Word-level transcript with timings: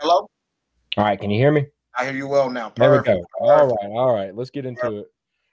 Hello. 0.00 0.28
All 0.96 1.04
right, 1.04 1.20
can 1.20 1.30
you 1.30 1.38
hear 1.38 1.50
me? 1.50 1.66
I 1.96 2.04
hear 2.04 2.14
you 2.14 2.28
well 2.28 2.48
now. 2.50 2.72
There 2.76 2.92
we 2.92 2.98
Perfect. 2.98 3.26
go. 3.40 3.46
All 3.46 3.66
right, 3.66 3.90
all 3.90 4.14
right. 4.14 4.34
Let's 4.34 4.50
get 4.50 4.64
into 4.64 4.98
it. 4.98 5.06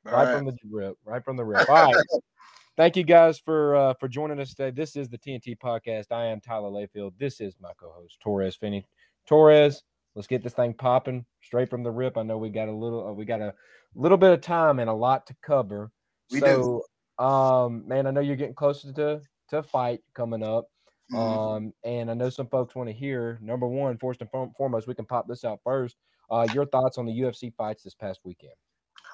All 0.06 0.12
Right 0.12 0.25
right. 0.25 0.32
from 0.32 0.46
the 0.46 0.56
rip. 0.70 0.98
Right 1.03 1.24
from 1.24 1.35
the 1.35 1.43
rip. 1.43 1.67
All 1.67 1.92
right. 1.92 1.95
Thank 2.77 2.95
you 2.95 3.03
guys 3.03 3.39
for 3.39 3.75
uh, 3.75 3.93
for 4.00 4.08
joining 4.08 4.39
us 4.39 4.50
today. 4.53 4.69
This 4.69 4.95
is 4.95 5.09
the 5.09 5.17
T&T 5.17 5.55
podcast. 5.55 6.11
I 6.11 6.25
am 6.25 6.42
Tyler 6.42 6.69
Layfield. 6.69 7.13
This 7.17 7.42
is 7.42 7.55
my 7.59 7.71
co-host 7.79 8.20
Torrez 8.23 8.59
Finney. 8.59 8.86
Torrez, 9.28 9.78
let's 10.14 10.28
get 10.28 10.44
this 10.44 10.54
thing 10.54 10.73
popping 10.75 11.25
straight 11.41 11.70
from 11.70 11.82
the 11.82 11.89
rip. 11.89 12.18
I 12.18 12.23
know 12.23 12.38
we 12.38 12.50
got 12.50 12.68
a 12.68 12.71
little 12.71 13.07
uh, 13.07 13.14
we 13.14 13.25
got 13.25 13.41
a 13.41 13.54
little 13.96 14.18
bit 14.18 14.32
of 14.32 14.41
time 14.41 14.80
and 14.80 14.89
a 14.89 14.93
lot 14.93 15.25
to 15.27 15.36
cover. 15.41 15.89
We 16.32 16.39
do. 16.41 16.82
um, 17.18 17.88
man, 17.88 18.05
I 18.05 18.12
know 18.12 18.20
you're 18.21 18.36
getting 18.36 18.54
closer 18.54 18.93
to 18.93 19.21
to 19.50 19.64
fight 19.64 20.02
coming 20.14 20.43
up. 20.43 20.68
Mhm. 21.12 21.18
Um, 21.18 21.74
and 21.84 22.10
I 22.10 22.14
know 22.14 22.30
some 22.30 22.48
folks 22.48 22.76
want 22.76 22.90
to 22.90 22.94
hear 22.94 23.38
number 23.42 23.68
one, 23.68 23.98
first 23.98 24.21
and 24.21 24.30
foremost, 24.58 24.88
we 24.88 24.96
can 24.96 25.06
pop 25.06 25.28
this 25.28 25.43
out 25.46 25.60
first. 25.64 25.98
Uh, 26.32 26.48
your 26.54 26.66
thoughts 26.66 26.98
on 26.98 27.06
the 27.06 27.14
UFC 27.14 27.52
fights 27.56 27.84
this 27.84 27.93
past 27.93 28.21
weekend? 28.24 28.54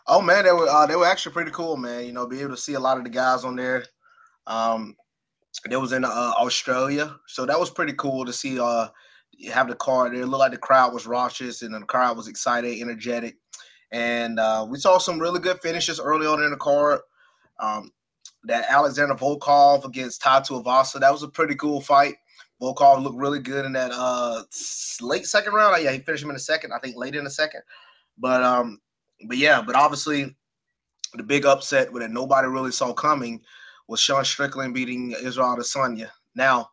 Oh 0.07 0.21
man, 0.21 0.45
they 0.45 0.51
were 0.51 0.69
uh, 0.69 0.85
they 0.85 0.95
were 0.95 1.05
actually 1.05 1.33
pretty 1.33 1.51
cool, 1.51 1.77
man. 1.77 2.05
You 2.05 2.13
know, 2.13 2.25
be 2.25 2.39
able 2.39 2.55
to 2.55 2.61
see 2.61 2.73
a 2.73 2.79
lot 2.79 2.97
of 2.97 3.03
the 3.03 3.09
guys 3.09 3.43
on 3.43 3.55
there. 3.55 3.85
Um, 4.47 4.95
they 5.69 5.75
was 5.75 5.91
in 5.91 6.05
uh, 6.05 6.33
Australia, 6.39 7.15
so 7.27 7.45
that 7.45 7.59
was 7.59 7.69
pretty 7.69 7.93
cool 7.93 8.25
to 8.25 8.33
see. 8.33 8.59
Uh, 8.59 8.87
have 9.51 9.67
the 9.67 9.75
card 9.75 10.13
there. 10.13 10.21
It 10.21 10.27
looked 10.27 10.39
like 10.39 10.51
the 10.51 10.57
crowd 10.57 10.93
was 10.93 11.07
raucous 11.07 11.61
and 11.61 11.73
the 11.73 11.81
crowd 11.81 12.15
was 12.15 12.27
excited, 12.27 12.79
energetic, 12.79 13.37
and 13.91 14.39
uh, 14.39 14.65
we 14.67 14.77
saw 14.77 14.97
some 14.97 15.19
really 15.19 15.39
good 15.39 15.59
finishes 15.61 15.99
early 15.99 16.27
on 16.27 16.43
in 16.43 16.51
the 16.51 16.57
card. 16.57 17.01
Um, 17.59 17.91
that 18.45 18.65
Alexander 18.69 19.15
Volkov 19.15 19.85
against 19.85 20.21
Tai 20.21 20.41
Tuivasa, 20.41 20.99
that 20.99 21.11
was 21.11 21.23
a 21.23 21.27
pretty 21.27 21.55
cool 21.55 21.81
fight. 21.81 22.15
Volkov 22.61 23.01
looked 23.01 23.17
really 23.17 23.39
good 23.39 23.65
in 23.65 23.73
that 23.73 23.91
uh 23.91 24.43
late 25.01 25.25
second 25.25 25.53
round. 25.53 25.83
Yeah, 25.83 25.91
he 25.91 25.99
finished 25.99 26.23
him 26.23 26.29
in 26.29 26.35
the 26.35 26.39
second, 26.39 26.73
I 26.73 26.79
think 26.79 26.95
late 26.95 27.15
in 27.15 27.23
the 27.23 27.29
second. 27.29 27.61
But 28.17 28.43
um, 28.43 28.79
but 29.27 29.37
yeah, 29.37 29.61
but 29.61 29.75
obviously 29.75 30.35
the 31.15 31.23
big 31.23 31.45
upset 31.45 31.93
that 31.93 32.11
nobody 32.11 32.47
really 32.47 32.71
saw 32.71 32.93
coming 32.93 33.41
was 33.87 33.99
Sean 33.99 34.23
Strickland 34.23 34.73
beating 34.73 35.11
Israel 35.11 35.55
Adesanya. 35.57 36.09
Now, 36.35 36.69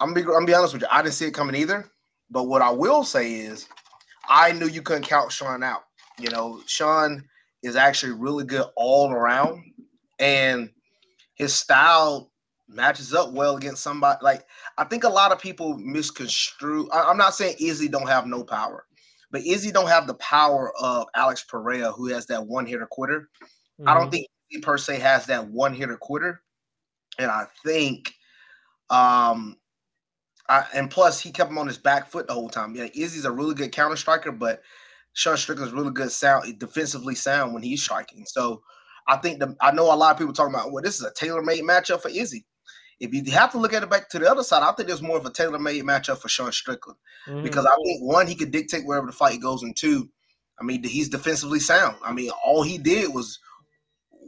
I'm 0.00 0.14
be, 0.14 0.22
I'm 0.22 0.28
gonna 0.28 0.46
be 0.46 0.54
honest 0.54 0.72
with 0.72 0.82
you, 0.82 0.88
I 0.90 1.02
didn't 1.02 1.14
see 1.14 1.26
it 1.26 1.34
coming 1.34 1.56
either. 1.56 1.90
But 2.30 2.44
what 2.44 2.62
I 2.62 2.70
will 2.70 3.04
say 3.04 3.32
is, 3.32 3.68
I 4.28 4.52
knew 4.52 4.68
you 4.68 4.82
couldn't 4.82 5.06
count 5.06 5.32
Sean 5.32 5.62
out. 5.62 5.82
You 6.18 6.30
know, 6.30 6.62
Sean 6.66 7.24
is 7.62 7.76
actually 7.76 8.12
really 8.12 8.44
good 8.44 8.66
all 8.76 9.10
around, 9.10 9.62
and 10.18 10.70
his 11.40 11.54
style 11.54 12.30
matches 12.68 13.14
up 13.14 13.32
well 13.32 13.56
against 13.56 13.82
somebody. 13.82 14.18
Like 14.20 14.44
I 14.76 14.84
think 14.84 15.04
a 15.04 15.08
lot 15.08 15.32
of 15.32 15.40
people 15.40 15.78
misconstrue. 15.78 16.86
I, 16.90 17.04
I'm 17.04 17.16
not 17.16 17.34
saying 17.34 17.56
Izzy 17.58 17.88
don't 17.88 18.08
have 18.08 18.26
no 18.26 18.44
power, 18.44 18.84
but 19.30 19.40
Izzy 19.40 19.72
don't 19.72 19.88
have 19.88 20.06
the 20.06 20.14
power 20.16 20.70
of 20.78 21.06
Alex 21.14 21.42
Pereira, 21.42 21.92
who 21.92 22.08
has 22.08 22.26
that 22.26 22.46
one 22.46 22.66
hitter 22.66 22.86
quitter. 22.86 23.30
I 23.86 23.94
don't 23.94 24.10
think 24.10 24.26
he 24.48 24.58
per 24.58 24.76
se 24.76 24.98
has 24.98 25.24
that 25.26 25.48
one 25.48 25.72
hitter 25.72 25.96
quitter. 25.96 26.42
And 27.18 27.30
I 27.30 27.46
think 27.64 28.12
um 28.90 29.56
I, 30.46 30.66
and 30.74 30.90
plus 30.90 31.20
he 31.20 31.30
kept 31.30 31.50
him 31.50 31.56
on 31.56 31.68
his 31.68 31.78
back 31.78 32.10
foot 32.10 32.26
the 32.26 32.34
whole 32.34 32.50
time. 32.50 32.76
Yeah, 32.76 32.88
Izzy's 32.94 33.24
a 33.24 33.32
really 33.32 33.54
good 33.54 33.72
counter 33.72 33.96
striker, 33.96 34.30
but 34.30 34.60
Sean 35.14 35.38
Strickland's 35.38 35.72
really 35.72 35.90
good 35.90 36.12
sound 36.12 36.58
defensively 36.58 37.14
sound 37.14 37.54
when 37.54 37.62
he's 37.62 37.82
striking. 37.82 38.26
So 38.26 38.62
I 39.10 39.16
think 39.16 39.40
the 39.40 39.56
I 39.60 39.72
know 39.72 39.92
a 39.92 39.96
lot 39.96 40.12
of 40.12 40.18
people 40.18 40.32
talking 40.32 40.54
about 40.54 40.70
well, 40.72 40.82
this 40.82 41.00
is 41.00 41.04
a 41.04 41.12
tailor-made 41.12 41.64
matchup 41.64 42.00
for 42.00 42.08
Izzy. 42.08 42.46
If 43.00 43.12
you 43.12 43.24
have 43.32 43.50
to 43.52 43.58
look 43.58 43.72
at 43.72 43.82
it 43.82 43.90
back 43.90 44.08
to 44.10 44.18
the 44.18 44.30
other 44.30 44.44
side, 44.44 44.62
I 44.62 44.72
think 44.72 44.86
there's 44.86 45.02
more 45.02 45.16
of 45.16 45.26
a 45.26 45.30
tailor-made 45.30 45.82
matchup 45.84 46.18
for 46.18 46.28
Sean 46.28 46.52
Strickland 46.52 46.98
Mhm. 47.26 47.42
because 47.42 47.66
I 47.66 47.74
think 47.84 48.02
one, 48.02 48.26
he 48.26 48.36
could 48.36 48.50
dictate 48.50 48.86
wherever 48.86 49.06
the 49.06 49.12
fight 49.12 49.40
goes, 49.40 49.62
and 49.62 49.76
two, 49.76 50.08
I 50.60 50.64
mean, 50.64 50.84
he's 50.84 51.08
defensively 51.08 51.60
sound. 51.60 51.96
I 52.04 52.12
mean, 52.12 52.30
all 52.44 52.62
he 52.62 52.78
did 52.78 53.12
was 53.12 53.38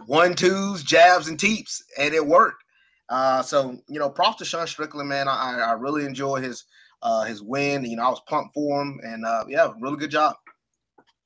one 0.06 0.34
twos, 0.34 0.82
jabs, 0.82 1.28
and 1.28 1.38
teeps, 1.38 1.84
and 1.99 2.14
it 2.14 2.26
worked. 2.26 2.64
Uh, 3.09 3.43
so 3.43 3.78
you 3.88 4.00
know, 4.00 4.10
props 4.10 4.38
to 4.38 4.44
Sean 4.44 4.66
Strickland, 4.66 5.09
man. 5.09 5.28
I, 5.28 5.60
I 5.60 5.72
really 5.72 6.04
enjoy 6.04 6.41
his 6.41 6.64
uh, 7.03 7.22
his 7.22 7.43
win. 7.43 7.84
You 7.84 7.97
know, 7.97 8.06
I 8.06 8.09
was 8.09 8.22
pumped 8.26 8.54
for 8.54 8.82
him, 8.82 9.00
and 9.04 9.25
uh, 9.25 9.44
yeah, 9.49 9.72
really 9.81 9.99
good 9.99 10.10
job. 10.10 10.34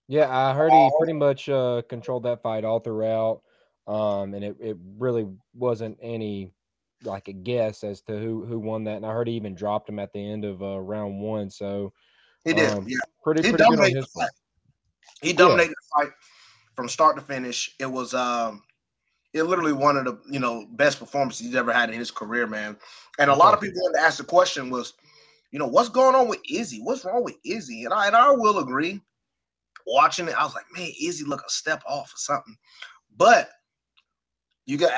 Yeah, 0.08 0.28
I 0.28 0.54
heard 0.54 0.72
he 0.72 0.90
pretty 0.98 1.14
much 1.14 1.48
uh, 1.48 1.82
controlled 1.88 2.24
that 2.24 2.42
fight 2.42 2.64
all 2.64 2.78
throughout, 2.78 3.42
um, 3.86 4.34
and 4.34 4.44
it, 4.44 4.56
it 4.60 4.76
really 4.98 5.26
wasn't 5.54 5.98
any 6.02 6.52
like 7.04 7.28
a 7.28 7.32
guess 7.32 7.84
as 7.84 8.00
to 8.02 8.18
who 8.18 8.44
who 8.44 8.58
won 8.58 8.84
that. 8.84 8.96
And 8.96 9.06
I 9.06 9.12
heard 9.12 9.28
he 9.28 9.34
even 9.34 9.54
dropped 9.54 9.88
him 9.88 9.98
at 9.98 10.12
the 10.12 10.30
end 10.30 10.44
of 10.44 10.62
uh, 10.62 10.80
round 10.80 11.20
one. 11.20 11.50
So 11.50 11.92
He 12.44 12.52
did, 12.52 12.70
Um, 12.70 12.86
yeah. 12.88 12.98
pretty 13.22 13.42
He 13.42 13.50
pretty 13.50 13.64
dominated 13.64 14.02
the 14.02 14.06
fight. 14.06 14.30
He 15.22 15.32
dominated 15.32 15.70
the 15.70 15.88
fight 15.94 16.12
from 16.74 16.88
start 16.88 17.16
to 17.16 17.22
finish. 17.22 17.74
It 17.78 17.86
was 17.86 18.14
um 18.14 18.62
it 19.32 19.42
literally 19.44 19.72
one 19.72 19.96
of 19.96 20.04
the 20.04 20.18
you 20.30 20.40
know 20.40 20.66
best 20.72 20.98
performances 20.98 21.46
he's 21.46 21.56
ever 21.56 21.72
had 21.72 21.90
in 21.90 21.98
his 21.98 22.10
career, 22.10 22.46
man. 22.46 22.76
And 23.18 23.30
a 23.30 23.34
lot 23.34 23.54
of 23.54 23.60
people 23.60 23.82
wanted 23.82 23.98
to 23.98 24.04
ask 24.04 24.18
the 24.18 24.24
question 24.24 24.70
was, 24.70 24.94
you 25.50 25.58
know, 25.58 25.66
what's 25.66 25.88
going 25.88 26.14
on 26.14 26.28
with 26.28 26.40
Izzy? 26.50 26.80
What's 26.80 27.04
wrong 27.04 27.24
with 27.24 27.36
Izzy? 27.44 27.84
And 27.84 27.92
I 27.94 28.06
and 28.06 28.16
I 28.16 28.30
will 28.30 28.58
agree. 28.58 29.00
Watching 29.86 30.26
it, 30.26 30.34
I 30.36 30.44
was 30.44 30.54
like, 30.54 30.64
man, 30.76 30.90
Izzy 31.00 31.24
look 31.24 31.42
a 31.46 31.50
step 31.50 31.82
off 31.86 32.12
or 32.12 32.18
something. 32.18 32.56
But 33.16 33.50
you 34.66 34.76
got 34.76 34.92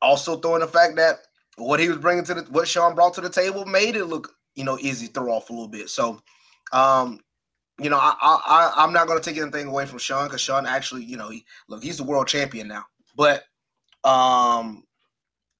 also 0.00 0.36
throwing 0.36 0.60
the 0.60 0.66
fact 0.66 0.96
that 0.96 1.20
what 1.56 1.80
he 1.80 1.88
was 1.88 1.98
bringing 1.98 2.24
to 2.24 2.34
the 2.34 2.42
what 2.50 2.68
Sean 2.68 2.94
brought 2.94 3.14
to 3.14 3.20
the 3.20 3.30
table 3.30 3.64
made 3.64 3.96
it 3.96 4.06
look, 4.06 4.32
you 4.54 4.64
know, 4.64 4.78
Izzy 4.80 5.06
throw 5.06 5.32
off 5.32 5.50
a 5.50 5.52
little 5.52 5.68
bit. 5.68 5.88
So, 5.88 6.20
um, 6.72 7.20
you 7.80 7.90
know, 7.90 7.98
I, 7.98 8.14
I, 8.20 8.40
I 8.46 8.84
I'm 8.84 8.92
not 8.92 9.06
to 9.08 9.20
take 9.20 9.40
anything 9.40 9.68
away 9.68 9.86
from 9.86 9.98
Sean 9.98 10.26
because 10.26 10.40
Sean 10.40 10.66
actually, 10.66 11.04
you 11.04 11.16
know, 11.16 11.28
he 11.30 11.44
look, 11.68 11.82
he's 11.82 11.98
the 11.98 12.04
world 12.04 12.28
champion 12.28 12.68
now. 12.68 12.84
But 13.16 13.44
um, 14.04 14.84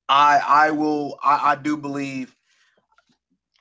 I 0.09 0.41
I 0.47 0.71
will 0.73 1.19
I, 1.23 1.53
I 1.53 1.57
do 1.57 1.77
believe 1.77 2.35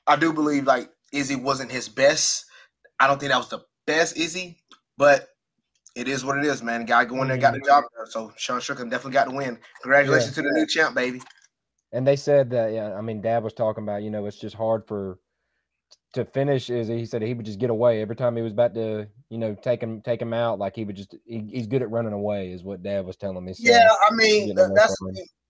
I 0.06 0.16
do 0.16 0.32
believe 0.32 0.66
like 0.66 0.90
Izzy 1.12 1.36
wasn't 1.36 1.70
his 1.70 1.88
best. 1.88 2.46
I 2.98 3.06
don't 3.06 3.18
think 3.18 3.30
that 3.30 3.38
was 3.38 3.48
the 3.48 3.60
best 3.86 4.16
Izzy, 4.16 4.58
but 4.96 5.28
it 5.94 6.08
is 6.08 6.24
what 6.24 6.38
it 6.38 6.44
is, 6.44 6.62
man. 6.62 6.84
Guy 6.84 7.04
going 7.04 7.28
there 7.28 7.36
got 7.36 7.54
the 7.54 7.60
job 7.60 7.84
done. 7.96 8.06
So 8.06 8.32
Sean 8.36 8.60
Strickland 8.60 8.90
definitely 8.90 9.12
got 9.12 9.28
the 9.28 9.34
win. 9.34 9.58
Congratulations 9.82 10.34
to 10.34 10.42
the 10.42 10.50
new 10.52 10.66
champ, 10.66 10.94
baby. 10.94 11.20
And 11.92 12.06
they 12.06 12.16
said 12.16 12.48
that, 12.50 12.72
yeah, 12.72 12.94
I 12.94 13.02
mean, 13.02 13.20
Dad 13.20 13.42
was 13.44 13.52
talking 13.52 13.82
about, 13.84 14.02
you 14.02 14.10
know, 14.10 14.24
it's 14.26 14.38
just 14.38 14.56
hard 14.56 14.86
for 14.86 15.18
to 16.14 16.24
finish. 16.24 16.70
Is 16.70 16.88
he 16.88 17.04
said 17.04 17.20
he 17.22 17.34
would 17.34 17.44
just 17.44 17.58
get 17.58 17.68
away 17.70 18.00
every 18.00 18.16
time 18.16 18.36
he 18.36 18.42
was 18.42 18.52
about 18.52 18.74
to, 18.74 19.06
you 19.28 19.38
know, 19.38 19.54
take 19.54 19.82
him 19.82 20.00
take 20.00 20.20
him 20.20 20.32
out. 20.32 20.58
Like 20.58 20.74
he 20.74 20.84
would 20.84 20.96
just, 20.96 21.14
he, 21.26 21.40
he's 21.52 21.66
good 21.66 21.82
at 21.82 21.90
running 21.90 22.12
away, 22.14 22.50
is 22.52 22.64
what 22.64 22.82
Dad 22.82 23.04
was 23.04 23.16
telling 23.16 23.44
me. 23.44 23.52
So, 23.52 23.70
Yeah, 23.70 23.88
I 24.10 24.14
mean 24.14 24.46
getting 24.46 24.56
that- 24.56 24.62
away 24.70 24.74
that's 24.76 24.96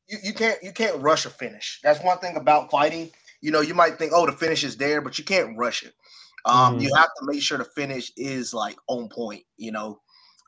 you, 0.09 0.19
you 0.25 0.35
can't 0.35 0.61
you 0.63 0.73
can't 0.73 1.01
rush 1.01 1.27
a 1.27 1.31
finish. 1.31 1.79
That's 1.85 2.03
one 2.03 2.19
thing 2.19 2.37
about 2.37 2.71
fighting. 2.71 3.11
You 3.41 3.53
know, 3.53 3.61
you 3.61 3.75
might 3.75 3.99
think, 3.99 4.13
oh, 4.15 4.27
the 4.27 4.33
finish 4.33 4.65
is 4.65 4.77
there, 4.77 5.01
but 5.01 5.19
you 5.19 5.25
can't 5.25 5.57
rush 5.57 5.85
it. 5.85 5.95
Um, 6.45 6.79
Mhm. 6.79 6.83
you 6.83 6.95
have 6.97 7.07
to 7.21 7.27
make 7.27 7.41
sure 7.41 7.57
the 7.59 7.65
finish 7.65 8.13
is 8.17 8.53
like 8.53 8.77
on 8.89 9.09
point. 9.09 9.45
You 9.57 9.71
know, 9.71 10.01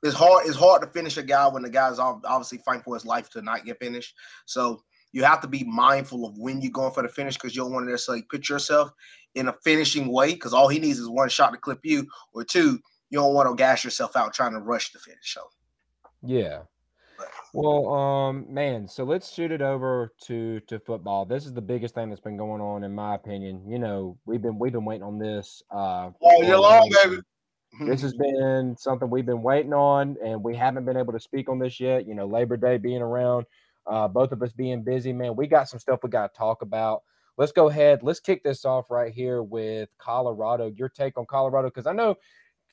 it's 0.05 0.15
hard. 0.15 0.47
It's 0.47 0.57
hard 0.57 0.83
to 0.83 0.89
finish 0.89 1.17
a 1.17 1.23
guy 1.23 1.49
when 1.49 1.63
the 1.63 1.71
guy's 1.71 1.99
ob- 1.99 2.25
obviously 2.27 2.59
fighting 2.59 2.83
for 2.83 2.95
his 2.95 3.07
life 3.07 3.31
to 3.31 3.43
not 3.43 3.65
get 3.65 3.79
finished. 3.79 4.15
So 4.45 4.83
you 5.13 5.25
have 5.25 5.41
to 5.41 5.49
be 5.49 5.65
mindful 5.65 6.27
of 6.27 6.37
when 6.37 6.61
you're 6.61 6.71
going 6.71 6.93
for 6.93 7.03
the 7.03 7.09
finish 7.09 7.35
because 7.35 7.57
you 7.57 7.63
don't 7.63 7.73
want 7.73 7.87
to 7.87 7.91
necessarily 7.91 8.23
put 8.31 8.49
yourself 8.49 8.91
in 9.35 9.49
a 9.49 9.55
finishing 9.65 10.13
way 10.13 10.35
because 10.35 10.53
all 10.53 10.69
he 10.69 10.79
needs 10.79 10.99
is 10.99 11.09
one 11.09 11.31
shot 11.31 11.53
to 11.53 11.59
clip 11.59 11.81
you, 11.85 12.07
or 12.35 12.45
two, 12.45 12.79
you 13.09 13.19
don't 13.19 13.33
want 13.33 13.49
to 13.49 13.55
gas 13.55 13.83
yourself 13.83 14.15
out 14.15 14.35
trying 14.35 14.53
to 14.53 14.61
rush 14.61 14.93
the 14.93 14.99
finish. 14.99 15.35
So 15.35 15.43
Yeah. 16.23 16.63
Well, 17.55 17.89
um, 17.95 18.47
man, 18.53 18.89
so 18.89 19.05
let's 19.05 19.33
shoot 19.33 19.53
it 19.53 19.63
over 19.63 20.13
to 20.25 20.59
to 20.61 20.81
football. 20.81 21.25
This 21.25 21.47
is 21.47 21.55
the 21.55 21.63
biggest 21.63 21.95
thing 21.95 22.11
that's 22.11 22.21
been 22.21 22.37
going 22.37 22.61
on, 22.61 22.83
in 22.83 22.93
my 22.93 23.15
opinion. 23.15 23.63
You 23.71 23.79
know, 23.79 24.19
we've 24.27 24.43
been 24.43 24.59
we've 24.59 24.73
been 24.73 24.85
waiting 24.85 25.05
on 25.05 25.19
this. 25.19 25.63
Uh, 25.71 26.11
all 26.21 26.43
year 26.43 26.55
a 26.55 26.61
long, 26.61 26.81
long 26.81 26.91
baby. 27.05 27.23
This 27.81 28.03
has 28.03 28.15
been 28.15 28.77
something 28.79 29.11
we've 29.11 29.27
been 29.27 29.43
waiting 29.43 29.73
on, 29.73 30.17
and 30.25 30.43
we 30.43 30.55
haven't 30.57 30.85
been 30.85 30.97
able 30.97 31.13
to 31.13 31.21
speak 31.21 31.49
on 31.49 31.59
this 31.59 31.81
yet. 31.81 32.07
You 32.07 32.15
know, 32.15 32.27
Labor 32.27 32.57
Day 32.57 32.77
being 32.77 33.03
around, 33.03 33.47
uh, 33.87 34.09
both 34.09 34.33
of 34.33 34.43
us 34.43 34.53
being 34.53 34.83
busy, 34.83 35.13
man. 35.13 35.37
We 35.37 35.47
got 35.47 35.69
some 35.69 35.81
stuff 35.81 36.01
we 36.03 36.11
got 36.11 36.33
to 36.33 36.39
talk 36.39 36.63
about. 36.63 37.03
Let's 37.37 37.53
go 37.53 37.69
ahead. 37.69 38.03
Let's 38.03 38.21
kick 38.21 38.45
this 38.45 38.65
off 38.65 38.91
right 38.91 39.13
here 39.13 39.43
with 39.43 39.89
Colorado. 39.99 40.73
Your 40.77 40.89
take 40.89 41.19
on 41.19 41.27
Colorado, 41.27 41.69
because 41.69 41.87
I 41.87 41.93
know 41.93 42.17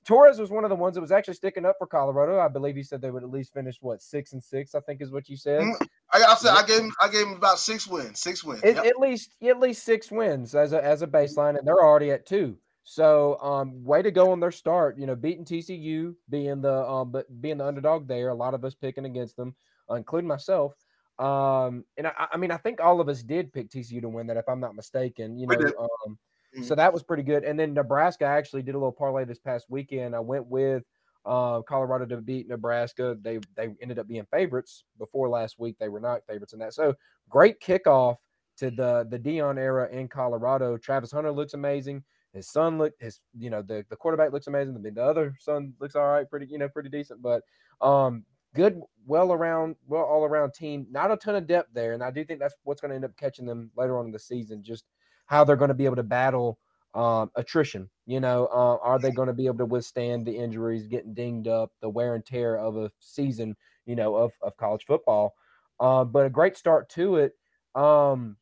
Torrez 0.05 0.39
was 0.39 0.49
one 0.49 0.63
of 0.63 0.69
the 0.69 0.75
ones 0.75 0.95
that 0.95 1.01
was 1.01 1.11
actually 1.11 1.35
sticking 1.35 1.65
up 1.65 1.75
for 1.77 1.87
Colorado. 1.87 2.39
I 2.39 2.47
believe 2.47 2.75
he 2.75 2.83
said 2.83 3.01
they 3.01 3.11
would 3.11 3.23
at 3.23 3.29
least 3.29 3.53
finish 3.53 3.77
what 3.81 4.01
six 4.01 4.33
and 4.33 4.43
six. 4.43 4.75
I 4.75 4.79
think 4.81 5.01
is 5.01 5.11
what 5.11 5.29
you 5.29 5.37
said. 5.37 5.61
Mhm. 5.61 5.87
I, 6.13 6.23
I 6.23 6.35
said 6.35 6.51
I 6.53 6.65
gave 6.65 6.81
him 6.81 6.91
I 7.01 7.07
gave 7.07 7.27
him 7.27 7.33
about 7.33 7.59
six 7.59 7.87
wins. 7.87 8.19
Six 8.19 8.43
wins. 8.43 8.63
At, 8.63 8.75
Yep. 8.75 8.85
at 8.85 8.99
least 8.99 9.35
at 9.43 9.59
least 9.59 9.83
six 9.83 10.11
wins 10.11 10.55
as 10.55 10.73
a 10.73 10.83
as 10.83 11.01
a 11.01 11.07
baseline, 11.07 11.57
and 11.57 11.67
they're 11.67 11.83
already 11.83 12.11
at 12.11 12.25
two. 12.25 12.57
So 12.83 13.39
um, 13.41 13.83
way 13.83 14.01
to 14.01 14.11
go 14.11 14.31
on 14.31 14.39
their 14.39 14.51
start. 14.51 14.97
You 14.97 15.05
know, 15.05 15.15
beating 15.15 15.45
TCU, 15.45 16.15
being 16.29 16.61
the 16.61 16.87
um, 16.87 17.11
but 17.11 17.41
being 17.41 17.57
the 17.57 17.65
underdog 17.65 18.07
there. 18.07 18.29
A 18.29 18.35
lot 18.35 18.53
of 18.53 18.65
us 18.65 18.75
picking 18.75 19.05
against 19.05 19.37
them, 19.37 19.55
uh, 19.89 19.95
including 19.95 20.27
myself. 20.27 20.73
Um, 21.19 21.85
and 21.97 22.07
I, 22.07 22.27
I 22.33 22.37
mean, 22.37 22.51
I 22.51 22.57
think 22.57 22.81
all 22.81 22.99
of 22.99 23.07
us 23.07 23.21
did 23.21 23.53
pick 23.53 23.69
TCU 23.69 24.01
to 24.01 24.09
win 24.09 24.27
that, 24.27 24.37
if 24.37 24.49
I'm 24.49 24.59
not 24.59 24.75
mistaken. 24.75 25.37
You 25.37 25.47
know, 25.47 25.55
um, 25.55 26.17
mm-hmm. 26.55 26.63
so 26.63 26.73
that 26.75 26.91
was 26.91 27.03
pretty 27.03 27.23
good. 27.23 27.43
And 27.43 27.59
then 27.59 27.73
Nebraska 27.73 28.25
actually 28.25 28.63
did 28.63 28.73
a 28.73 28.77
little 28.77 28.91
parlay 28.91 29.25
this 29.25 29.39
past 29.39 29.67
weekend. 29.69 30.15
I 30.15 30.19
went 30.19 30.47
with 30.47 30.83
uh, 31.25 31.61
Colorado 31.61 32.05
to 32.05 32.17
beat 32.21 32.47
Nebraska. 32.47 33.15
They 33.21 33.39
they 33.55 33.69
ended 33.81 33.99
up 33.99 34.07
being 34.07 34.25
favorites 34.31 34.83
before 34.97 35.29
last 35.29 35.59
week. 35.59 35.77
They 35.79 35.89
were 35.89 35.99
not 35.99 36.25
favorites 36.27 36.53
in 36.53 36.59
that. 36.59 36.73
So 36.73 36.95
great 37.29 37.59
kickoff 37.59 38.15
to 38.57 38.71
the 38.71 39.07
the 39.09 39.19
Deion 39.19 39.59
era 39.59 39.87
in 39.91 40.07
Colorado. 40.07 40.77
Travis 40.77 41.11
Hunter 41.11 41.31
looks 41.31 41.53
amazing. 41.53 42.03
His 42.33 42.47
son 42.47 42.77
looked 42.77 43.01
his 43.01 43.19
you 43.37 43.49
know 43.49 43.61
the 43.61 43.85
the 43.89 43.95
quarterback 43.95 44.31
looks 44.31 44.47
amazing. 44.47 44.81
The, 44.81 44.91
the 44.91 45.03
other 45.03 45.35
son 45.39 45.73
looks 45.79 45.95
all 45.95 46.07
right, 46.07 46.29
pretty 46.29 46.47
you 46.47 46.57
know 46.57 46.69
pretty 46.69 46.89
decent. 46.89 47.21
But 47.21 47.43
um, 47.81 48.25
good, 48.55 48.81
well 49.05 49.33
around, 49.33 49.75
well 49.87 50.03
all 50.03 50.23
around 50.23 50.53
team. 50.53 50.87
Not 50.89 51.11
a 51.11 51.17
ton 51.17 51.35
of 51.35 51.47
depth 51.47 51.69
there, 51.73 51.93
and 51.93 52.03
I 52.03 52.11
do 52.11 52.23
think 52.23 52.39
that's 52.39 52.55
what's 52.63 52.81
going 52.81 52.89
to 52.89 52.95
end 52.95 53.05
up 53.05 53.17
catching 53.17 53.45
them 53.45 53.71
later 53.75 53.97
on 53.97 54.05
in 54.05 54.11
the 54.11 54.19
season. 54.19 54.63
Just 54.63 54.85
how 55.25 55.43
they're 55.43 55.55
going 55.55 55.69
to 55.69 55.73
be 55.75 55.85
able 55.85 55.95
to 55.97 56.03
battle 56.03 56.57
um, 56.93 57.31
attrition. 57.35 57.89
You 58.05 58.19
know, 58.19 58.47
uh, 58.47 58.77
are 58.81 58.99
they 58.99 59.11
going 59.11 59.27
to 59.27 59.33
be 59.33 59.45
able 59.45 59.59
to 59.59 59.65
withstand 59.65 60.25
the 60.25 60.35
injuries, 60.35 60.87
getting 60.87 61.13
dinged 61.13 61.47
up, 61.47 61.71
the 61.81 61.89
wear 61.89 62.15
and 62.15 62.25
tear 62.25 62.57
of 62.57 62.77
a 62.77 62.91
season, 62.99 63.55
you 63.85 63.95
know, 63.95 64.15
of, 64.15 64.31
of 64.41 64.57
college 64.57 64.85
football? 64.85 65.33
Uh, 65.79 66.03
but 66.03 66.25
a 66.25 66.29
great 66.29 66.57
start 66.57 66.89
to 66.89 67.15
it. 67.15 67.33
Um, 67.75 68.37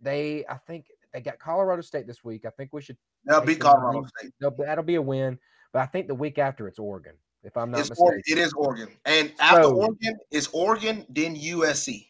they, 0.00 0.44
I 0.48 0.56
think, 0.66 0.86
they 1.12 1.20
got 1.20 1.38
Colorado 1.38 1.82
State 1.82 2.06
this 2.06 2.24
week. 2.24 2.44
I 2.46 2.50
think 2.50 2.72
we 2.72 2.82
should. 2.82 2.96
They'll 3.24 3.40
beat 3.40 3.60
Colorado 3.60 4.04
State. 4.18 4.32
That'll 4.40 4.84
be 4.84 4.94
a 4.96 5.02
win. 5.02 5.38
But 5.72 5.80
I 5.80 5.86
think 5.86 6.06
the 6.06 6.14
week 6.14 6.38
after 6.38 6.68
it's 6.68 6.78
Oregon, 6.78 7.14
if 7.42 7.56
I'm 7.56 7.70
not 7.70 7.80
it's 7.80 7.90
mistaken. 7.90 8.06
Oregon, 8.06 8.22
it 8.26 8.38
is 8.38 8.52
Oregon, 8.52 8.88
and 9.04 9.32
after 9.40 9.62
so, 9.64 9.74
Oregon 9.74 10.18
is 10.30 10.48
Oregon, 10.52 11.06
then 11.08 11.36
USC. 11.36 12.06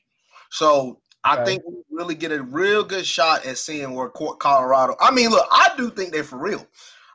So 0.51 1.01
I 1.25 1.37
okay. 1.37 1.45
think 1.45 1.63
we 1.67 1.75
really 1.91 2.15
get 2.15 2.33
a 2.33 2.43
real 2.43 2.83
good 2.83 3.07
shot 3.07 3.47
at 3.47 3.59
seeing 3.59 3.95
where 3.95 4.09
Colorado. 4.09 4.97
I 5.01 5.11
mean, 5.13 5.31
look, 5.31 5.47
I 5.51 5.71
do 5.77 5.91
think 5.91 6.13
they're 6.13 6.25
for 6.25 6.39
real. 6.39 6.67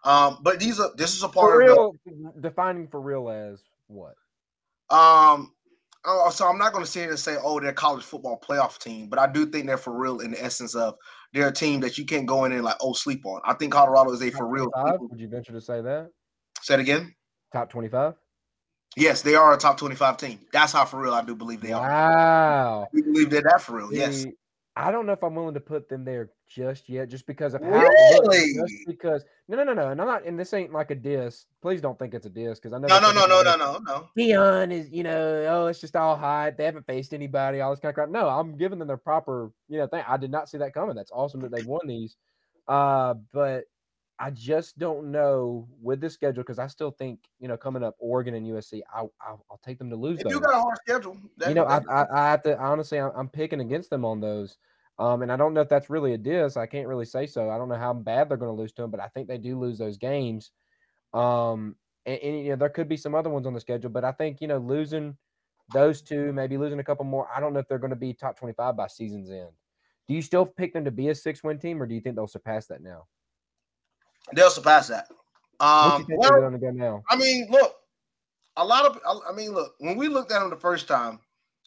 Um, 0.03 0.37
but 0.41 0.59
these 0.59 0.79
are 0.79 0.89
this 0.95 1.15
is 1.15 1.23
a 1.23 1.27
part 1.27 1.51
for 1.51 1.59
real, 1.59 1.89
of 1.89 1.95
the, 2.05 2.41
defining 2.41 2.87
for 2.87 3.01
real 3.01 3.29
as 3.29 3.61
what? 3.87 4.15
Um, 4.89 5.51
oh, 6.05 6.29
so 6.29 6.47
I'm 6.47 6.57
not 6.57 6.71
going 6.71 6.85
to 6.85 6.89
sit 6.89 7.01
here 7.01 7.09
and 7.09 7.19
say, 7.19 7.35
oh, 7.43 7.59
they're 7.59 7.71
a 7.71 7.73
college 7.73 8.03
football 8.03 8.39
playoff 8.39 8.79
team, 8.79 9.09
but 9.09 9.19
I 9.19 9.27
do 9.27 9.45
think 9.45 9.65
they're 9.65 9.77
for 9.77 9.93
real 9.93 10.19
in 10.19 10.31
the 10.31 10.43
essence 10.43 10.75
of 10.75 10.95
they're 11.33 11.47
a 11.47 11.53
team 11.53 11.79
that 11.81 11.97
you 11.97 12.05
can't 12.05 12.25
go 12.25 12.45
in 12.45 12.51
and 12.51 12.63
like 12.63 12.77
oh 12.81 12.93
sleep 12.93 13.25
on. 13.25 13.41
I 13.45 13.53
think 13.53 13.73
Colorado 13.73 14.11
is 14.11 14.21
a 14.21 14.31
for 14.31 14.47
real. 14.47 14.71
Would 14.75 15.19
you 15.19 15.27
venture 15.27 15.53
to 15.53 15.61
say 15.61 15.81
that? 15.81 16.09
Say 16.61 16.75
it 16.75 16.79
again. 16.79 17.13
Top 17.53 17.69
twenty 17.69 17.89
five. 17.89 18.15
Yes, 18.95 19.21
they 19.21 19.35
are 19.35 19.53
a 19.53 19.57
top 19.57 19.77
25 19.77 20.17
team. 20.17 20.39
That's 20.51 20.73
how 20.73 20.83
for 20.83 20.99
real 20.99 21.13
I 21.13 21.21
do 21.23 21.35
believe 21.35 21.61
they 21.61 21.71
are. 21.71 21.87
Wow. 21.87 22.87
We 22.91 23.03
believe 23.03 23.29
they're 23.29 23.43
that 23.43 23.61
for 23.61 23.77
real. 23.77 23.89
See, 23.89 23.97
yes. 23.97 24.25
I 24.79 24.91
don't 24.91 25.07
know 25.07 25.13
if 25.13 25.23
I'm 25.23 25.33
willing 25.33 25.55
to 25.55 25.59
put 25.59 25.89
them 25.89 26.05
there 26.05 26.29
just 26.47 26.87
yet, 26.87 27.09
just 27.09 27.25
because 27.25 27.55
of 27.55 27.63
how 27.63 27.69
really? 27.71 28.53
just 28.53 28.87
because 28.87 29.23
no 29.47 29.57
no 29.57 29.63
no 29.63 29.73
no 29.73 29.89
and 29.89 29.99
I'm 29.99 30.05
not 30.05 30.23
and 30.23 30.39
this 30.39 30.53
ain't 30.53 30.71
like 30.71 30.91
a 30.91 30.95
diss. 30.95 31.45
Please 31.63 31.81
don't 31.81 31.97
think 31.97 32.13
it's 32.13 32.27
a 32.27 32.29
diss 32.29 32.59
because 32.59 32.73
I 32.73 32.77
know 32.77 32.87
no 32.87 32.99
no 32.99 33.25
no 33.25 33.41
no 33.41 33.41
no 33.41 33.55
no 33.55 33.79
no 33.79 34.09
Deion 34.15 34.71
is 34.71 34.87
you 34.91 35.01
know 35.01 35.45
oh 35.49 35.67
it's 35.67 35.81
just 35.81 35.95
all 35.95 36.15
hype. 36.15 36.57
They 36.57 36.65
haven't 36.65 36.85
faced 36.85 37.13
anybody, 37.13 37.59
all 37.59 37.71
this 37.71 37.79
kind 37.79 37.89
of 37.89 37.95
crap. 37.95 38.09
No, 38.09 38.29
I'm 38.29 38.55
giving 38.55 38.77
them 38.77 38.87
their 38.87 38.97
proper 38.97 39.51
you 39.67 39.79
know 39.79 39.87
thing. 39.87 40.03
I 40.07 40.17
did 40.17 40.29
not 40.29 40.47
see 40.47 40.59
that 40.59 40.75
coming. 40.75 40.95
That's 40.95 41.11
awesome 41.11 41.41
that 41.41 41.51
they've 41.51 41.65
won 41.65 41.87
these. 41.87 42.15
Uh, 42.67 43.15
but 43.33 43.63
I 44.19 44.31
just 44.31 44.79
don't 44.79 45.11
know 45.11 45.67
with 45.81 46.01
the 46.01 46.09
schedule 46.09 46.43
because 46.43 46.59
I 46.59 46.67
still 46.67 46.91
think 46.91 47.19
you 47.39 47.47
know 47.47 47.57
coming 47.57 47.83
up 47.83 47.95
Oregon 47.99 48.33
and 48.33 48.45
USC, 48.45 48.81
I, 48.93 49.03
will 49.03 49.13
I'll 49.21 49.59
take 49.63 49.77
them 49.77 49.89
to 49.89 49.95
lose. 49.95 50.21
You 50.25 50.39
got 50.39 50.55
a 50.55 50.59
hard 50.59 50.77
schedule, 50.77 51.17
you 51.47 51.53
know 51.53 51.65
I, 51.65 51.81
I, 51.89 52.05
I 52.11 52.29
have 52.31 52.43
to 52.43 52.57
honestly 52.59 52.99
I'm, 52.99 53.11
I'm, 53.15 53.29
picking 53.29 53.61
against 53.61 53.89
them 53.89 54.05
on 54.05 54.19
those, 54.19 54.57
um, 54.97 55.21
and 55.21 55.31
I 55.31 55.37
don't 55.37 55.53
know 55.53 55.61
if 55.61 55.69
that's 55.69 55.89
really 55.89 56.13
a 56.13 56.17
diss. 56.17 56.57
I 56.57 56.65
can't 56.65 56.87
really 56.87 57.05
say 57.05 57.27
so. 57.27 57.49
I 57.49 57.57
don't 57.57 57.69
know 57.69 57.75
how 57.75 57.93
bad 57.93 58.29
they're 58.29 58.37
going 58.37 58.55
to 58.55 58.59
lose 58.59 58.73
to 58.73 58.81
them, 58.81 58.91
but 58.91 58.99
I 58.99 59.07
think 59.09 59.27
they 59.27 59.37
do 59.37 59.59
lose 59.59 59.77
those 59.77 59.97
games. 59.97 60.51
Um, 61.13 61.75
and, 62.05 62.19
and 62.19 62.39
you 62.39 62.49
know 62.49 62.55
there 62.55 62.69
could 62.69 62.89
be 62.89 62.97
some 62.97 63.13
other 63.13 63.29
ones 63.29 63.45
on 63.45 63.53
the 63.53 63.59
schedule, 63.59 63.91
but 63.91 64.03
I 64.03 64.11
think 64.13 64.41
you 64.41 64.47
know 64.47 64.57
losing 64.57 65.15
those 65.73 66.01
two, 66.01 66.33
maybe 66.33 66.57
losing 66.57 66.79
a 66.79 66.83
couple 66.83 67.05
more. 67.05 67.27
I 67.35 67.39
don't 67.39 67.53
know 67.53 67.59
if 67.59 67.67
they're 67.67 67.77
going 67.77 67.91
to 67.91 67.95
be 67.95 68.13
top 68.13 68.39
25 68.39 68.75
by 68.75 68.87
season's 68.87 69.29
end. 69.29 69.51
Do 70.07 70.13
you 70.13 70.21
still 70.21 70.45
pick 70.45 70.73
them 70.73 70.85
to 70.85 70.91
be 70.91 71.09
a 71.09 71.15
six 71.15 71.43
win 71.43 71.59
team, 71.59 71.83
or 71.83 71.85
do 71.85 71.93
you 71.93 72.01
think 72.01 72.15
they'll 72.15 72.27
surpass 72.27 72.65
that 72.67 72.81
now? 72.81 73.05
They'll 74.33 74.49
surpass 74.49 74.87
that. 74.87 75.07
Um, 75.59 76.05
well, 76.09 76.31
going 76.31 76.59
to 76.59 76.71
now? 76.71 77.03
I 77.09 77.15
mean, 77.15 77.47
look, 77.49 77.73
a 78.57 78.65
lot 78.65 78.85
of, 78.85 78.99
I 79.27 79.33
mean, 79.33 79.53
look, 79.53 79.73
when 79.79 79.97
we 79.97 80.07
looked 80.07 80.31
at 80.31 80.39
them 80.39 80.49
the 80.49 80.55
first 80.55 80.87
time, 80.87 81.19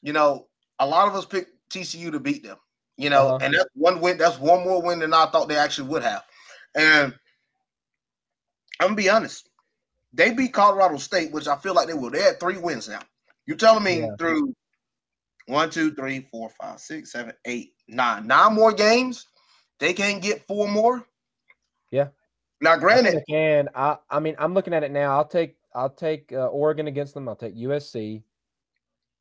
you 0.02 0.12
know, 0.12 0.46
a 0.78 0.86
lot 0.86 1.08
of 1.08 1.14
us 1.14 1.24
picked 1.24 1.52
TCU 1.70 2.12
to 2.12 2.20
beat 2.20 2.42
them, 2.42 2.56
you 2.96 3.10
know, 3.10 3.28
uh-huh. 3.28 3.38
and 3.42 3.54
that's 3.54 3.68
one 3.74 4.00
win, 4.00 4.18
that's 4.18 4.38
one 4.38 4.64
more 4.64 4.82
win 4.82 5.00
than 5.00 5.14
I 5.14 5.26
thought 5.26 5.48
they 5.48 5.56
actually 5.56 5.88
would 5.88 6.02
have. 6.02 6.22
And 6.74 7.14
I'm 8.80 8.88
gonna 8.88 8.94
be 8.94 9.10
honest, 9.10 9.48
they 10.12 10.32
beat 10.32 10.52
Colorado 10.52 10.96
State, 10.96 11.32
which 11.32 11.48
I 11.48 11.56
feel 11.56 11.74
like 11.74 11.86
they 11.86 11.94
will. 11.94 12.10
They 12.10 12.22
had 12.22 12.40
three 12.40 12.58
wins 12.58 12.88
now. 12.88 13.00
You're 13.46 13.56
telling 13.56 13.84
me 13.84 14.00
yeah. 14.00 14.16
through 14.18 14.54
one, 15.46 15.70
two, 15.70 15.92
three, 15.94 16.26
four, 16.30 16.50
five, 16.60 16.80
six, 16.80 17.12
seven, 17.12 17.34
eight, 17.44 17.72
nine, 17.88 18.26
nine 18.26 18.54
more 18.54 18.72
games, 18.72 19.26
they 19.78 19.92
can't 19.92 20.22
get 20.22 20.46
four 20.46 20.68
more. 20.68 21.04
Yeah. 21.90 22.08
Now, 22.60 22.76
granted, 22.76 23.22
and 23.30 23.68
I, 23.74 23.96
I 24.10 24.20
mean, 24.20 24.36
I'm 24.38 24.52
looking 24.52 24.74
at 24.74 24.82
it 24.82 24.90
now. 24.90 25.16
I'll 25.16 25.26
take, 25.26 25.56
I'll 25.74 25.90
take 25.90 26.32
uh, 26.32 26.46
Oregon 26.46 26.88
against 26.88 27.14
them. 27.14 27.28
I'll 27.28 27.36
take 27.36 27.56
USC. 27.56 28.22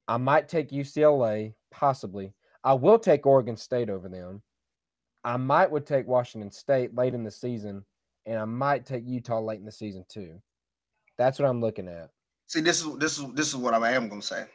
I 0.07 0.17
might 0.17 0.49
take 0.49 0.71
UCLA, 0.71 1.53
possibly. 1.71 2.33
I 2.63 2.73
will 2.73 2.99
take 2.99 3.25
Oregon 3.25 3.55
State 3.55 3.89
over 3.89 4.09
them. 4.09 4.41
I 5.23 5.37
might 5.37 5.69
would 5.69 5.85
take 5.85 6.07
Washington 6.07 6.51
State 6.51 6.95
late 6.95 7.13
in 7.13 7.23
the 7.23 7.31
season, 7.31 7.85
and 8.25 8.39
I 8.39 8.45
might 8.45 8.85
take 8.85 9.03
Utah 9.05 9.39
late 9.39 9.59
in 9.59 9.65
the 9.65 9.71
season 9.71 10.05
too. 10.09 10.41
That's 11.17 11.39
what 11.39 11.47
I'm 11.47 11.61
looking 11.61 11.87
at. 11.87 12.09
See, 12.47 12.61
this 12.61 12.83
is 12.83 12.97
this 12.97 13.19
is 13.19 13.25
this 13.33 13.49
is 13.49 13.55
what 13.55 13.73
I 13.73 13.91
am 13.91 14.09
going 14.09 14.21
to 14.21 14.27
say. 14.27 14.45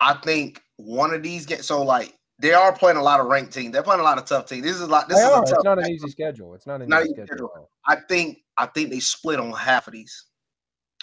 I 0.00 0.14
think 0.14 0.62
one 0.76 1.12
of 1.12 1.22
these 1.22 1.44
get 1.44 1.64
so 1.64 1.82
like 1.82 2.16
they 2.40 2.54
are 2.54 2.72
playing 2.72 2.96
a 2.96 3.02
lot 3.02 3.20
of 3.20 3.26
ranked 3.26 3.52
teams. 3.52 3.72
They're 3.72 3.82
playing 3.82 4.00
a 4.00 4.04
lot 4.04 4.16
of 4.16 4.24
tough 4.24 4.46
teams. 4.46 4.62
This 4.62 4.80
is 4.80 4.88
like 4.88 5.06
this 5.08 5.18
they 5.18 5.24
is 5.24 5.30
are. 5.30 5.42
it's 5.42 5.64
not 5.64 5.78
an 5.78 5.90
easy 5.90 6.08
schedule. 6.08 6.54
It's 6.54 6.66
not 6.66 6.80
an 6.80 6.88
not 6.88 7.02
easy 7.02 7.12
schedule. 7.12 7.48
schedule. 7.48 7.70
I 7.86 7.96
think 8.08 8.38
I 8.56 8.66
think 8.66 8.90
they 8.90 9.00
split 9.00 9.38
on 9.38 9.52
half 9.52 9.86
of 9.86 9.92
these. 9.92 10.24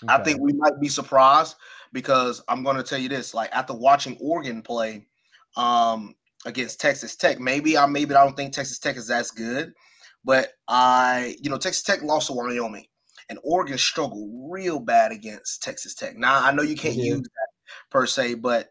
Okay. 0.03 0.13
I 0.13 0.23
think 0.23 0.41
we 0.41 0.53
might 0.53 0.79
be 0.79 0.89
surprised 0.89 1.55
because 1.93 2.43
I'm 2.47 2.63
going 2.63 2.77
to 2.77 2.83
tell 2.83 2.97
you 2.97 3.07
this: 3.07 3.35
like 3.35 3.51
after 3.51 3.73
watching 3.73 4.17
Oregon 4.19 4.63
play 4.63 5.05
um, 5.55 6.15
against 6.45 6.81
Texas 6.81 7.15
Tech, 7.15 7.39
maybe 7.39 7.77
I 7.77 7.85
maybe 7.85 8.15
I 8.15 8.23
don't 8.23 8.35
think 8.35 8.53
Texas 8.53 8.79
Tech 8.79 8.97
is 8.97 9.11
as 9.11 9.29
good, 9.29 9.73
but 10.25 10.53
I 10.67 11.35
you 11.39 11.51
know 11.51 11.57
Texas 11.57 11.83
Tech 11.83 12.01
lost 12.01 12.27
to 12.27 12.33
Wyoming, 12.33 12.87
and 13.29 13.37
Oregon 13.43 13.77
struggled 13.77 14.31
real 14.51 14.79
bad 14.79 15.11
against 15.11 15.61
Texas 15.61 15.93
Tech. 15.93 16.17
Now 16.17 16.43
I 16.43 16.51
know 16.51 16.63
you 16.63 16.75
can't 16.75 16.95
yeah. 16.95 17.13
use 17.13 17.21
that 17.21 17.47
per 17.91 18.07
se, 18.07 18.35
but 18.35 18.69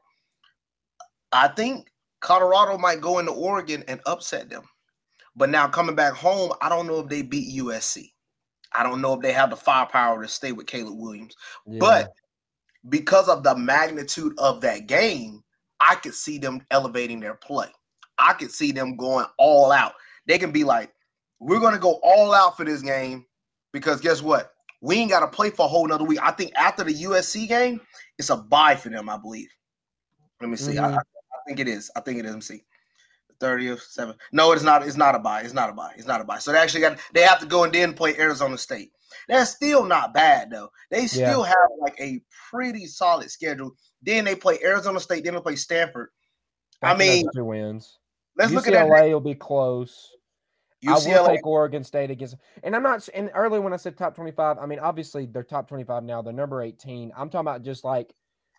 I 1.30 1.46
think 1.48 1.88
Colorado 2.26 2.76
might 2.76 3.00
go 3.00 3.20
into 3.20 3.30
Oregon 3.30 3.84
and 3.86 4.00
upset 4.04 4.50
them. 4.50 4.64
But 5.36 5.48
now 5.48 5.68
coming 5.68 5.94
back 5.94 6.12
home, 6.12 6.52
I 6.60 6.68
don't 6.68 6.88
know 6.88 6.98
if 6.98 7.08
they 7.08 7.22
beat 7.22 7.56
USC. 7.56 8.10
I 8.72 8.82
don't 8.82 9.00
know 9.00 9.14
if 9.14 9.20
they 9.20 9.32
have 9.32 9.50
the 9.50 9.56
firepower 9.56 10.20
to 10.20 10.26
stay 10.26 10.50
with 10.50 10.66
Caleb 10.66 10.98
Williams. 10.98 11.36
Yeah. 11.68 11.78
But 11.78 12.12
because 12.88 13.28
of 13.28 13.44
the 13.44 13.56
magnitude 13.56 14.34
of 14.38 14.60
that 14.62 14.88
game, 14.88 15.44
I 15.78 15.94
could 15.94 16.14
see 16.14 16.36
them 16.36 16.66
elevating 16.72 17.20
their 17.20 17.34
play. 17.34 17.68
I 18.18 18.32
could 18.32 18.50
see 18.50 18.72
them 18.72 18.96
going 18.96 19.26
all 19.38 19.70
out. 19.70 19.92
They 20.26 20.36
can 20.36 20.50
be 20.50 20.64
like, 20.64 20.92
we're 21.38 21.60
going 21.60 21.74
to 21.74 21.78
go 21.78 22.00
all 22.02 22.34
out 22.34 22.56
for 22.56 22.64
this 22.64 22.82
game 22.82 23.24
because 23.72 24.00
guess 24.00 24.20
what? 24.20 24.50
We 24.80 24.96
ain't 24.96 25.12
got 25.12 25.20
to 25.20 25.28
play 25.28 25.50
for 25.50 25.66
a 25.66 25.68
whole 25.68 25.86
nother 25.86 26.02
week. 26.02 26.18
I 26.20 26.32
think 26.32 26.50
after 26.56 26.82
the 26.82 26.94
USC 27.04 27.46
game, 27.46 27.80
it's 28.18 28.30
a 28.30 28.36
bye 28.36 28.74
for 28.74 28.88
them, 28.88 29.08
I 29.08 29.16
believe. 29.16 29.48
Let 30.40 30.50
me 30.50 30.56
see. 30.56 30.74
Mm-hmm. 30.74 30.96
I, 30.96 31.02
think 31.46 31.60
it 31.60 31.68
is. 31.68 31.90
I 31.96 32.00
think 32.00 32.18
it 32.18 32.26
is. 32.26 32.32
MC. 32.32 32.64
30th, 33.40 33.96
7th. 33.96 34.16
No, 34.32 34.52
it's 34.52 34.62
not. 34.62 34.86
It's 34.86 34.96
not 34.96 35.14
a 35.14 35.18
bye. 35.18 35.42
It's 35.42 35.52
not 35.52 35.70
a 35.70 35.72
bye. 35.72 35.92
It's 35.96 36.06
not 36.06 36.20
a 36.20 36.24
bye. 36.24 36.38
So 36.38 36.52
they 36.52 36.58
actually 36.58 36.80
got 36.80 36.98
they 37.12 37.22
have 37.22 37.40
to 37.40 37.46
go 37.46 37.64
and 37.64 37.72
then 37.72 37.92
play 37.92 38.16
Arizona 38.18 38.56
State. 38.56 38.92
That's 39.28 39.50
still 39.50 39.84
not 39.84 40.14
bad 40.14 40.50
though. 40.50 40.70
They 40.90 41.06
still 41.06 41.42
yeah. 41.42 41.48
have 41.48 41.70
like 41.80 41.96
a 42.00 42.20
pretty 42.50 42.86
solid 42.86 43.30
schedule. 43.30 43.72
Then 44.02 44.24
they 44.24 44.34
play 44.34 44.58
Arizona 44.62 45.00
State. 45.00 45.24
Then 45.24 45.34
they 45.34 45.40
play 45.40 45.56
Stanford. 45.56 46.08
I, 46.82 46.92
I 46.92 46.96
mean, 46.96 47.26
two 47.34 47.44
wins. 47.44 47.98
Let's 48.36 48.52
UCLA 48.52 48.54
look 48.54 48.66
at 48.68 48.88
that. 48.88 49.08
will 49.08 49.20
be 49.20 49.34
close. 49.34 50.10
UCLA. 50.84 51.16
I 51.16 51.20
will 51.20 51.28
take 51.28 51.46
Oregon 51.46 51.84
State 51.84 52.10
against, 52.10 52.36
and 52.62 52.76
I'm 52.76 52.82
not. 52.82 53.08
And 53.14 53.30
earlier 53.34 53.60
when 53.60 53.72
I 53.72 53.76
said 53.76 53.96
top 53.96 54.14
25, 54.14 54.58
I 54.58 54.66
mean 54.66 54.78
obviously 54.78 55.26
they're 55.26 55.42
top 55.42 55.68
25 55.68 56.04
now. 56.04 56.22
They're 56.22 56.32
number 56.32 56.62
18. 56.62 57.12
I'm 57.16 57.28
talking 57.28 57.40
about 57.40 57.62
just 57.62 57.84
like 57.84 58.14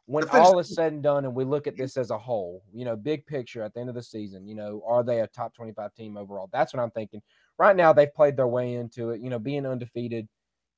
when 0.08 0.28
all 0.30 0.58
is 0.58 0.74
said 0.74 0.94
and 0.94 1.04
done 1.04 1.26
and 1.26 1.36
we 1.36 1.44
look 1.44 1.68
at 1.68 1.76
this 1.76 1.98
as 1.98 2.12
a 2.12 2.18
whole, 2.18 2.64
you 2.74 2.86
know, 2.86 2.96
big 2.96 3.26
picture 3.26 3.62
at 3.62 3.74
the 3.74 3.82
end 3.82 3.90
of 3.90 3.96
the 3.96 4.02
season, 4.02 4.48
you 4.48 4.56
know, 4.56 4.82
are 4.88 5.04
they 5.04 5.20
a 5.20 5.28
top 5.28 5.54
25 5.54 5.94
team 5.94 6.16
overall? 6.16 6.50
That's 6.54 6.74
what 6.74 6.82
I'm 6.82 6.92
thinking. 6.92 7.22
Right 7.60 7.76
now, 7.76 7.92
they've 7.92 8.14
played 8.14 8.38
their 8.38 8.48
way 8.48 8.76
into 8.76 9.10
it, 9.10 9.20
you 9.22 9.30
know, 9.30 9.38
being 9.38 9.66
undefeated, 9.66 10.30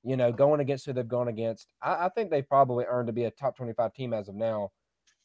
you 0.04 0.18
know, 0.18 0.32
going 0.32 0.62
against 0.62 0.88
who 0.88 0.94
they've 0.94 1.08
gone 1.08 1.28
against. 1.28 1.68
I, 1.80 2.08
I 2.08 2.10
think 2.10 2.32
they 2.32 2.42
probably 2.42 2.86
earned 2.86 3.06
to 3.06 3.14
be 3.14 3.26
a 3.26 3.32
top 3.32 3.56
25 3.56 3.94
team 3.94 4.14
as 4.14 4.30
of 4.30 4.36
now. 4.36 4.72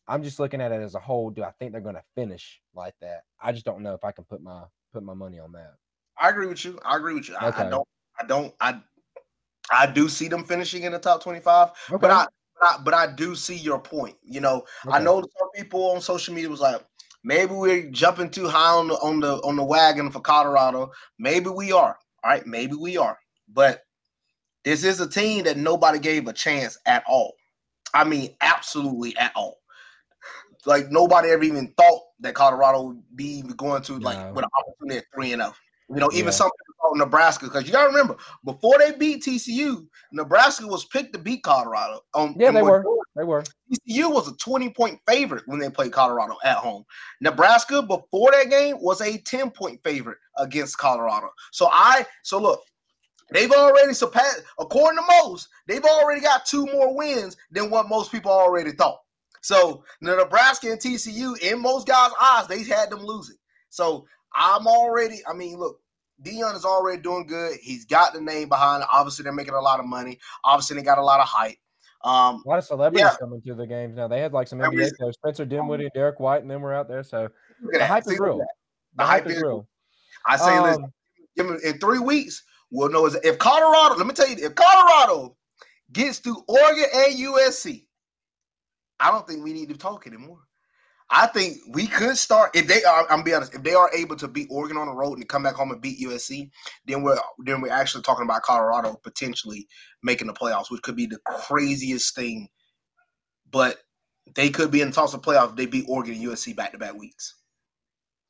I'm 0.07 0.23
just 0.23 0.39
looking 0.39 0.61
at 0.61 0.71
it 0.71 0.83
as 0.83 0.95
a 0.95 1.01
whole. 1.01 1.31
Do 1.31 1.43
I 1.43 1.53
think 1.53 1.73
they're 1.73 1.81
going 1.81 1.95
to 1.95 2.05
finish 2.15 2.61
like 2.75 2.95
that? 3.01 3.23
I 3.41 3.53
just 3.53 3.65
don't 3.65 3.83
know 3.83 3.95
if 3.95 4.05
I 4.05 4.13
can 4.13 4.25
put 4.25 4.43
my 4.43 4.65
put 4.93 5.03
my 5.03 5.15
money 5.15 5.39
on 5.39 5.53
that. 5.53 5.77
I 6.21 6.29
agree 6.29 6.47
with 6.47 6.63
you. 6.63 6.79
I 6.85 6.97
agree 6.97 7.15
with 7.15 7.31
you. 7.31 7.37
Okay. 7.37 7.47
I, 7.47 7.67
I, 7.67 7.71
don't. 7.71 7.89
I 8.21 8.27
don't. 8.27 8.55
I. 8.61 8.81
I 9.73 9.87
do 9.87 10.11
see 10.11 10.29
them 10.29 10.45
finishing 10.45 10.83
in 10.83 10.93
the 10.93 10.99
top 10.99 11.23
twenty-five, 11.23 11.71
okay. 11.91 11.99
but 11.99 12.11
I, 12.11 12.27
I, 12.63 12.79
but 12.85 12.95
I 12.95 13.13
do 13.13 13.35
see 13.35 13.57
your 13.57 13.79
point. 13.79 14.17
You 14.23 14.41
know, 14.41 14.65
okay. 14.87 14.97
I 14.97 15.01
know 15.01 15.21
some 15.21 15.51
people 15.55 15.91
on 15.91 16.01
social 16.01 16.35
media 16.35 16.51
was 16.51 16.61
like, 16.61 16.85
maybe 17.23 17.53
we're 17.53 17.91
jumping 17.91 18.31
too 18.31 18.49
high 18.49 18.77
on 18.77 18.89
the 18.89 18.95
on 18.95 19.21
the 19.21 19.37
on 19.39 19.57
the 19.57 19.65
wagon 19.65 20.11
for 20.11 20.21
Colorado. 20.21 20.91
Maybe 21.19 21.51
we 21.51 21.73
are. 21.73 21.97
All 22.23 22.31
right, 22.31 22.47
maybe 22.47 22.75
we 22.75 22.97
are. 22.97 23.19
But 23.53 23.83
this 24.65 24.85
is 24.85 25.01
a 25.01 25.09
team 25.09 25.45
that 25.45 25.57
nobody 25.57 25.99
gave 25.99 26.27
a 26.27 26.33
chance 26.33 26.79
at 26.87 27.05
all. 27.07 27.35
I 27.93 28.05
mean, 28.05 28.35
absolutely 28.41 29.17
at 29.17 29.33
all. 29.37 29.59
Like 30.67 30.91
nobody 30.91 31.29
ever 31.29 31.45
even 31.45 31.73
thought 31.77 32.03
that 32.21 32.35
Colorado 32.35 32.83
would 32.83 33.03
be 33.15 33.43
going 33.57 33.83
to 33.83 33.99
like 33.99 34.19
no. 34.19 34.33
with 34.33 34.45
an 34.45 34.51
opportunity 34.59 34.99
at 34.99 35.05
three 35.15 35.33
and 35.33 35.43
zero. 35.43 35.53
Oh. 35.55 35.95
You 35.95 36.01
know, 36.01 36.11
even 36.13 36.27
yeah. 36.27 36.31
some 36.31 36.51
Nebraska 36.97 37.47
because 37.47 37.67
you 37.67 37.73
got 37.73 37.83
to 37.83 37.89
remember 37.89 38.17
before 38.45 38.79
they 38.79 38.93
beat 38.93 39.23
TCU, 39.23 39.87
Nebraska 40.13 40.67
was 40.67 40.85
picked 40.85 41.13
to 41.15 41.19
beat 41.19 41.43
Colorado. 41.43 42.01
Um, 42.15 42.35
yeah, 42.39 42.51
they 42.51 42.63
were. 42.63 42.85
They 43.17 43.25
were. 43.25 43.43
TCU 43.71 44.13
was 44.13 44.29
a 44.29 44.37
twenty 44.37 44.71
point 44.71 45.01
favorite 45.07 45.45
when 45.47 45.59
they 45.59 45.71
played 45.71 45.93
Colorado 45.93 46.37
at 46.45 46.57
home. 46.57 46.85
Nebraska 47.21 47.83
before 47.83 48.31
that 48.33 48.51
game 48.51 48.77
was 48.81 49.01
a 49.01 49.19
ten 49.19 49.51
point 49.51 49.81
favorite 49.85 50.19
against 50.39 50.79
Colorado. 50.79 51.29
So 51.53 51.69
I 51.71 52.05
so 52.23 52.41
look, 52.41 52.61
They've 53.33 53.51
already 53.51 53.95
surpassed, 53.95 54.43
according 54.59 54.99
to 54.99 55.05
most, 55.09 55.49
they've 55.67 55.85
already 55.85 56.21
got 56.21 56.45
two 56.45 56.67
more 56.67 56.95
wins 56.95 57.37
than 57.51 57.71
what 57.71 57.89
most 57.89 58.13
people 58.13 58.31
already 58.31 58.73
thought. 58.73 59.01
So 59.41 59.85
the 60.01 60.17
Nebraska 60.17 60.71
and 60.71 60.81
TCU, 60.81 61.39
in 61.41 61.61
most 61.61 61.87
guys' 61.87 62.13
eyes, 62.21 62.47
they 62.47 62.63
had 62.63 62.91
them 62.91 63.05
losing. 63.05 63.37
So 63.71 64.07
I'm 64.35 64.67
already, 64.67 65.21
I 65.29 65.35
mean, 65.35 65.59
look, 65.59 65.81
Deion 66.23 66.55
is 66.55 66.65
already 66.65 67.03
doing 67.03 67.27
good. 67.27 67.57
He's 67.61 67.85
got 67.85 68.13
the 68.13 68.21
name 68.21 68.49
behind 68.49 68.83
it. 68.83 68.89
Obviously, 68.93 69.23
they're 69.25 69.33
making 69.33 69.55
a 69.55 69.61
lot 69.61 69.81
of 69.81 69.87
money. 69.87 70.19
Obviously, 70.45 70.77
they 70.77 70.83
got 70.83 70.99
a 70.99 71.03
lot 71.03 71.21
of 71.21 71.27
hype. 71.27 71.57
Um, 72.05 72.43
a 72.45 72.49
lot 72.49 72.59
of 72.59 72.65
celebrities 72.65 73.07
yeah. 73.07 73.17
coming 73.19 73.41
to 73.43 73.55
the 73.55 73.67
games 73.67 73.97
now. 73.97 74.09
They 74.09 74.21
had 74.21 74.33
like 74.33 74.47
some 74.47 74.59
NBA 74.59 74.97
players, 74.97 75.15
Spencer 75.15 75.47
Dinwiddie, 75.47 75.89
Derrick 75.95 76.21
White, 76.21 76.43
and 76.43 76.51
then 76.51 76.61
we're 76.61 76.75
out 76.75 76.87
there. 76.87 77.03
So 77.03 77.29
the 77.73 77.87
hype 77.87 78.07
is 78.07 78.19
real. 78.19 78.41
The 78.97 79.05
hype 79.05 79.27
is 79.27 79.41
real. 79.41 79.67
I 80.27 80.37
say, 80.37 80.57
um, 80.57 80.93
listen, 81.37 81.61
in 81.65 81.79
three 81.79 81.99
weeks, 81.99 82.43
we'll 82.71 82.91
know 82.91 83.07
if 83.07 83.39
Colorado, 83.39 83.97
let 83.97 84.07
me 84.07 84.13
tell 84.13 84.29
you, 84.29 84.37
if 84.39 84.55
Colorado 84.55 85.37
gets 85.93 86.19
through 86.19 86.43
Oregon 86.47 86.85
and 86.95 87.15
USC, 87.15 87.87
I 89.01 89.11
don't 89.11 89.27
think 89.27 89.43
we 89.43 89.53
need 89.53 89.71
to 89.71 89.77
talk 89.77 90.07
anymore. 90.07 90.41
I 91.11 91.27
think 91.27 91.59
we 91.69 91.87
could 91.87 92.17
start 92.17 92.57
if 92.57 92.67
they 92.67 92.83
are. 92.83 93.07
I'm 93.11 93.23
be 93.23 93.35
honest. 93.35 93.55
If 93.55 93.63
they 93.63 93.75
are 93.75 93.91
able 93.95 94.17
to 94.17 94.27
beat 94.27 94.49
Oregon 94.51 94.77
on 94.77 94.87
the 94.87 94.95
road 94.95 95.19
and 95.19 95.29
come 95.29 95.43
back 95.43 95.55
home 95.55 95.71
and 95.71 95.81
beat 95.81 96.01
USC, 96.01 96.51
then 96.87 97.03
we're 97.03 97.19
then 97.45 97.61
we're 97.61 97.73
actually 97.73 98.03
talking 98.03 98.25
about 98.25 98.43
Colorado 98.43 98.99
potentially 99.03 99.69
making 100.03 100.27
the 100.27 100.33
playoffs, 100.33 100.71
which 100.71 100.83
could 100.83 100.97
be 100.97 101.07
the 101.07 101.19
craziest 101.27 102.15
thing. 102.15 102.49
But 103.51 103.79
they 104.35 104.51
could 104.51 104.71
be 104.71 104.81
in 104.81 104.89
the 104.89 104.95
toss 104.95 105.15
of 105.15 105.23
playoffs 105.23 105.51
if 105.51 105.57
they 105.57 105.67
beat 105.67 105.87
Oregon 105.89 106.15
and 106.15 106.25
USC 106.25 106.57
back 106.57 106.73
to 106.73 106.79
back 106.79 106.95
weeks. 106.95 107.35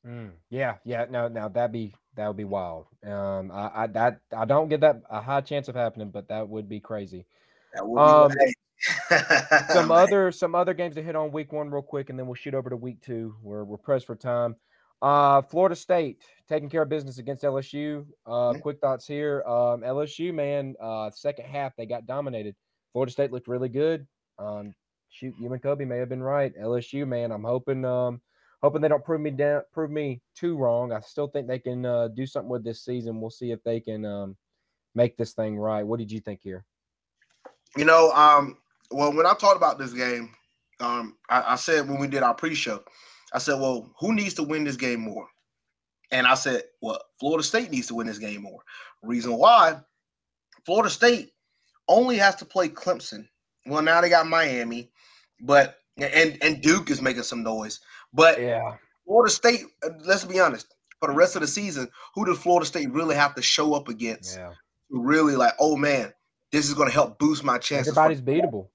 Mm, 0.05 0.31
yeah, 0.49 0.75
yeah. 0.83 1.05
No, 1.09 1.27
now 1.27 1.47
that'd 1.47 1.71
be 1.71 1.95
that 2.15 2.27
would 2.27 2.37
be 2.37 2.43
wild. 2.43 2.87
Um, 3.05 3.51
I, 3.51 3.71
I 3.83 3.87
that 3.87 4.19
I 4.35 4.45
don't 4.45 4.69
get 4.69 4.81
that 4.81 5.01
a 5.09 5.21
high 5.21 5.41
chance 5.41 5.67
of 5.69 5.75
happening, 5.75 6.09
but 6.09 6.27
that 6.27 6.47
would 6.47 6.69
be 6.69 6.79
crazy. 6.79 7.25
Um, 7.79 8.31
some 9.69 9.91
other 9.91 10.31
some 10.31 10.55
other 10.55 10.73
games 10.73 10.95
to 10.95 11.01
hit 11.01 11.15
on 11.15 11.31
week 11.31 11.51
one 11.51 11.69
real 11.69 11.81
quick, 11.81 12.09
and 12.09 12.19
then 12.19 12.27
we'll 12.27 12.35
shoot 12.35 12.53
over 12.53 12.69
to 12.69 12.77
week 12.77 13.01
two. 13.01 13.35
We're 13.41 13.63
we're 13.63 13.77
pressed 13.77 14.05
for 14.05 14.15
time. 14.15 14.55
Uh, 15.01 15.41
Florida 15.41 15.75
State 15.75 16.23
taking 16.47 16.69
care 16.69 16.81
of 16.81 16.89
business 16.89 17.17
against 17.17 17.43
LSU. 17.43 18.05
Uh, 18.25 18.31
mm-hmm. 18.31 18.59
quick 18.59 18.79
thoughts 18.79 19.05
here. 19.05 19.43
Um, 19.45 19.81
LSU 19.81 20.33
man, 20.33 20.75
uh, 20.81 21.09
second 21.11 21.45
half 21.45 21.75
they 21.75 21.85
got 21.85 22.05
dominated. 22.05 22.55
Florida 22.93 23.11
State 23.11 23.31
looked 23.31 23.47
really 23.47 23.69
good. 23.69 24.07
Um, 24.39 24.73
shoot, 25.09 25.33
you 25.39 25.51
and 25.51 25.61
Kobe 25.61 25.85
may 25.85 25.97
have 25.97 26.09
been 26.09 26.23
right. 26.23 26.53
LSU 26.59 27.07
man, 27.07 27.31
I'm 27.31 27.43
hoping 27.43 27.85
um 27.85 28.21
hoping 28.61 28.81
they 28.81 28.87
don't 28.87 29.03
prove 29.03 29.21
me 29.21 29.31
down, 29.31 29.61
prove 29.73 29.91
me 29.91 30.21
too 30.35 30.57
wrong. 30.57 30.91
I 30.91 30.99
still 31.01 31.27
think 31.27 31.47
they 31.47 31.59
can 31.59 31.85
uh, 31.85 32.07
do 32.07 32.25
something 32.25 32.49
with 32.49 32.63
this 32.63 32.83
season. 32.83 33.21
We'll 33.21 33.29
see 33.29 33.51
if 33.51 33.61
they 33.63 33.79
can 33.79 34.05
um, 34.05 34.35
make 34.95 35.17
this 35.17 35.33
thing 35.33 35.57
right. 35.57 35.83
What 35.83 35.99
did 35.99 36.11
you 36.11 36.19
think 36.19 36.39
here? 36.41 36.65
You 37.77 37.85
know, 37.85 38.11
um, 38.11 38.57
well, 38.91 39.13
when 39.13 39.25
I 39.25 39.33
talked 39.33 39.57
about 39.57 39.77
this 39.77 39.93
game, 39.93 40.29
um, 40.79 41.17
I, 41.29 41.53
I 41.53 41.55
said 41.55 41.87
when 41.87 41.99
we 41.99 42.07
did 42.07 42.23
our 42.23 42.33
pre-show, 42.33 42.83
I 43.33 43.39
said, 43.39 43.59
well, 43.59 43.91
who 43.99 44.13
needs 44.13 44.33
to 44.35 44.43
win 44.43 44.63
this 44.63 44.77
game 44.77 45.01
more? 45.01 45.27
And 46.11 46.27
I 46.27 46.35
said, 46.35 46.63
well, 46.81 46.99
Florida 47.19 47.43
State 47.43 47.71
needs 47.71 47.87
to 47.87 47.95
win 47.95 48.07
this 48.07 48.19
game 48.19 48.43
more. 48.43 48.61
Reason 49.01 49.33
why? 49.33 49.79
Florida 50.65 50.89
State 50.89 51.31
only 51.87 52.17
has 52.17 52.35
to 52.37 52.45
play 52.45 52.69
Clemson. 52.69 53.27
Well, 53.65 53.81
now 53.81 54.01
they 54.01 54.09
got 54.09 54.27
Miami, 54.27 54.91
but 55.41 55.77
and 55.97 56.37
and 56.41 56.61
Duke 56.61 56.91
is 56.91 57.01
making 57.01 57.23
some 57.23 57.43
noise. 57.43 57.79
But 58.13 58.39
yeah, 58.39 58.75
Florida 59.05 59.31
State. 59.31 59.61
Let's 60.05 60.25
be 60.25 60.39
honest. 60.39 60.67
For 60.99 61.09
the 61.09 61.15
rest 61.15 61.35
of 61.35 61.41
the 61.41 61.47
season, 61.47 61.89
who 62.13 62.25
does 62.25 62.37
Florida 62.37 62.65
State 62.65 62.91
really 62.91 63.15
have 63.15 63.35
to 63.35 63.41
show 63.41 63.73
up 63.73 63.89
against? 63.89 64.37
Yeah. 64.37 64.53
Really, 64.89 65.35
like, 65.35 65.53
oh 65.59 65.75
man, 65.75 66.13
this 66.55 66.69
is 66.69 66.73
going 66.73 66.87
to 66.87 66.93
help 66.93 67.19
boost 67.19 67.43
my 67.43 67.57
chances. 67.57 67.97
Everybody's 67.97 68.19
for- 68.19 68.25
beatable. 68.25 68.67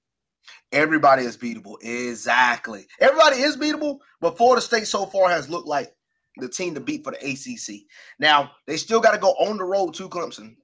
Everybody 0.71 1.23
is 1.23 1.35
beatable. 1.35 1.77
Exactly. 1.81 2.85
Everybody 2.99 3.37
is 3.37 3.57
beatable, 3.57 3.97
but 4.19 4.37
Florida 4.37 4.61
State 4.61 4.85
so 4.85 5.05
far 5.07 5.29
has 5.29 5.49
looked 5.49 5.67
like 5.67 5.93
the 6.37 6.47
team 6.47 6.75
to 6.75 6.79
beat 6.79 7.03
for 7.03 7.11
the 7.11 7.17
ACC. 7.17 7.81
Now 8.19 8.51
they 8.67 8.77
still 8.77 8.99
got 8.99 9.11
to 9.11 9.17
go 9.17 9.31
on 9.31 9.57
the 9.57 9.63
road 9.63 9.95
to 9.95 10.07
Clemson, 10.09 10.55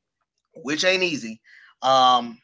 which 0.63 0.85
ain't 0.85 1.03
easy. 1.03 1.41
Um, 1.81 2.39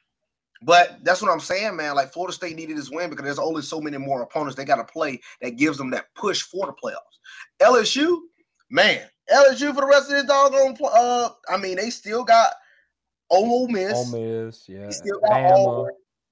but 0.64 0.98
that's 1.04 1.22
what 1.22 1.32
I'm 1.32 1.40
saying, 1.40 1.76
man. 1.76 1.96
Like 1.96 2.12
Florida 2.12 2.34
State 2.34 2.56
needed 2.56 2.78
this 2.78 2.90
win 2.90 3.10
because 3.10 3.26
there's 3.26 3.40
only 3.40 3.62
so 3.62 3.80
many 3.80 3.98
more 3.98 4.24
opponents 4.24 4.56
they 4.56 4.66
got 4.66 4.76
to 4.78 4.92
play 4.92 5.22
that 5.42 5.58
gives 5.58 5.78
them 5.78 5.92
that 5.92 6.06
push 6.16 6.42
for 6.42 6.66
the 6.66 6.74
playoffs. 6.74 6.98
LSU, 7.62 8.18
man, 8.72 9.08
LSU 9.32 9.74
for 9.74 9.82
the 9.82 9.88
rest 9.88 10.10
of 10.10 10.16
this 10.18 10.26
doggone. 10.26 10.78
Uh, 10.84 11.30
I 11.50 11.58
mean, 11.58 11.76
they 11.78 11.90
still 11.92 12.24
got 12.24 12.54
Ole 13.34 13.68
Miss. 13.68 13.94
Ole 13.94 14.46
Miss, 14.46 14.70
yeah. 14.70 14.86
They 14.86 14.92
still 14.92 15.20
got 15.20 15.32
Bama. 15.32 15.88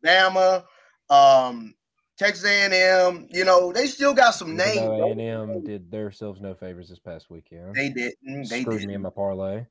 Bama, 0.05 0.63
um, 1.09 1.75
Texas 2.17 2.45
A&M. 2.45 3.27
You 3.31 3.45
know, 3.45 3.71
they 3.71 3.87
still 3.87 4.13
got 4.13 4.31
some 4.31 4.55
names. 4.55 4.77
A&M 4.77 5.63
did 5.63 5.91
themselves 5.91 6.39
no 6.39 6.53
favors 6.53 6.89
this 6.89 6.99
past 6.99 7.29
week. 7.29 7.47
Yeah, 7.51 7.71
they 7.73 7.89
didn't. 7.89 8.49
They 8.49 8.61
screwed 8.61 8.79
did. 8.79 8.87
me 8.87 8.93
in 8.93 9.01
my 9.01 9.09
parlay. 9.09 9.65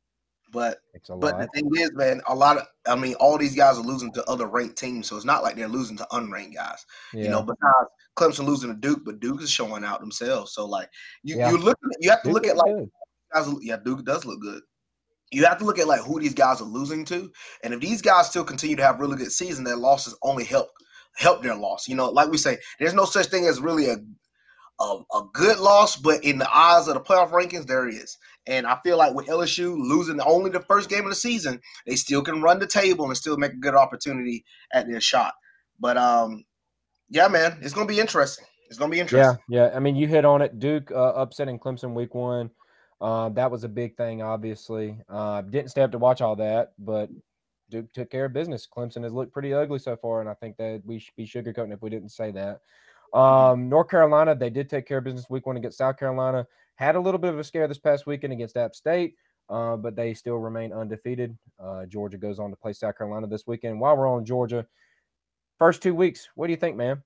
But 0.53 0.79
but 1.21 1.39
the 1.39 1.49
thing 1.55 1.71
is, 1.77 1.93
man, 1.95 2.21
a 2.27 2.35
lot 2.35 2.59
of 2.59 2.67
I 2.87 2.97
mean, 2.97 3.15
all 3.15 3.39
these 3.39 3.55
guys 3.55 3.79
are 3.79 3.85
losing 3.85 4.13
to 4.15 4.25
other 4.25 4.47
ranked 4.47 4.77
teams, 4.77 5.09
so 5.09 5.15
it's 5.17 5.25
not 5.25 5.45
like 5.45 5.55
they're 5.55 5.69
losing 5.69 5.97
to 5.99 6.07
unranked 6.11 6.55
guys. 6.55 6.85
Yeah. 7.15 7.25
You 7.25 7.29
know, 7.31 7.43
besides 7.43 7.89
Clemson 8.17 8.47
losing 8.47 8.71
to 8.71 8.77
Duke, 8.77 9.03
but 9.05 9.21
Duke 9.21 9.43
is 9.43 9.51
showing 9.51 9.85
out 9.85 10.01
themselves. 10.01 10.53
So 10.53 10.67
like 10.67 10.91
you 11.23 11.37
yeah. 11.37 11.51
you 11.51 11.57
look 11.57 11.79
you 12.01 12.11
have 12.11 12.23
to 12.23 12.29
Duke 12.29 12.35
look 12.35 12.47
at 12.49 12.57
like 12.57 12.75
guys, 13.33 13.49
yeah, 13.61 13.77
Duke 13.77 14.05
does 14.05 14.25
look 14.25 14.41
good. 14.41 14.63
You 15.31 15.45
have 15.45 15.59
to 15.59 15.65
look 15.65 15.79
at 15.79 15.87
like 15.87 16.01
who 16.01 16.21
these 16.21 16.35
guys 16.35 16.61
are 16.61 16.65
losing 16.65 17.05
to, 17.07 17.31
and 17.63 17.73
if 17.73 17.81
these 17.81 18.03
guys 18.03 18.29
still 18.29 18.45
continue 18.45 18.77
to 18.77 18.83
have 18.83 19.01
really 19.01 19.17
good 19.17 19.33
season, 19.33 19.65
their 19.65 19.77
losses 19.77 20.17
only 20.23 20.45
help 20.45 20.69
help 21.17 21.43
their 21.43 21.55
loss. 21.55 21.89
You 21.89 21.95
know, 21.95 22.11
like 22.11 22.31
we 22.31 22.39
say, 22.39 22.59
there's 22.79 22.95
no 22.95 23.05
such 23.05 23.27
thing 23.27 23.47
as 23.47 23.61
really 23.61 23.89
a 23.91 23.97
a, 24.81 24.99
a 25.15 25.23
good 25.33 25.59
loss, 25.59 25.97
but 25.97 26.25
in 26.25 26.39
the 26.39 26.57
eyes 26.57 26.89
of 26.89 26.95
the 26.95 27.01
playoff 27.01 27.31
rankings, 27.31 27.67
there 27.67 27.87
is. 27.87 28.17
And 28.47 28.67
I 28.67 28.79
feel 28.83 28.97
like 28.97 29.15
with 29.15 29.27
LSU 29.27 29.77
losing 29.77 30.21
only 30.23 30.51
the 30.51 30.61
first 30.61 30.89
game 30.89 31.05
of 31.05 31.11
the 31.11 31.15
season, 31.15 31.61
they 31.87 31.97
still 31.97 32.23
can 32.23 32.41
run 32.41 32.59
the 32.59 32.67
table 32.67 33.05
and 33.05 33.17
still 33.17 33.37
make 33.37 33.53
a 33.53 33.57
good 33.57 33.75
opportunity 33.75 34.45
at 34.73 34.89
their 34.89 35.01
shot. 35.01 35.35
But 35.79 35.97
um, 35.97 36.45
yeah, 37.11 37.29
man, 37.29 37.59
it's 37.63 37.75
gonna 37.75 37.87
be 37.87 38.01
interesting. 38.01 38.47
It's 38.69 38.79
gonna 38.79 38.91
be 38.91 39.01
interesting. 39.01 39.39
Yeah, 39.49 39.67
yeah. 39.67 39.77
I 39.77 39.81
mean, 39.81 39.97
you 39.97 40.07
hit 40.07 40.25
on 40.25 40.43
it. 40.43 40.59
Duke 40.59 40.91
uh, 40.91 41.13
upsetting 41.15 41.59
Clemson 41.59 41.95
week 41.95 42.15
one. 42.15 42.51
Uh, 43.01 43.31
that 43.31 43.51
was 43.51 43.65
a 43.65 43.69
big 43.69 43.97
thing, 43.97 44.23
obviously. 44.23 44.99
Uh, 45.09 45.41
didn't 45.43 45.71
stay 45.71 45.83
up 45.83 45.93
to 45.93 45.99
watch 45.99 46.21
all 46.21 46.37
that, 46.37 46.73
but 46.79 47.09
Duke 47.71 47.93
took 47.93 48.11
care 48.11 48.27
of 48.27 48.33
business. 48.33 48.67
Clemson 48.67 49.03
has 49.05 49.13
looked 49.13 49.33
pretty 49.33 49.55
ugly 49.55 49.79
so 49.79 49.97
far, 49.97 50.21
and 50.21 50.29
I 50.29 50.35
think 50.35 50.57
that 50.59 50.83
we 50.85 50.99
should 50.99 51.17
be 51.17 51.27
sugarcoating 51.27 51.73
if 51.73 51.81
we 51.81 51.89
didn't 51.89 52.11
say 52.11 52.31
that. 52.33 52.61
Um, 53.19 53.69
North 53.69 53.89
Carolina, 53.89 54.35
they 54.35 54.51
did 54.51 54.69
take 54.69 54.87
care 54.87 54.99
of 54.99 55.05
business 55.05 55.31
week 55.31 55.47
one 55.47 55.57
against 55.57 55.79
South 55.79 55.97
Carolina. 55.97 56.47
Had 56.75 56.95
a 56.95 57.01
little 57.01 57.19
bit 57.19 57.33
of 57.33 57.39
a 57.39 57.45
scare 57.45 57.67
this 57.69 57.79
past 57.79 58.07
weekend 58.07 58.33
against 58.33 58.57
App 58.57 58.75
State, 58.75 59.15
uh, 59.49 59.77
but 59.77 59.97
they 59.97 60.15
still 60.15 60.37
remain 60.37 60.73
undefeated. 60.73 61.37
Uh, 61.59 61.87
Georgia 61.87 62.19
goes 62.19 62.39
on 62.39 62.51
to 62.51 62.57
play 62.57 62.73
South 62.73 62.97
Carolina 62.99 63.27
this 63.27 63.47
weekend. 63.47 63.81
While 63.81 63.97
we're 63.97 64.09
on 64.09 64.25
Georgia, 64.25 64.67
first 65.59 65.83
two 65.83 65.95
weeks, 65.95 66.29
what 66.35 66.47
do 66.47 66.53
you 66.53 66.57
think, 66.57 66.77
man? 66.77 67.03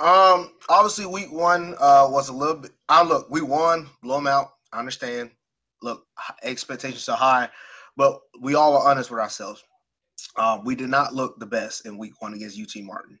Um, 0.00 0.52
obviously, 0.68 1.04
week 1.06 1.30
one 1.30 1.74
uh, 1.78 2.06
was 2.08 2.28
a 2.28 2.32
little 2.32 2.56
bit. 2.56 2.72
I 2.88 3.02
look, 3.02 3.28
we 3.30 3.42
won, 3.42 3.88
blow 4.02 4.16
them 4.16 4.26
out. 4.26 4.52
I 4.72 4.78
understand. 4.78 5.30
Look, 5.82 6.06
expectations 6.42 7.08
are 7.08 7.16
high, 7.16 7.48
but 7.96 8.20
we 8.40 8.54
all 8.54 8.76
are 8.76 8.88
honest 8.88 9.10
with 9.10 9.20
ourselves. 9.20 9.64
Uh, 10.36 10.60
we 10.64 10.74
did 10.74 10.88
not 10.88 11.14
look 11.14 11.38
the 11.38 11.46
best 11.46 11.86
in 11.86 11.98
week 11.98 12.20
one 12.20 12.34
against 12.34 12.58
UT 12.58 12.82
Martin. 12.84 13.18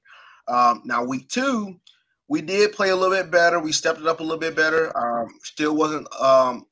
Um, 0.48 0.82
now, 0.84 1.04
week 1.04 1.28
two, 1.28 1.80
we 2.28 2.40
did 2.40 2.72
play 2.72 2.90
a 2.90 2.96
little 2.96 3.14
bit 3.14 3.30
better. 3.30 3.58
We 3.58 3.72
stepped 3.72 4.00
it 4.00 4.06
up 4.06 4.20
a 4.20 4.22
little 4.22 4.38
bit 4.38 4.54
better. 4.54 4.96
Um, 4.96 5.28
still 5.42 5.74
wasn't 5.74 6.12
um, 6.20 6.66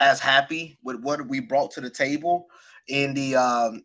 as 0.00 0.18
happy 0.20 0.78
with 0.82 1.00
what 1.02 1.26
we 1.28 1.40
brought 1.40 1.70
to 1.72 1.80
the 1.80 1.90
table 1.90 2.46
in 2.88 3.14
the 3.14 3.36
um, 3.36 3.82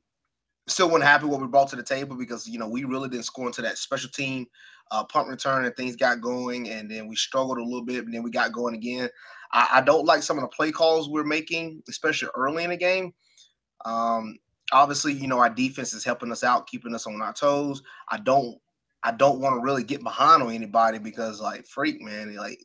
still 0.67 0.87
wasn't 0.87 1.03
happy 1.03 1.25
what 1.25 1.41
we 1.41 1.47
brought 1.47 1.69
to 1.69 1.75
the 1.75 1.83
table 1.83 2.15
because 2.15 2.47
you 2.47 2.57
know 2.57 2.67
we 2.67 2.83
really 2.83 3.09
didn't 3.09 3.25
score 3.25 3.45
into 3.45 3.61
that 3.61 3.77
special 3.77 4.09
team 4.09 4.47
uh, 4.91 5.03
punt 5.05 5.27
return 5.27 5.65
and 5.65 5.75
things 5.75 5.95
got 5.95 6.21
going 6.21 6.69
and 6.69 6.89
then 6.89 7.07
we 7.07 7.15
struggled 7.15 7.57
a 7.57 7.63
little 7.63 7.83
bit 7.83 8.05
and 8.05 8.13
then 8.13 8.23
we 8.23 8.29
got 8.29 8.51
going 8.51 8.75
again. 8.75 9.09
I, 9.51 9.67
I 9.73 9.81
don't 9.81 10.05
like 10.05 10.23
some 10.23 10.37
of 10.37 10.41
the 10.41 10.47
play 10.49 10.71
calls 10.71 11.09
we're 11.09 11.23
making, 11.23 11.81
especially 11.89 12.29
early 12.35 12.63
in 12.63 12.69
the 12.69 12.77
game. 12.77 13.13
Um, 13.85 14.37
obviously, 14.71 15.13
you 15.13 15.27
know 15.27 15.39
our 15.39 15.49
defense 15.49 15.93
is 15.93 16.03
helping 16.03 16.31
us 16.31 16.43
out, 16.43 16.67
keeping 16.67 16.95
us 16.95 17.07
on 17.07 17.21
our 17.21 17.33
toes. 17.33 17.81
I 18.09 18.17
don't 18.17 18.57
I 19.03 19.11
don't 19.11 19.39
want 19.39 19.55
to 19.55 19.63
really 19.63 19.83
get 19.83 20.03
behind 20.03 20.41
on 20.41 20.51
anybody 20.51 20.97
because 20.97 21.39
like 21.39 21.65
freak 21.65 22.01
man, 22.01 22.35
like 22.35 22.59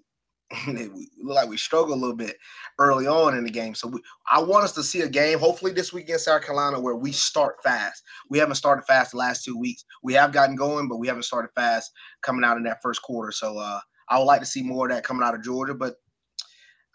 we 0.66 1.08
look 1.22 1.36
like 1.36 1.48
we 1.48 1.56
struggle 1.56 1.94
a 1.94 1.96
little 1.96 2.16
bit 2.16 2.36
early 2.78 3.06
on 3.06 3.36
in 3.36 3.44
the 3.44 3.50
game. 3.50 3.74
So 3.74 3.88
we, 3.88 4.00
I 4.30 4.40
want 4.40 4.64
us 4.64 4.72
to 4.72 4.82
see 4.82 5.02
a 5.02 5.08
game, 5.08 5.38
hopefully 5.38 5.72
this 5.72 5.92
week 5.92 6.08
in 6.08 6.18
South 6.18 6.42
Carolina, 6.42 6.80
where 6.80 6.96
we 6.96 7.12
start 7.12 7.62
fast. 7.62 8.02
We 8.28 8.38
haven't 8.38 8.56
started 8.56 8.82
fast 8.82 9.12
the 9.12 9.18
last 9.18 9.44
two 9.44 9.58
weeks. 9.58 9.84
We 10.02 10.14
have 10.14 10.32
gotten 10.32 10.56
going, 10.56 10.88
but 10.88 10.96
we 10.98 11.06
haven't 11.06 11.22
started 11.22 11.50
fast 11.54 11.92
coming 12.22 12.44
out 12.44 12.56
in 12.56 12.64
that 12.64 12.82
first 12.82 13.02
quarter. 13.02 13.32
So 13.32 13.58
uh, 13.58 13.80
I 14.08 14.18
would 14.18 14.24
like 14.24 14.40
to 14.40 14.46
see 14.46 14.62
more 14.62 14.86
of 14.86 14.94
that 14.94 15.04
coming 15.04 15.22
out 15.22 15.34
of 15.34 15.42
Georgia. 15.42 15.74
But 15.74 15.94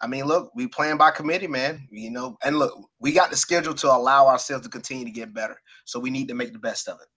I 0.00 0.06
mean, 0.06 0.26
look, 0.26 0.52
we 0.54 0.66
playing 0.66 0.98
by 0.98 1.10
committee, 1.10 1.46
man. 1.46 1.88
You 1.90 2.10
know, 2.10 2.36
and 2.44 2.58
look, 2.58 2.74
we 3.00 3.12
got 3.12 3.30
the 3.30 3.36
schedule 3.36 3.74
to 3.74 3.94
allow 3.94 4.26
ourselves 4.26 4.64
to 4.64 4.70
continue 4.70 5.06
to 5.06 5.10
get 5.10 5.32
better. 5.32 5.56
So 5.86 5.98
we 5.98 6.10
need 6.10 6.28
to 6.28 6.34
make 6.34 6.52
the 6.52 6.58
best 6.58 6.88
of 6.88 6.98
it. 7.00 7.08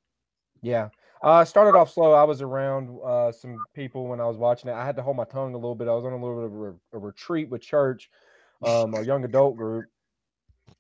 Yeah. 0.62 0.90
Uh, 1.22 1.44
started 1.44 1.78
off 1.78 1.92
slow. 1.92 2.14
I 2.14 2.24
was 2.24 2.42
around 2.42 2.98
uh, 3.04 3.32
some 3.32 3.58
people 3.74 4.08
when 4.08 4.22
I 4.22 4.26
was 4.26 4.38
watching 4.38 4.70
it. 4.70 4.74
I 4.74 4.86
had 4.86 4.96
to 4.96 5.02
hold 5.02 5.18
my 5.18 5.26
tongue 5.26 5.54
a 5.54 5.58
little 5.58 5.76
bit. 5.76 5.90
I 5.90 5.94
was 5.94 6.06
on 6.06 6.14
a 6.14 6.16
little 6.16 6.38
bit 6.38 6.46
of 6.46 6.54
a, 6.54 6.98
a 6.98 7.00
retreat 7.00 7.50
with 7.50 7.62
church, 7.62 8.10
um, 8.66 8.96
our 8.96 9.04
young 9.04 9.26
adult 9.26 9.58
group. 9.58 9.86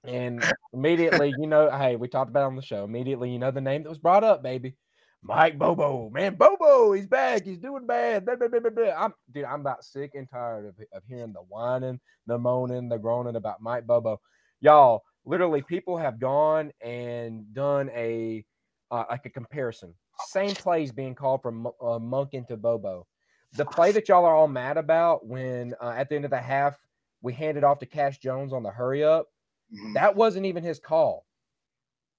And 0.06 0.42
immediately, 0.72 1.34
you 1.38 1.48
know, 1.48 1.70
hey, 1.70 1.98
we 1.98 2.08
talked 2.08 2.30
about 2.30 2.46
on 2.46 2.56
the 2.56 2.62
show. 2.62 2.86
Immediately, 2.86 3.32
you 3.32 3.40
know, 3.40 3.52
the 3.52 3.60
name 3.60 3.84
that 3.84 3.90
was 3.90 4.00
brought 4.00 4.24
up, 4.24 4.42
baby. 4.42 4.76
Mike 5.22 5.60
Bobo, 5.60 6.10
man, 6.10 6.36
Bobo, 6.36 6.94
he's 6.94 7.08
back. 7.08 7.44
He's 7.44 7.58
doing 7.58 7.86
bad. 7.86 8.26
Blah, 8.26 8.36
blah, 8.36 8.48
blah, 8.48 8.94
I'm, 8.98 9.14
dude, 9.34 9.44
I'm 9.44 9.60
about 9.60 9.84
sick 9.84 10.12
and 10.14 10.30
tired 10.30 10.68
of, 10.68 10.76
of 10.94 11.04
hearing 11.06 11.34
the 11.34 11.42
whining, 11.42 12.00
the 12.26 12.38
moaning, 12.38 12.88
the 12.88 12.98
groaning 12.98 13.36
about 13.36 13.62
Mike 13.62 13.86
Bobo. 13.86 14.22
Y'all, 14.62 15.04
literally, 15.26 15.62
people 15.62 15.98
have 15.98 16.22
gone 16.22 16.72
and 16.80 17.54
done 17.54 17.90
a 17.94 18.46
uh, 18.92 19.04
like 19.10 19.26
a 19.26 19.30
comparison 19.30 19.94
same 20.28 20.56
plays 20.56 20.92
being 20.92 21.16
called 21.16 21.42
from 21.42 21.68
uh, 21.68 22.00
Monken 22.00 22.48
to 22.48 22.58
Bobo. 22.58 23.06
The 23.54 23.66
play 23.66 23.92
that 23.94 24.08
y'all 24.08 24.26
are 24.26 24.36
all 24.36 24.48
mad 24.48 24.78
about 24.78 25.26
when 25.26 25.74
uh, 25.82 25.94
at 25.98 26.10
the 26.10 26.16
end 26.16 26.26
of 26.26 26.32
the 26.32 26.38
half 26.38 26.78
we 27.22 27.34
handed 27.34 27.64
off 27.64 27.80
to 27.80 27.86
Cash 27.86 28.20
Jones 28.20 28.54
on 28.54 28.64
the 28.64 28.70
hurry 28.70 29.04
up, 29.04 29.28
mm-hmm. 29.74 29.94
that 29.94 30.16
wasn't 30.16 30.46
even 30.46 30.64
his 30.64 30.80
call. 30.80 31.26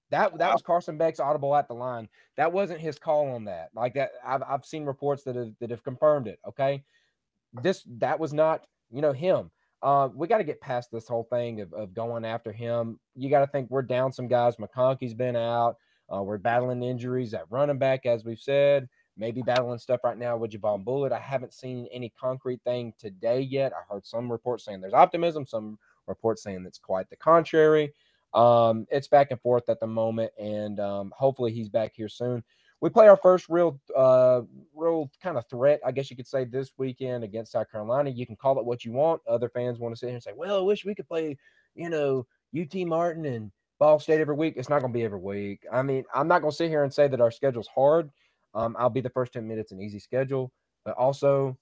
That 0.09 0.37
that 0.37 0.51
was 0.51 0.61
Carson 0.61 0.97
Beck's 0.97 1.21
audible 1.21 1.55
at 1.55 1.69
the 1.69 1.73
line. 1.73 2.09
That 2.35 2.51
wasn't 2.51 2.81
his 2.81 2.99
call 2.99 3.31
on 3.31 3.45
that. 3.45 3.69
Like 3.73 3.93
that, 3.93 4.11
I've 4.25 4.43
I've 4.43 4.65
seen 4.65 4.85
reports 4.85 5.23
that 5.23 5.35
have 5.37 5.53
that 5.61 5.69
have 5.69 5.83
confirmed 5.83 6.27
it. 6.27 6.37
Okay, 6.45 6.83
this 7.53 7.83
that 7.99 8.19
was 8.19 8.33
not 8.33 8.65
you 8.91 9.01
know 9.01 9.13
him. 9.13 9.51
Uh, 9.81 10.09
we 10.13 10.27
got 10.27 10.37
to 10.37 10.43
get 10.43 10.61
past 10.61 10.91
this 10.91 11.07
whole 11.07 11.23
thing 11.23 11.61
of, 11.61 11.73
of 11.73 11.93
going 11.93 12.23
after 12.23 12.51
him. 12.51 12.99
You 13.15 13.29
got 13.29 13.39
to 13.39 13.47
think 13.47 13.71
we're 13.71 13.81
down 13.81 14.11
some 14.11 14.27
guys. 14.27 14.57
McConkey's 14.57 15.15
been 15.15 15.35
out. 15.35 15.77
Uh, 16.13 16.21
we're 16.21 16.37
battling 16.37 16.83
injuries 16.83 17.33
at 17.33 17.45
running 17.49 17.77
back, 17.77 18.05
as 18.05 18.25
we've 18.25 18.39
said. 18.39 18.89
Maybe 19.17 19.41
battling 19.41 19.77
stuff 19.77 20.01
right 20.03 20.17
now 20.17 20.37
with 20.37 20.51
Javon 20.51 20.83
Bullard. 20.83 21.11
I 21.11 21.19
haven't 21.19 21.53
seen 21.53 21.87
any 21.91 22.11
concrete 22.19 22.61
thing 22.63 22.93
today 22.97 23.41
yet. 23.41 23.73
I 23.73 23.93
heard 23.93 24.05
some 24.05 24.31
reports 24.31 24.65
saying 24.65 24.81
there's 24.81 24.93
optimism, 24.93 25.45
some 25.45 25.77
reports 26.07 26.43
saying 26.43 26.65
it's 26.65 26.79
quite 26.79 27.09
the 27.09 27.15
contrary. 27.17 27.93
Um, 28.33 28.87
it's 28.89 29.07
back 29.07 29.31
and 29.31 29.41
forth 29.41 29.69
at 29.69 29.79
the 29.79 29.87
moment, 29.87 30.31
and 30.39 30.79
um, 30.79 31.13
hopefully 31.15 31.51
he's 31.51 31.69
back 31.69 31.91
here 31.93 32.09
soon. 32.09 32.43
We 32.79 32.89
play 32.89 33.07
our 33.07 33.17
first 33.17 33.47
real, 33.47 33.79
uh, 33.95 34.41
real 34.73 35.11
kind 35.21 35.37
of 35.37 35.45
threat, 35.49 35.81
I 35.85 35.91
guess 35.91 36.09
you 36.09 36.15
could 36.15 36.27
say, 36.27 36.45
this 36.45 36.71
weekend 36.77 37.23
against 37.23 37.51
South 37.51 37.69
Carolina. 37.71 38.09
You 38.09 38.25
can 38.25 38.35
call 38.35 38.57
it 38.57 38.65
what 38.65 38.83
you 38.83 38.91
want. 38.91 39.21
Other 39.27 39.49
fans 39.49 39.77
want 39.77 39.93
to 39.93 39.99
sit 39.99 40.07
here 40.07 40.15
and 40.15 40.23
say, 40.23 40.33
"Well, 40.35 40.57
I 40.57 40.61
wish 40.61 40.83
we 40.83 40.95
could 40.95 41.07
play, 41.07 41.37
you 41.75 41.89
know, 41.89 42.25
UT 42.59 42.73
Martin 42.87 43.25
and 43.25 43.51
Ball 43.81 43.99
State 43.99 44.21
every 44.21 44.35
week. 44.35 44.53
It's 44.57 44.69
not 44.69 44.81
going 44.81 44.93
to 44.93 44.97
be 44.97 45.03
every 45.03 45.17
week. 45.19 45.65
I 45.73 45.81
mean, 45.81 46.03
I'm 46.13 46.27
not 46.27 46.41
going 46.41 46.51
to 46.51 46.55
sit 46.55 46.69
here 46.69 46.83
and 46.83 46.93
say 46.93 47.07
that 47.07 47.19
our 47.19 47.31
schedule's 47.31 47.67
hard. 47.67 48.11
Um, 48.53 48.75
I'll 48.77 48.91
be 48.91 49.01
the 49.01 49.09
first 49.09 49.33
10 49.33 49.47
minutes 49.47 49.71
an 49.71 49.81
easy 49.81 49.97
schedule, 49.97 50.51
but 50.85 50.95
also 50.97 51.57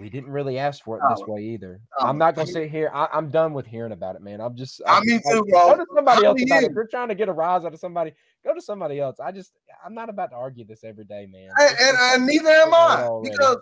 we 0.00 0.10
didn't 0.10 0.32
really 0.32 0.58
ask 0.58 0.82
for 0.82 0.96
it 0.96 1.02
this 1.08 1.24
way 1.24 1.40
either. 1.40 1.80
I'm 2.00 2.18
not 2.18 2.34
going 2.34 2.48
to 2.48 2.52
sit 2.52 2.68
here. 2.68 2.90
I, 2.92 3.06
am 3.16 3.30
done 3.30 3.52
with 3.52 3.64
hearing 3.64 3.92
about 3.92 4.16
it, 4.16 4.22
man. 4.22 4.40
I'm 4.40 4.56
just. 4.56 4.82
I, 4.84 4.98
I 4.98 5.00
mean, 5.04 5.20
too, 5.30 5.44
bro. 5.48 5.68
Go 5.68 5.76
to 5.76 5.86
somebody 5.94 6.26
else 6.26 6.42
about 6.42 6.64
it. 6.64 6.70
If 6.70 6.74
you're 6.74 6.88
trying 6.88 7.08
to 7.08 7.14
get 7.14 7.28
a 7.28 7.32
rise 7.32 7.64
out 7.64 7.72
of 7.72 7.78
somebody, 7.78 8.12
go 8.44 8.52
to 8.52 8.60
somebody 8.60 8.98
else. 8.98 9.20
I 9.20 9.30
just, 9.30 9.52
I'm 9.86 9.94
not 9.94 10.08
about 10.08 10.30
to 10.30 10.36
argue 10.36 10.64
this 10.64 10.82
every 10.82 11.04
day, 11.04 11.28
man. 11.30 11.48
And, 11.60 11.76
and, 11.80 11.96
and 11.96 12.26
neither 12.26 12.48
am 12.48 12.74
I. 12.74 13.08
Because, 13.22 13.58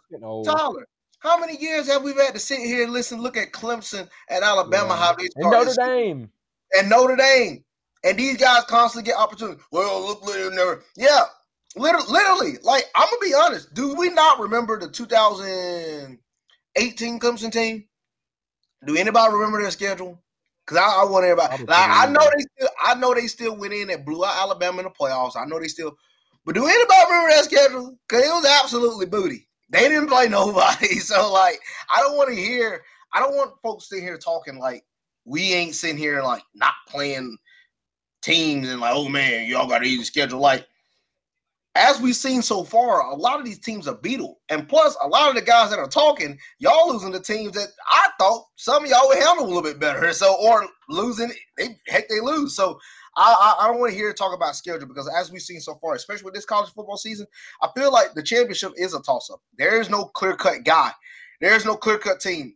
Tyler, 0.47 0.89
how 1.19 1.39
many 1.39 1.59
years 1.59 1.87
have 1.89 2.03
we 2.03 2.15
had 2.15 2.33
to 2.33 2.41
sit 2.41 2.61
here 2.61 2.83
and 2.83 2.95
listen, 2.95 3.21
look 3.21 3.37
at 3.37 3.53
Clemson 3.53 4.09
and 4.31 4.43
Alabama, 4.43 4.89
yeah. 4.89 4.97
how 4.97 5.13
they 5.17 5.29
and 5.37 5.51
Notre 5.51 5.75
Dame. 5.75 6.31
And 6.73 6.89
Notre 6.89 7.17
Dame. 7.17 7.63
And 8.03 8.19
these 8.19 8.39
guys 8.39 8.65
constantly 8.65 9.11
get 9.11 9.19
opportunities. 9.19 9.63
Well, 9.71 10.07
look, 10.07 10.25
never. 10.55 10.83
Yeah, 10.97 11.25
literally, 11.77 12.07
literally. 12.09 12.53
Like 12.63 12.85
I'm 12.95 13.07
gonna 13.07 13.19
be 13.21 13.35
honest. 13.35 13.75
Do 13.75 13.95
we 13.95 14.09
not 14.11 14.41
remember 14.41 14.79
the 14.79 14.89
2018 14.89 17.21
Clemson 17.21 17.53
team? 17.53 17.85
Do 18.87 18.97
anybody 18.97 19.33
remember 19.33 19.61
their 19.61 19.71
schedule? 19.71 20.23
Because 20.67 20.79
I, 20.79 21.03
I, 21.03 21.05
want 21.05 21.25
everybody. 21.25 21.65
Like, 21.65 21.91
I 21.91 22.07
know 22.07 22.21
they 22.21 22.45
still. 22.57 22.69
I 22.83 22.95
know 22.95 23.15
they 23.15 23.27
still 23.27 23.57
went 23.57 23.75
in 23.75 23.91
and 23.91 24.05
blew 24.05 24.25
out 24.25 24.37
Alabama 24.37 24.79
in 24.79 24.85
the 24.85 24.91
playoffs. 24.91 25.37
I 25.37 25.45
know 25.45 25.59
they 25.59 25.69
still. 25.69 25.95
But 26.47 26.55
do 26.55 26.67
anybody 26.67 27.05
remember 27.11 27.35
that 27.35 27.45
schedule? 27.45 27.99
Because 28.09 28.25
it 28.25 28.31
was 28.31 28.47
absolutely 28.63 29.07
booty. 29.07 29.47
They 29.69 29.89
didn't 29.89 30.09
play 30.09 30.29
nobody. 30.29 31.01
So 31.01 31.31
like, 31.33 31.61
I 31.95 32.01
don't 32.01 32.17
want 32.17 32.31
to 32.31 32.37
hear. 32.37 32.83
I 33.13 33.21
don't 33.21 33.37
want 33.37 33.53
folks 33.63 33.89
sitting 33.89 34.05
here 34.05 34.17
talking 34.17 34.59
like 34.59 34.85
we 35.25 35.53
ain't 35.53 35.75
sitting 35.75 35.99
here 35.99 36.23
like 36.23 36.43
not 36.55 36.75
playing 36.89 37.37
teams 38.23 38.69
and 38.69 38.81
like, 38.81 38.95
oh 38.95 39.09
man, 39.09 39.47
y'all 39.47 39.69
got 39.69 39.83
an 39.83 39.89
easy 39.89 40.05
schedule. 40.05 40.41
Like, 40.41 40.67
as 41.77 42.01
we've 42.01 42.17
seen 42.17 42.43
so 42.43 42.65
far, 42.65 43.01
a 43.01 43.15
lot 43.15 43.39
of 43.39 43.45
these 43.45 43.59
teams 43.59 43.87
are 43.87 43.95
beetle. 43.95 44.41
And 44.49 44.69
plus, 44.69 44.97
a 45.03 45.09
lot 45.09 45.29
of 45.29 45.37
the 45.37 45.43
guys 45.43 45.71
that 45.71 45.79
are 45.79 45.89
talking, 45.89 46.39
y'all 46.59 46.93
losing 46.93 47.13
the 47.13 47.21
teams 47.21 47.53
that 47.53 47.69
I 47.89 48.09
thought 48.19 48.47
some 48.57 48.85
of 48.85 48.91
y'all 48.91 49.09
would 49.09 49.23
handle 49.23 49.45
a 49.45 49.47
little 49.47 49.63
bit 49.63 49.79
better. 49.79 50.13
So, 50.13 50.37
or 50.41 50.67
losing, 50.89 51.31
they 51.57 51.79
heck, 51.87 52.09
they 52.09 52.21
lose. 52.21 52.57
So, 52.57 52.79
I, 53.17 53.57
I, 53.61 53.65
I 53.65 53.69
don't 53.69 53.81
want 53.81 53.93
to 53.93 53.99
hear 53.99 54.13
talk 54.13 54.35
about 54.35 54.57
schedule 54.57 54.87
because 54.87 55.11
as 55.17 55.33
we've 55.33 55.43
seen 55.43 55.61
so 55.61 55.75
far, 55.77 55.95
especially 55.95 56.25
with 56.25 56.35
this 56.35 56.45
college 56.45 56.71
football 56.73 56.97
season, 56.97 57.27
I 57.63 57.69
feel 57.77 57.93
like 57.93 58.15
the 58.15 58.23
championship 58.23 58.73
is 58.77 58.95
a 58.95 59.03
toss 59.03 59.31
up. 59.31 59.41
There 59.59 59.81
is 59.81 59.91
no 59.91 60.05
clear 60.05 60.37
cut 60.37 60.65
guy. 60.65 60.93
There 61.41 61.55
is 61.55 61.65
no 61.65 61.77
clear 61.77 61.99
cut 61.99 62.21
team. 62.21 62.55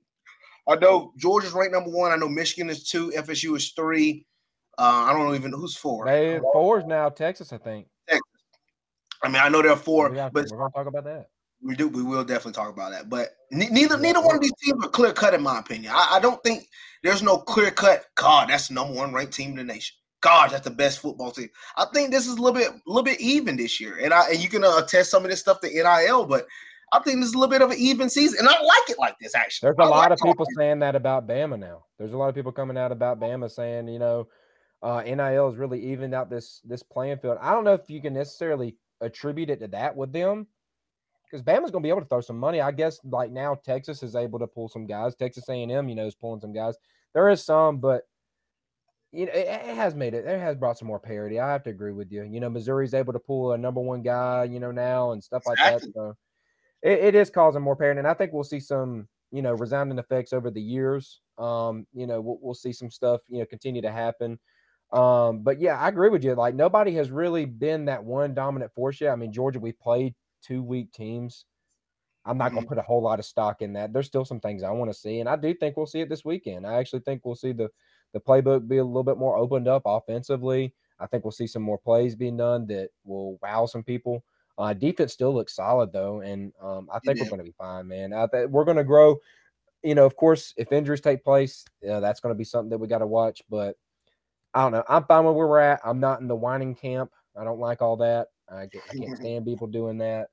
I 0.68 0.77
know 0.77 1.12
Georgia's 1.16 1.53
ranked 1.53 1.74
number 1.74 1.90
one. 1.90 2.12
I 2.12 2.16
know 2.16 2.29
Michigan 2.29 2.70
is 2.70 2.88
two. 2.88 3.11
FSU 3.11 3.57
is 3.57 3.70
three. 3.70 4.27
Uh, 4.78 5.06
I 5.08 5.12
don't 5.12 5.34
even 5.34 5.50
know 5.50 5.58
who's 5.58 5.76
four. 5.76 6.04
They 6.06 6.40
four 6.52 6.80
is 6.80 6.84
now 6.87 7.08
Texas, 7.08 7.52
I 7.52 7.58
think. 7.58 7.87
Texas. 8.08 8.22
I 9.22 9.28
mean, 9.28 9.40
I 9.42 9.48
know 9.48 9.62
there 9.62 9.72
are 9.72 9.76
four, 9.76 10.10
but 10.10 10.46
we're 10.50 10.58
gonna 10.58 10.70
talk 10.70 10.87
about 10.87 11.04
that. 11.04 11.28
We 11.62 11.74
do. 11.74 11.88
We 11.88 12.02
will 12.02 12.24
definitely 12.24 12.52
talk 12.52 12.70
about 12.70 12.92
that. 12.92 13.08
But 13.08 13.30
neither 13.50 13.96
neither 13.96 14.20
one 14.20 14.34
of 14.34 14.42
these 14.42 14.52
teams 14.62 14.84
are 14.84 14.90
clear 14.90 15.12
cut, 15.12 15.32
in 15.32 15.42
my 15.42 15.58
opinion. 15.58 15.92
I, 15.94 16.16
I 16.16 16.20
don't 16.20 16.42
think 16.42 16.68
there's 17.02 17.22
no 17.22 17.38
clear 17.38 17.70
cut. 17.70 18.04
God, 18.16 18.50
that's 18.50 18.68
the 18.68 18.74
number 18.74 18.94
one 18.94 19.14
ranked 19.14 19.32
team 19.32 19.50
in 19.52 19.56
the 19.56 19.64
nation. 19.64 19.96
God, 20.20 20.50
that's 20.50 20.64
the 20.64 20.70
best 20.70 20.98
football 20.98 21.30
team. 21.30 21.48
I 21.76 21.87
think 21.94 22.10
this 22.10 22.26
is 22.26 22.34
a 22.34 22.42
little 22.42 22.52
bit 22.52 22.68
a 22.70 22.80
little 22.87 23.02
bit 23.02 23.20
even 23.20 23.56
this 23.56 23.80
year, 23.80 23.98
and 24.02 24.12
I 24.12 24.30
and 24.30 24.42
you 24.42 24.48
can 24.48 24.64
uh, 24.64 24.78
attest 24.78 25.10
some 25.10 25.24
of 25.24 25.30
this 25.30 25.40
stuff 25.40 25.60
to 25.60 25.68
NIL, 25.68 26.26
but. 26.26 26.46
I 26.92 27.00
think 27.00 27.18
this 27.18 27.30
is 27.30 27.34
a 27.34 27.38
little 27.38 27.50
bit 27.50 27.60
of 27.60 27.72
an 27.72 27.78
even 27.78 28.08
season, 28.08 28.38
and 28.38 28.48
I 28.48 28.52
like 28.52 28.88
it 28.88 29.00
like 29.00 29.18
this. 29.18 29.34
Actually, 29.34 29.66
there's 29.66 29.78
a 29.80 29.82
I 29.82 29.87
lot 29.87 30.10
like 30.10 30.12
of 30.12 30.18
people 30.22 30.46
saying 30.56 30.78
that 30.78 30.94
about 30.94 31.26
Bama 31.26 31.58
now. 31.58 31.87
There's 31.98 32.12
a 32.12 32.16
lot 32.16 32.28
of 32.28 32.37
people 32.37 32.52
coming 32.52 32.78
out 32.78 32.92
about 32.92 33.18
Bama 33.18 33.50
saying, 33.50 33.88
you 33.88 33.98
know, 33.98 34.28
uh, 34.84 35.02
NIL 35.02 35.48
has 35.48 35.56
really 35.56 35.80
evened 35.80 36.14
out 36.14 36.28
this 36.28 36.60
this 36.64 36.82
playing 36.82 37.16
field. 37.18 37.38
I 37.40 37.52
don't 37.52 37.64
know 37.64 37.72
if 37.72 37.88
you 37.88 38.02
can 38.02 38.12
necessarily 38.12 38.76
attribute 39.00 39.48
it 39.48 39.60
to 39.60 39.68
that 39.68 39.96
with 39.96 40.12
them 40.12 40.46
because 41.24 41.42
Bama's 41.42 41.70
going 41.70 41.82
to 41.82 41.86
be 41.86 41.88
able 41.88 42.02
to 42.02 42.06
throw 42.06 42.20
some 42.20 42.38
money. 42.38 42.60
I 42.60 42.70
guess 42.70 43.00
like 43.02 43.32
now 43.32 43.56
Texas 43.64 44.02
is 44.02 44.14
able 44.14 44.38
to 44.38 44.46
pull 44.46 44.68
some 44.68 44.86
guys. 44.86 45.14
Texas 45.14 45.48
A&M, 45.48 45.88
you 45.88 45.94
know, 45.94 46.06
is 46.06 46.14
pulling 46.14 46.40
some 46.40 46.52
guys. 46.52 46.76
There 47.14 47.30
is 47.30 47.42
some, 47.42 47.78
but 47.78 48.02
you 49.10 49.24
know, 49.24 49.32
it, 49.32 49.46
it, 49.46 49.74
has 49.74 49.94
made 49.94 50.12
it. 50.12 50.26
It 50.26 50.38
has 50.38 50.56
brought 50.56 50.76
some 50.76 50.88
more 50.88 51.00
parity. 51.00 51.40
I 51.40 51.50
have 51.50 51.62
to 51.62 51.70
agree 51.70 51.92
with 51.92 52.12
you. 52.12 52.24
You 52.24 52.40
know, 52.40 52.50
Missouri's 52.50 52.92
able 52.92 53.14
to 53.14 53.18
pull 53.18 53.52
a 53.52 53.58
number 53.58 53.80
one 53.80 54.02
guy, 54.02 54.44
you 54.44 54.60
know, 54.60 54.70
now 54.70 55.12
and 55.12 55.24
stuff 55.24 55.44
like 55.46 55.58
exactly. 55.58 55.88
that. 55.88 55.94
So 55.94 56.16
it, 56.82 56.98
it 56.98 57.14
is 57.14 57.30
causing 57.30 57.62
more 57.62 57.76
parity, 57.76 58.00
and 58.00 58.08
I 58.08 58.12
think 58.12 58.34
we'll 58.34 58.44
see 58.44 58.60
some, 58.60 59.08
you 59.30 59.40
know, 59.40 59.54
resounding 59.54 59.98
effects 59.98 60.34
over 60.34 60.50
the 60.50 60.60
years. 60.60 61.20
Um, 61.38 61.86
you 61.94 62.06
know, 62.06 62.20
we'll, 62.20 62.38
we'll 62.42 62.54
see 62.54 62.72
some 62.72 62.90
stuff, 62.90 63.22
you 63.28 63.38
know, 63.38 63.46
continue 63.46 63.80
to 63.82 63.90
happen. 63.90 64.38
Um, 64.94 65.40
but 65.40 65.61
yeah, 65.61 65.76
I 65.78 65.88
agree 65.88 66.09
with 66.09 66.22
you. 66.22 66.35
Like 66.35 66.54
nobody 66.54 66.94
has 66.94 67.11
really 67.11 67.44
been 67.44 67.87
that 67.87 68.04
one 68.04 68.33
dominant 68.33 68.72
force 68.72 69.00
yet. 69.00 69.12
I 69.12 69.16
mean, 69.16 69.33
Georgia, 69.33 69.59
we 69.59 69.72
played 69.72 70.14
two 70.40 70.62
weak 70.62 70.92
teams. 70.92 71.46
I'm 72.24 72.38
not 72.38 72.52
going 72.52 72.62
to 72.62 72.66
mm-hmm. 72.66 72.76
put 72.76 72.78
a 72.78 72.87
whole 72.87 73.02
lot 73.02 73.18
of 73.18 73.24
stock 73.24 73.61
in 73.61 73.74
that. 73.74 73.92
There's 73.92 74.07
still 74.07 74.24
some 74.24 74.40
things 74.40 74.62
I 74.62 74.70
want 74.70 74.90
to 74.90 74.98
see, 74.98 75.20
and 75.20 75.28
I 75.28 75.37
do 75.37 75.52
think 75.52 75.76
we'll 75.76 75.87
see 75.87 76.00
it 76.00 76.09
this 76.09 76.24
weekend. 76.24 76.66
I 76.66 76.74
actually 76.74 77.00
think 77.00 77.24
we'll 77.24 77.35
see 77.35 77.52
the 77.52 77.68
the 78.12 78.20
playbook 78.20 78.68
be 78.68 78.78
a 78.78 78.85
little 78.85 79.02
bit 79.02 79.18
more 79.18 79.37
opened 79.37 79.66
up 79.66 79.83
offensively. 79.85 80.72
I 81.00 81.07
think 81.07 81.24
we'll 81.24 81.33
see 81.33 81.48
some 81.48 81.62
more 81.62 81.76
plays 81.76 82.14
being 82.14 82.37
done 82.37 82.66
that 82.68 82.90
will 83.04 83.37
wow 83.42 83.66
some 83.66 83.83
people. 83.83 84.24
Uh, 84.57 84.72
defense 84.72 85.12
still 85.12 85.35
looks 85.35 85.57
solid 85.57 85.92
though, 85.92 86.20
and 86.20 86.52
um, 86.62 86.88
I 86.92 87.00
think 87.00 87.18
we're 87.18 87.28
going 87.28 87.38
to 87.38 87.44
be 87.44 87.54
fine, 87.59 87.88
man. 87.88 88.12
I 88.12 88.26
we're 88.46 88.64
going 88.64 88.76
to 88.76 88.85
grow. 88.85 89.16
You 89.83 89.94
know, 89.94 90.07
of 90.07 90.16
course, 90.16 90.54
if 90.57 90.72
injuries 90.72 91.02
take 91.02 91.24
place, 91.24 91.64
uh, 91.90 92.00
that's 92.00 92.20
going 92.20 92.33
to 92.35 92.38
be 92.38 92.44
something 92.44 92.70
that 92.70 92.78
we 92.78 92.87
got 92.87 92.98
to 92.98 93.07
watch. 93.07 93.42
But 93.50 93.76
I 94.54 94.62
don't 94.62 94.72
know. 94.72 94.84
I'm 94.88 95.04
fine 95.04 95.24
with 95.24 95.34
where 95.34 95.48
we're 95.48 95.58
at. 95.58 95.80
I'm 95.84 96.00
not 96.00 96.20
in 96.20 96.28
the 96.28 96.36
whining 96.36 96.74
camp. 96.74 97.10
I 97.36 97.44
don't 97.44 97.58
like 97.58 97.82
all 97.82 97.96
that. 97.98 98.28
I, 98.48 98.66
get, 98.66 98.82
I 98.90 98.96
can't 98.96 99.16
stand 99.20 99.44
people 99.44 99.66
doing 99.66 99.98
that. 99.98 100.28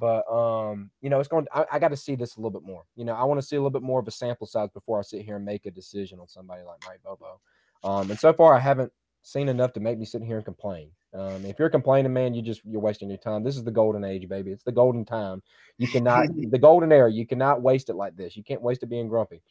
But 0.00 0.30
um, 0.32 0.90
you 1.00 1.10
know, 1.10 1.20
it's 1.20 1.28
going. 1.28 1.46
I, 1.52 1.66
I 1.72 1.78
got 1.78 1.88
to 1.88 1.96
see 1.96 2.14
this 2.14 2.36
a 2.36 2.40
little 2.40 2.50
bit 2.50 2.66
more. 2.66 2.84
You 2.96 3.04
know, 3.04 3.14
I 3.14 3.24
want 3.24 3.40
to 3.40 3.46
see 3.46 3.56
a 3.56 3.58
little 3.58 3.70
bit 3.70 3.82
more 3.82 4.00
of 4.00 4.08
a 4.08 4.10
sample 4.10 4.46
size 4.46 4.70
before 4.72 4.98
I 4.98 5.02
sit 5.02 5.22
here 5.22 5.36
and 5.36 5.44
make 5.44 5.66
a 5.66 5.70
decision 5.70 6.18
on 6.18 6.28
somebody 6.28 6.62
like 6.62 6.78
Mike 6.86 7.02
Bobo. 7.02 7.40
Um, 7.84 8.10
and 8.10 8.18
so 8.18 8.32
far, 8.32 8.54
I 8.54 8.58
haven't 8.58 8.92
seen 9.22 9.48
enough 9.48 9.72
to 9.74 9.80
make 9.80 9.98
me 9.98 10.04
sit 10.04 10.22
here 10.22 10.36
and 10.36 10.44
complain. 10.44 10.90
Um, 11.14 11.44
if 11.44 11.58
you're 11.58 11.68
complaining, 11.68 12.12
man, 12.12 12.32
you 12.32 12.40
just 12.40 12.62
you're 12.64 12.80
wasting 12.80 13.08
your 13.08 13.18
time. 13.18 13.44
This 13.44 13.56
is 13.56 13.64
the 13.64 13.70
golden 13.70 14.02
age, 14.02 14.28
baby. 14.28 14.50
It's 14.50 14.64
the 14.64 14.72
golden 14.72 15.04
time. 15.04 15.42
You 15.76 15.88
cannot 15.88 16.28
the 16.50 16.58
golden 16.58 16.90
era. 16.90 17.12
You 17.12 17.26
cannot 17.26 17.60
waste 17.60 17.90
it 17.90 17.96
like 17.96 18.16
this. 18.16 18.36
You 18.36 18.42
can't 18.42 18.62
waste 18.62 18.82
it 18.82 18.88
being 18.88 19.08
grumpy. 19.08 19.42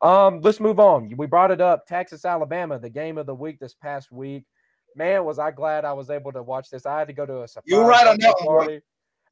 Um, 0.00 0.40
let's 0.42 0.60
move 0.60 0.78
on. 0.78 1.12
We 1.16 1.26
brought 1.26 1.50
it 1.50 1.60
up. 1.60 1.86
Texas, 1.86 2.24
Alabama, 2.24 2.78
the 2.78 2.90
game 2.90 3.18
of 3.18 3.26
the 3.26 3.34
week 3.34 3.58
this 3.58 3.74
past 3.74 4.12
week. 4.12 4.44
Man, 4.96 5.24
was 5.24 5.38
I 5.38 5.50
glad 5.50 5.84
I 5.84 5.92
was 5.92 6.10
able 6.10 6.32
to 6.32 6.42
watch 6.42 6.70
this. 6.70 6.86
I 6.86 6.98
had 6.98 7.08
to 7.08 7.14
go 7.14 7.26
to 7.26 7.42
a 7.42 7.48
surprise 7.48 7.64
You're 7.66 7.84
right 7.84 8.06
on 8.06 8.18
that 8.20 8.36
party. 8.38 8.80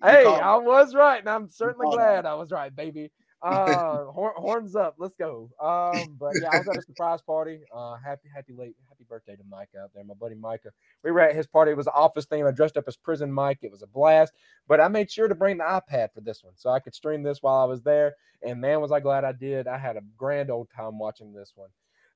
Hey, 0.02 0.26
I 0.26 0.56
was 0.56 0.94
right, 0.94 1.18
and 1.18 1.28
I'm 1.28 1.48
certainly 1.48 1.94
glad 1.94 2.26
I 2.26 2.34
was 2.34 2.50
right, 2.50 2.74
baby. 2.74 3.10
Uh, 3.42 4.06
horns 4.06 4.74
up, 4.74 4.96
let's 4.98 5.14
go. 5.14 5.50
Um, 5.60 6.16
but 6.18 6.32
yeah, 6.40 6.48
I 6.50 6.58
was 6.58 6.68
at 6.68 6.78
a 6.78 6.82
surprise 6.82 7.20
party. 7.22 7.60
Uh, 7.72 7.94
happy, 8.02 8.28
happy 8.34 8.54
late, 8.54 8.74
birthday 9.08 9.36
to 9.36 9.42
Mike 9.48 9.70
out 9.80 9.90
there, 9.94 10.04
my 10.04 10.14
buddy 10.14 10.34
Micah. 10.34 10.70
We 11.02 11.10
were 11.10 11.20
at 11.20 11.34
his 11.34 11.46
party. 11.46 11.72
It 11.72 11.76
was 11.76 11.86
an 11.86 11.92
office 11.94 12.26
theme. 12.26 12.46
I 12.46 12.50
dressed 12.50 12.76
up 12.76 12.84
as 12.86 12.96
prison 12.96 13.32
Mike. 13.32 13.58
It 13.62 13.70
was 13.70 13.82
a 13.82 13.86
blast. 13.86 14.32
But 14.68 14.80
I 14.80 14.88
made 14.88 15.10
sure 15.10 15.28
to 15.28 15.34
bring 15.34 15.58
the 15.58 15.64
iPad 15.64 16.12
for 16.12 16.20
this 16.20 16.42
one, 16.42 16.54
so 16.56 16.70
I 16.70 16.80
could 16.80 16.94
stream 16.94 17.22
this 17.22 17.42
while 17.42 17.60
I 17.62 17.64
was 17.64 17.82
there. 17.82 18.14
And 18.42 18.60
man, 18.60 18.80
was 18.80 18.92
I 18.92 19.00
glad 19.00 19.24
I 19.24 19.32
did. 19.32 19.66
I 19.66 19.78
had 19.78 19.96
a 19.96 20.02
grand 20.16 20.50
old 20.50 20.68
time 20.74 20.98
watching 20.98 21.32
this 21.32 21.52
one. 21.54 21.70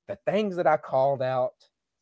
The 0.09 0.19
things 0.27 0.57
that 0.57 0.67
I 0.67 0.77
called 0.77 1.23
out, 1.23 1.55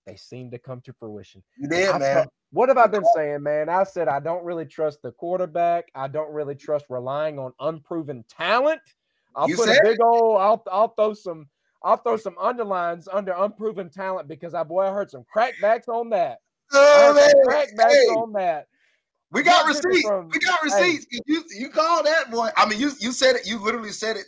they 0.07 0.17
seem 0.17 0.51
to 0.51 0.59
come 0.59 0.81
to 0.83 0.93
fruition. 0.93 1.43
You 1.57 1.69
did, 1.69 1.99
man. 1.99 2.27
What 2.51 2.71
have 2.71 2.79
I 2.79 2.87
been 2.87 3.05
saying, 3.15 3.43
man? 3.43 3.69
I 3.69 3.85
said 3.85 4.09
I 4.09 4.21
don't 4.21 4.43
really 4.45 4.65
trust 4.65 5.03
the 5.03 5.13
quarterback. 5.13 5.91
I 5.95 6.09
don't 6.09 6.33
really 6.33 6.55
trust 6.55 6.87
relying 6.89 7.39
on 7.39 7.53
unproven 7.61 8.25
talent. 8.29 8.81
I'll 9.37 9.49
you 9.49 9.57
put 9.57 9.69
a 9.69 9.81
big 9.85 10.01
old. 10.03 10.41
I'll 10.41 10.63
I'll 10.73 10.89
throw 10.89 11.13
some. 11.13 11.49
I'll 11.83 11.97
throw 11.97 12.17
some 12.17 12.37
underlines 12.41 13.09
under 13.13 13.33
unproven 13.33 13.91
talent 13.91 14.29
because 14.29 14.55
I 14.55 14.65
boy 14.65 14.87
I 14.87 14.93
heard 14.93 15.11
some 15.11 15.25
crackbacks 15.35 15.89
on 15.89 16.11
that. 16.11 16.39
Oh, 16.73 17.15
man. 17.15 17.31
Crackbacks 17.47 17.93
hey. 17.93 18.07
on 18.09 18.33
that. 18.33 18.67
We 19.31 19.43
got 19.43 19.67
receipts. 19.67 20.07
From, 20.07 20.29
we 20.29 20.39
got 20.39 20.63
receipts. 20.63 21.07
Hey. 21.11 21.21
You 21.27 21.45
you 21.57 21.69
call 21.69 22.03
that 22.03 22.31
boy. 22.31 22.49
I 22.57 22.69
mean, 22.69 22.81
you 22.81 22.93
you 22.99 23.13
said 23.13 23.37
it. 23.37 23.47
You 23.47 23.63
literally 23.63 23.91
said 23.91 24.17
it 24.17 24.25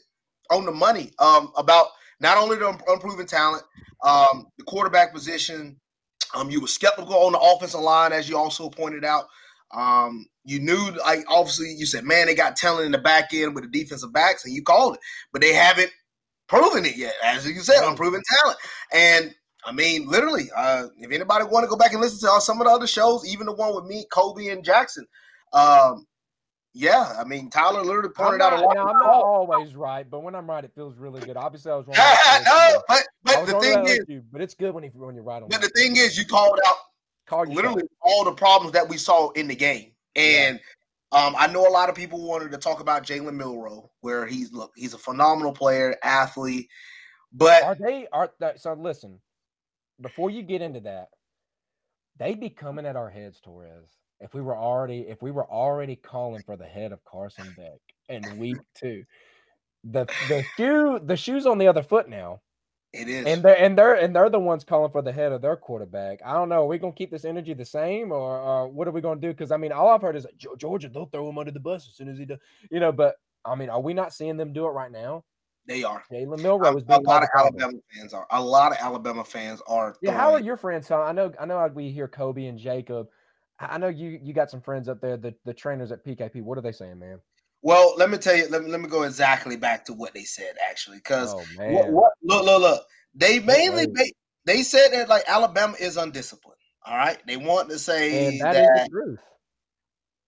on 0.51 0.67
the 0.67 0.73
money. 0.73 1.11
Um, 1.19 1.53
about 1.57 1.87
not 2.21 2.37
only 2.37 2.57
the 2.57 2.79
unproven 2.87 3.27
talent, 3.27 3.63
um, 4.05 4.47
the 4.59 4.65
quarterback 4.65 5.15
position, 5.15 5.81
um, 6.35 6.51
you 6.51 6.61
were 6.61 6.67
skeptical 6.67 7.15
on 7.15 7.33
the 7.33 7.39
offensive 7.39 7.81
line, 7.81 8.13
as 8.13 8.29
you 8.29 8.37
also 8.37 8.69
pointed 8.69 9.05
out. 9.05 9.25
Um, 9.73 10.27
you 10.45 10.59
knew, 10.59 10.91
like, 11.07 11.25
obviously, 11.29 11.73
you 11.73 11.87
said, 11.87 12.05
man, 12.05 12.27
they 12.27 12.35
got 12.35 12.57
talent 12.57 12.87
in 12.87 12.93
the 12.93 12.99
back 12.99 13.33
end 13.33 13.55
with 13.55 13.65
the 13.65 13.71
defensive 13.71 14.13
backs, 14.13 14.45
and 14.45 14.55
you 14.55 14.63
called 14.63 14.95
it, 14.95 15.01
but 15.33 15.41
they 15.41 15.53
haven't 15.53 15.91
proven 16.51 16.85
it 16.85 16.97
yet, 16.97 17.15
as 17.25 17.47
you 17.47 17.61
said, 17.61 17.89
unproven 17.89 18.21
talent. 18.43 18.59
And 18.93 19.35
I 19.65 19.73
mean, 19.73 20.09
literally, 20.09 20.51
uh, 20.55 20.89
if 20.99 21.11
anybody 21.13 21.45
want 21.45 21.65
to 21.65 21.69
go 21.69 21.77
back 21.77 21.93
and 21.93 22.01
listen 22.01 22.29
to 22.29 22.41
some 22.41 22.61
of 22.61 22.67
the 22.67 22.73
other 22.73 22.89
shows, 22.89 23.27
even 23.27 23.47
the 23.47 23.53
one 23.53 23.75
with 23.75 23.85
me, 23.85 24.05
Kobe, 24.13 24.49
and 24.49 24.65
Jackson, 24.65 25.07
um, 25.53 26.07
yeah, 26.73 27.15
I 27.19 27.25
mean, 27.25 27.51
Tyler 27.51 27.83
literally 27.83 28.11
pointed 28.11 28.39
not, 28.39 28.53
out 28.53 28.63
a 28.63 28.65
lot. 28.65 28.77
I'm 28.77 28.99
not 28.99 29.23
always 29.23 29.75
right, 29.75 30.09
but 30.09 30.23
when 30.23 30.35
I'm 30.35 30.49
right, 30.49 30.65
it 30.65 30.73
feels 30.75 30.97
really 30.99 31.21
good. 31.21 31.37
Obviously, 31.37 31.73
I 31.73 31.77
was 31.77 31.87
wrong. 31.89 31.97
no, 31.97 32.83
but 32.89 33.03
but 33.23 33.47
the 33.47 33.61
thing 33.61 33.87
is, 33.87 34.05
you, 34.09 34.23
but 34.33 34.41
it's 34.41 34.55
good 34.55 34.75
when 34.75 34.85
you 34.85 34.91
when 34.95 35.15
you're 35.15 35.25
right 35.25 35.43
on. 35.43 35.49
But 35.49 35.61
that. 35.61 35.73
the 35.73 35.81
thing 35.81 35.97
is, 35.97 36.19
you 36.19 36.25
called 36.25 36.59
out 36.67 36.77
Call 37.27 37.45
literally 37.47 37.85
all 38.03 38.25
the 38.25 38.33
problems 38.33 38.73
that 38.73 38.89
we 38.89 38.97
saw 38.97 39.31
in 39.31 39.47
the 39.47 39.55
game, 39.55 39.93
and 40.17 40.57
yeah. 40.57 40.63
Um, 41.12 41.35
I 41.37 41.49
know 41.49 41.66
a 41.66 41.70
lot 41.70 41.88
of 41.88 41.94
people 41.94 42.25
wanted 42.25 42.53
to 42.53 42.59
talk 42.59 42.81
about 42.81 43.05
Jalen 43.05 43.35
Milroe, 43.35 43.90
where 44.01 44.27
he's 44.27 44.53
look, 44.53 44.73
he's 44.77 44.94
a 44.94 44.99
phenomenal 44.99 45.53
player, 45.53 45.96
athlete, 46.05 46.68
but 47.33 47.62
are 47.62 47.75
they 47.75 48.07
are? 48.12 48.31
So 48.57 48.75
listen, 48.75 49.20
before 50.01 50.31
you 50.31 50.42
get 50.42 50.62
into 50.62 50.81
that, 50.81 51.09
they'd 52.16 52.40
be 52.40 52.51
coming 52.51 52.87
at 52.87 52.96
our 52.96 53.11
heads, 53.11 53.40
Torrez 53.44 53.88
if 54.20 54.35
we 54.35 54.40
were 54.40 54.57
already 54.57 55.01
if 55.09 55.23
we 55.23 55.31
were 55.31 55.51
already 55.51 55.96
calling 55.96 56.42
for 56.42 56.57
the 56.57 56.66
head 56.66 56.92
of 56.92 57.05
Carson 57.05 57.53
Beck 57.57 57.81
in 58.09 58.38
week 58.38 58.59
two. 58.75 59.05
The 59.85 60.07
the 60.29 60.44
shoe 60.57 61.01
the 61.03 61.16
shoes 61.16 61.46
on 61.46 61.59
the 61.59 61.68
other 61.68 61.83
foot 61.83 62.09
now. 62.09 62.42
It 62.92 63.09
is. 63.09 63.26
And 63.26 63.42
they're 63.42 63.59
and 63.59 63.79
they're 63.79 63.94
and 63.94 64.14
they're 64.14 64.31
the 64.31 64.40
ones 64.40 64.64
calling 64.64 64.90
for 64.90 65.00
the 65.00 65.12
head 65.12 65.31
of 65.31 65.42
their 65.42 65.57
quarterback. 65.57 66.20
I 66.24 66.35
don't 66.35 66.48
know. 66.48 66.62
Are 66.62 66.66
we 66.66 66.79
gonna 66.79 66.92
keep 66.92 67.11
this 67.11 67.24
energy 67.24 67.55
the 67.55 67.64
same 67.64 68.11
or 68.11 68.40
uh, 68.40 68.66
what 68.66 68.88
are 68.88 68.90
we 68.90 69.00
gonna 69.00 69.20
do? 69.20 69.29
Because 69.29 69.53
I 69.53 69.57
mean, 69.57 69.70
all 69.70 69.88
I've 69.88 70.03
heard 70.03 70.16
is 70.16 70.26
Georgia, 70.59 70.88
they'll 70.88 71.07
throw 71.07 71.29
him 71.29 71.38
under 71.38 71.53
the 71.53 71.61
bus 71.61 71.87
as 71.88 71.94
soon 71.94 72.09
as 72.09 72.18
he 72.18 72.24
does. 72.24 72.38
You 72.70 72.81
know, 72.81 72.90
but 72.90 73.14
I 73.44 73.55
mean, 73.55 73.70
are 73.70 73.81
we 73.81 73.94
not 73.94 74.12
seeing 74.12 74.37
them 74.37 74.53
do 74.53 74.66
it 74.66 74.70
right 74.70 74.90
now? 74.90 75.24
They 75.66 75.85
are. 75.85 76.03
Jalen 76.11 76.40
Milroe 76.42 76.76
is 76.76 76.83
being 76.83 77.05
a 77.05 77.09
lot 77.09 77.22
of 77.22 77.29
Alabama 77.37 77.79
fans 77.94 78.12
are. 78.12 78.26
A 78.31 78.42
lot 78.42 78.72
of 78.72 78.79
Alabama 78.81 79.22
fans 79.22 79.62
are. 79.68 79.94
Yeah, 80.03 80.12
how 80.12 80.33
are 80.33 80.40
your 80.40 80.57
friends? 80.57 80.88
So 80.88 81.00
I 81.00 81.12
know 81.12 81.33
I 81.38 81.46
know 81.46 81.70
we 81.72 81.90
hear 81.90 82.09
Kobe 82.09 82.46
and 82.46 82.59
Jacob 82.59 83.07
I 83.61 83.79
know 83.79 83.88
you 83.88 84.18
you 84.22 84.33
got 84.33 84.50
some 84.50 84.61
friends 84.61 84.88
up 84.88 85.00
there, 85.00 85.16
the, 85.16 85.35
the 85.44 85.53
trainers 85.53 85.92
at 85.92 86.05
PKP. 86.05 86.42
What 86.42 86.57
are 86.57 86.62
they 86.62 86.72
saying, 86.72 86.98
man? 86.98 87.20
Well, 87.62 87.94
let 87.96 88.11
me 88.11 88.18
tell 88.18 88.37
you, 88.37 88.49
let 88.49 88.62
me, 88.62 88.70
let 88.70 88.81
me 88.81 88.88
go 88.88 89.03
exactly 89.03 89.57
back 89.57 89.85
to 89.87 89.92
what 89.92 90.14
they 90.14 90.25
said 90.25 90.55
actually. 90.68 90.99
Because 90.99 91.35
oh, 91.35 91.44
what, 91.59 91.90
what, 91.90 92.12
look, 92.23 92.44
look, 92.44 92.61
look. 92.61 92.83
They 93.14 93.38
mainly 93.40 93.87
they, 93.87 94.12
they 94.46 94.62
said 94.62 94.90
that 94.92 95.09
like 95.09 95.25
Alabama 95.27 95.75
is 95.79 95.96
undisciplined. 95.96 96.57
All 96.87 96.96
right. 96.96 97.18
They 97.27 97.37
want 97.37 97.68
to 97.70 97.79
say 97.79 98.38
that, 98.38 98.88
the. 98.90 99.16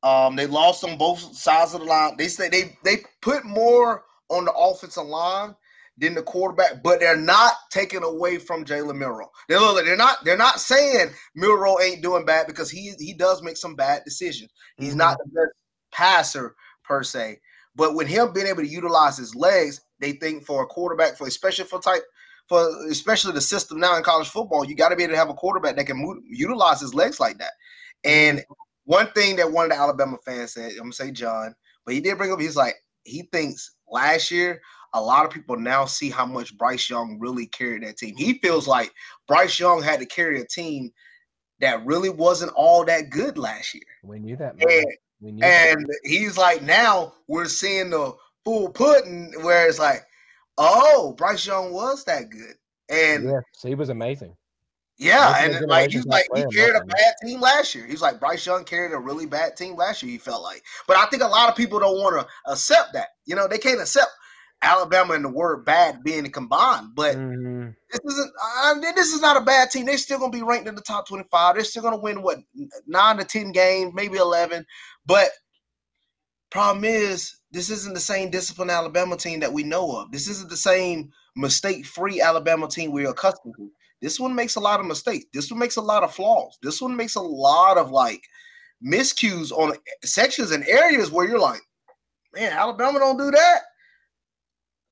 Um, 0.07 0.37
they 0.37 0.47
lost 0.47 0.85
on 0.85 0.99
both 0.99 1.21
sides 1.37 1.75
of 1.75 1.81
the 1.81 1.87
line. 1.87 2.16
They 2.18 2.29
say 2.29 2.49
they 2.49 2.77
they 2.85 2.99
put 3.21 3.45
more 3.45 4.03
on 4.29 4.45
the 4.45 4.53
offensive 4.53 5.07
line 5.07 5.55
than 5.99 6.14
the 6.14 6.23
quarterback, 6.23 6.83
but 6.83 7.01
they're 7.01 7.16
not 7.16 7.55
taking 7.71 8.03
away 8.03 8.38
from 8.38 8.64
Jalen 8.64 8.97
Milroe. 8.97 9.31
They're, 9.49 9.61
they're 9.85 9.97
not 9.97 10.25
they're 10.25 10.37
not 10.37 10.61
saying 10.61 11.11
Milroe 11.35 11.81
ain't 11.81 12.03
doing 12.03 12.25
bad 12.25 12.47
because 12.47 12.71
he 12.71 12.92
he 12.99 13.14
does 13.14 13.42
make 13.42 13.57
some 13.57 13.77
bad 13.77 14.03
decisions. 14.05 14.51
He's 14.77 14.90
mm-hmm. 14.90 14.99
not 14.99 15.18
the 15.18 15.31
best 15.31 15.53
passer 15.92 16.55
per 16.85 17.03
se, 17.03 17.40
but 17.75 17.95
with 17.95 18.07
him 18.07 18.33
being 18.33 18.47
able 18.47 18.62
to 18.62 18.68
utilize 18.68 19.16
his 19.16 19.35
legs, 19.35 19.81
they 20.01 20.12
think 20.12 20.45
for 20.45 20.62
a 20.62 20.66
quarterback, 20.66 21.16
for 21.16 21.27
especially 21.27 21.64
for 21.64 21.81
type 21.81 22.03
for 22.49 22.68
especially 22.90 23.33
the 23.33 23.40
system 23.40 23.79
now 23.79 23.97
in 23.97 24.03
college 24.03 24.29
football, 24.29 24.64
you 24.64 24.75
got 24.75 24.88
to 24.88 24.97
be 24.97 25.05
able 25.05 25.14
to 25.14 25.18
have 25.18 25.31
a 25.31 25.35
quarterback 25.35 25.77
that 25.77 25.87
can 25.87 25.97
move, 25.97 26.18
utilize 26.29 26.81
his 26.81 26.92
legs 26.92 27.21
like 27.21 27.38
that. 27.38 27.53
And 28.05 28.45
one 28.85 29.07
thing 29.12 29.37
that 29.37 29.51
one 29.51 29.66
of 29.66 29.71
the 29.71 29.79
Alabama 29.79 30.18
fans 30.25 30.55
said, 30.55 30.73
I'm 30.73 30.79
gonna 30.79 30.92
say 30.92 31.12
John, 31.12 31.55
but 31.85 31.95
he 31.95 32.01
did 32.01 32.18
bring 32.18 32.33
up, 32.33 32.40
he's 32.40 32.57
like 32.57 32.75
he 33.05 33.23
thinks 33.33 33.75
last 33.88 34.31
year 34.31 34.61
a 34.95 35.01
lot 35.01 35.25
of 35.25 35.31
people 35.31 35.57
now 35.57 35.85
see 35.85 36.11
how 36.11 36.27
much 36.27 36.57
Bryce 36.59 36.90
Young 36.90 37.18
really 37.18 37.47
carried 37.47 37.83
that 37.83 37.97
team. 37.97 38.14
He 38.16 38.35
feels 38.38 38.68
like 38.68 38.92
Bryce 39.27 39.59
Young 39.59 39.83
had 39.83 40.01
to 40.01 40.07
carry 40.07 40.40
a 40.40 40.47
team 40.47 40.90
that 41.61 41.85
really 41.87 42.11
wasn't 42.11 42.53
all 42.55 42.85
that 42.85 43.11
good 43.11 43.38
last 43.38 43.73
year. 43.73 43.83
We 44.03 44.18
knew 44.18 44.37
that. 44.37 44.57
Man. 44.57 44.66
And, 44.68 44.87
and 45.23 45.41
that. 45.41 46.01
he's 46.05 46.37
like, 46.37 46.63
now 46.63 47.15
we're 47.29 47.47
seeing 47.47 47.91
the 47.91 48.15
full 48.45 48.71
pudding 48.71 49.33
where 49.43 49.69
it's 49.69 49.79
like, 49.79 50.03
oh, 50.59 51.15
Bryce 51.17 51.47
Young 51.47 51.73
was 51.73 52.05
that 52.05 52.31
good. 52.31 52.55
And 52.89 53.25
yeah, 53.25 53.41
so 53.53 53.69
he 53.69 53.75
was 53.75 53.89
amazing. 53.89 54.37
Yeah, 54.99 55.45
and 55.45 55.67
like 55.67 55.91
he's 55.91 56.07
like 56.07 56.27
he 56.35 56.45
carried 56.55 56.77
a 56.77 56.85
bad 56.85 57.15
team 57.25 57.41
last 57.41 57.75
year. 57.75 57.87
He's 57.87 58.03
like 58.03 58.21
Bryce 58.21 58.47
Young 58.47 58.63
carried 58.63 58.93
a 58.93 58.99
really 58.99 59.27
bad 59.27 59.57
team 59.57 59.75
last 59.75 60.03
year. 60.03 60.13
He 60.13 60.19
felt 60.19 60.43
like, 60.43 60.63
but 60.87 60.97
I 60.97 61.07
think 61.07 61.23
a 61.23 61.27
lot 61.27 61.49
of 61.49 61.57
people 61.57 61.81
don't 61.81 61.99
want 61.99 62.21
to 62.21 62.53
accept 62.53 62.93
that. 62.93 63.09
You 63.25 63.35
know, 63.35 63.49
they 63.49 63.59
can't 63.59 63.81
accept 63.81 64.11
Alabama 64.63 65.15
and 65.15 65.25
the 65.25 65.29
word 65.29 65.65
bad 65.65 66.05
being 66.05 66.31
combined. 66.31 66.91
But 66.95 67.17
mm-hmm. 67.17 67.71
this 67.91 68.01
isn't. 68.13 68.33
Uh, 68.45 68.75
this 68.95 69.13
is 69.13 69.21
not 69.21 69.37
a 69.37 69.45
bad 69.45 69.71
team. 69.71 69.87
They're 69.87 69.99
still 69.99 70.19
going 70.19 70.31
to 70.31 70.39
be 70.39 70.45
ranked 70.45 70.69
in 70.69 70.77
the 70.77 70.83
top 70.83 71.09
twenty-five. 71.09 71.57
They're 71.57 71.65
still 71.65 71.83
going 71.83 71.95
to 71.95 72.01
win 72.01 72.23
what 72.23 72.39
nine 72.87 73.17
to 73.17 73.25
ten 73.25 73.51
games, 73.51 73.93
maybe 73.95 74.19
eleven. 74.19 74.65
But 75.07 75.29
problem 76.51 76.85
is, 76.85 77.37
this 77.51 77.71
isn't 77.71 77.95
the 77.95 78.01
same 78.01 78.31
disciplined 78.31 78.71
Alabama 78.71 79.17
team 79.17 79.41
that 79.41 79.53
we 79.53 79.62
know 79.62 79.97
of. 79.97 80.11
This 80.11 80.29
isn't 80.29 80.51
the 80.51 80.57
same 80.57 81.11
mistake-free 81.37 82.21
Alabama 82.21 82.69
team 82.69 82.93
we're 82.93 83.11
accustomed 83.11 83.55
to. 83.57 83.71
This 84.01 84.19
one 84.19 84.35
makes 84.35 84.57
a 84.57 84.61
lot 84.61 84.81
of 84.81 84.87
mistakes. 84.87 85.27
This 85.33 85.51
one 85.51 85.61
makes 85.61 85.77
a 85.77 85.81
lot 85.81 86.03
of 86.03 86.15
flaws. 86.15 86.59
This 86.62 86.81
one 86.81 86.97
makes 86.97 87.15
a 87.15 87.21
lot 87.21 87.79
of 87.79 87.91
like 87.91 88.23
miscues 88.85 89.53
on 89.53 89.75
sections 90.05 90.51
and 90.51 90.67
areas 90.67 91.11
where 91.11 91.27
you're 91.27 91.38
like, 91.38 91.61
man, 92.35 92.53
Alabama 92.53 92.99
don't 92.99 93.19
do 93.19 93.31
that. 93.31 93.61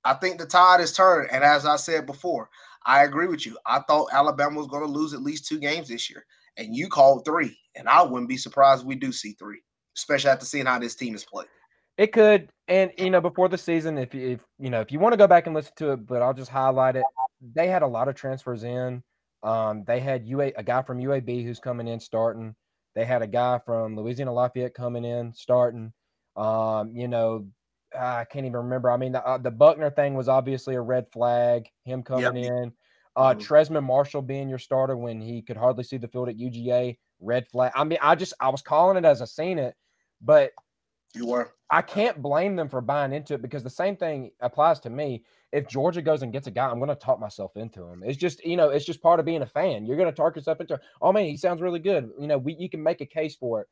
I 0.04 0.14
think 0.14 0.38
the 0.38 0.46
tide 0.46 0.80
is 0.80 0.92
turned. 0.92 1.30
And 1.30 1.44
as 1.44 1.66
I 1.66 1.76
said 1.76 2.06
before, 2.06 2.48
I 2.86 3.04
agree 3.04 3.26
with 3.26 3.44
you. 3.44 3.58
I 3.66 3.80
thought 3.80 4.12
Alabama 4.12 4.58
was 4.58 4.66
going 4.66 4.82
to 4.82 4.90
lose 4.90 5.12
at 5.12 5.22
least 5.22 5.46
two 5.46 5.58
games 5.58 5.88
this 5.88 6.08
year, 6.08 6.24
and 6.56 6.74
you 6.74 6.88
called 6.88 7.24
three, 7.24 7.58
and 7.74 7.88
I 7.88 8.02
wouldn't 8.02 8.28
be 8.28 8.38
surprised 8.38 8.86
we 8.86 8.94
do 8.94 9.12
see 9.12 9.32
three, 9.32 9.60
especially 10.00 10.30
after 10.30 10.46
seeing 10.46 10.66
how 10.66 10.78
this 10.78 10.94
team 10.94 11.14
is 11.14 11.24
played. 11.24 11.48
It 11.98 12.12
could, 12.12 12.48
and 12.66 12.90
you 12.96 13.10
know, 13.10 13.20
before 13.20 13.48
the 13.48 13.58
season, 13.58 13.98
if 13.98 14.14
if 14.14 14.40
you 14.58 14.70
know, 14.70 14.80
if 14.80 14.90
you 14.90 14.98
want 14.98 15.12
to 15.12 15.18
go 15.18 15.26
back 15.26 15.46
and 15.46 15.54
listen 15.54 15.72
to 15.76 15.92
it, 15.92 16.06
but 16.06 16.22
I'll 16.22 16.32
just 16.32 16.50
highlight 16.50 16.96
it. 16.96 17.04
They 17.54 17.68
had 17.68 17.82
a 17.82 17.86
lot 17.86 18.08
of 18.08 18.14
transfers 18.14 18.64
in. 18.64 19.02
Um, 19.42 19.84
they 19.86 20.00
had 20.00 20.26
UA 20.26 20.52
a 20.56 20.62
guy 20.62 20.82
from 20.82 20.98
UAB 20.98 21.44
who's 21.44 21.60
coming 21.60 21.88
in 21.88 22.00
starting. 22.00 22.54
They 22.94 23.04
had 23.04 23.22
a 23.22 23.26
guy 23.26 23.60
from 23.64 23.96
Louisiana 23.96 24.32
Lafayette 24.32 24.74
coming 24.74 25.04
in 25.04 25.34
starting. 25.34 25.92
Um, 26.36 26.90
you 26.96 27.06
know, 27.06 27.46
I 27.98 28.24
can't 28.24 28.46
even 28.46 28.56
remember. 28.56 28.90
I 28.90 28.96
mean, 28.96 29.12
the, 29.12 29.26
uh, 29.26 29.38
the 29.38 29.50
Buchner 29.50 29.90
thing 29.90 30.14
was 30.14 30.28
obviously 30.28 30.76
a 30.76 30.80
red 30.80 31.06
flag. 31.12 31.68
Him 31.84 32.02
coming 32.02 32.44
yep. 32.44 32.52
in, 32.52 32.72
uh, 33.16 33.34
mm-hmm. 33.34 33.40
Trezmen 33.40 33.84
Marshall 33.84 34.22
being 34.22 34.48
your 34.48 34.58
starter 34.58 34.96
when 34.96 35.20
he 35.20 35.42
could 35.42 35.56
hardly 35.56 35.84
see 35.84 35.98
the 35.98 36.08
field 36.08 36.28
at 36.28 36.38
UGA, 36.38 36.96
red 37.20 37.46
flag. 37.48 37.72
I 37.74 37.84
mean, 37.84 37.98
I 38.00 38.14
just 38.14 38.32
I 38.40 38.48
was 38.48 38.62
calling 38.62 38.96
it 38.96 39.04
as 39.04 39.20
I 39.20 39.26
seen 39.26 39.58
it, 39.58 39.74
but 40.20 40.52
you 41.14 41.26
were. 41.26 41.52
I 41.70 41.82
can't 41.82 42.20
blame 42.20 42.56
them 42.56 42.68
for 42.68 42.80
buying 42.80 43.12
into 43.12 43.34
it 43.34 43.42
because 43.42 43.62
the 43.62 43.70
same 43.70 43.96
thing 43.96 44.32
applies 44.40 44.80
to 44.80 44.90
me. 44.90 45.24
If 45.52 45.68
Georgia 45.68 46.02
goes 46.02 46.22
and 46.22 46.32
gets 46.32 46.46
a 46.46 46.50
guy, 46.50 46.68
I'm 46.68 46.78
going 46.78 46.88
to 46.88 46.94
talk 46.96 47.20
myself 47.20 47.56
into 47.56 47.84
him. 47.84 48.02
It's 48.04 48.16
just, 48.16 48.44
you 48.44 48.56
know, 48.56 48.70
it's 48.70 48.84
just 48.84 49.02
part 49.02 49.20
of 49.20 49.26
being 49.26 49.42
a 49.42 49.46
fan. 49.46 49.84
You're 49.84 49.96
going 49.96 50.10
to 50.10 50.14
talk 50.14 50.36
yourself 50.36 50.60
into, 50.60 50.80
oh 51.00 51.12
man, 51.12 51.26
he 51.26 51.36
sounds 51.36 51.60
really 51.60 51.78
good. 51.78 52.10
You 52.18 52.26
know, 52.26 52.38
we, 52.38 52.54
you 52.58 52.68
can 52.68 52.82
make 52.82 53.00
a 53.00 53.06
case 53.06 53.36
for 53.36 53.60
it. 53.60 53.68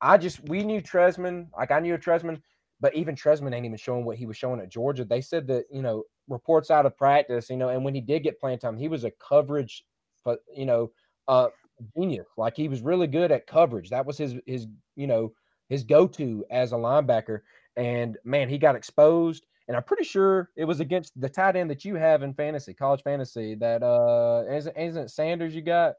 I 0.00 0.18
just, 0.18 0.46
we 0.48 0.62
knew 0.62 0.80
Trezmen, 0.80 1.48
like 1.56 1.70
I 1.70 1.80
knew 1.80 1.94
a 1.94 1.98
Trezmen, 1.98 2.40
but 2.80 2.94
even 2.94 3.14
Trezmen 3.14 3.54
ain't 3.54 3.64
even 3.64 3.78
showing 3.78 4.04
what 4.04 4.18
he 4.18 4.26
was 4.26 4.36
showing 4.36 4.60
at 4.60 4.70
Georgia. 4.70 5.04
They 5.04 5.22
said 5.22 5.46
that, 5.48 5.64
you 5.70 5.82
know, 5.82 6.04
reports 6.28 6.70
out 6.70 6.84
of 6.84 6.96
practice, 6.96 7.48
you 7.48 7.56
know, 7.56 7.70
and 7.70 7.84
when 7.84 7.94
he 7.94 8.00
did 8.02 8.22
get 8.22 8.40
playing 8.40 8.58
time, 8.58 8.76
he 8.76 8.88
was 8.88 9.04
a 9.04 9.12
coverage, 9.12 9.84
but, 10.24 10.40
you 10.54 10.66
know, 10.66 10.90
uh, 11.28 11.48
genius. 11.96 12.26
Like 12.36 12.56
he 12.56 12.68
was 12.68 12.82
really 12.82 13.06
good 13.06 13.32
at 13.32 13.46
coverage. 13.46 13.88
That 13.90 14.04
was 14.04 14.18
his, 14.18 14.36
his, 14.46 14.66
you 14.96 15.06
know, 15.06 15.32
his 15.68 15.84
go-to 15.84 16.44
as 16.50 16.72
a 16.72 16.76
linebacker. 16.76 17.40
And 17.76 18.16
man, 18.24 18.48
he 18.48 18.58
got 18.58 18.76
exposed. 18.76 19.46
And 19.68 19.76
I'm 19.76 19.82
pretty 19.82 20.04
sure 20.04 20.50
it 20.54 20.64
was 20.64 20.80
against 20.80 21.20
the 21.20 21.28
tight 21.28 21.56
end 21.56 21.70
that 21.70 21.84
you 21.84 21.96
have 21.96 22.22
in 22.22 22.34
fantasy, 22.34 22.72
college 22.72 23.02
fantasy. 23.02 23.56
That 23.56 23.82
uh, 23.82 24.44
isn't, 24.48 24.76
isn't 24.76 25.10
Sanders 25.10 25.54
you 25.54 25.62
got? 25.62 25.94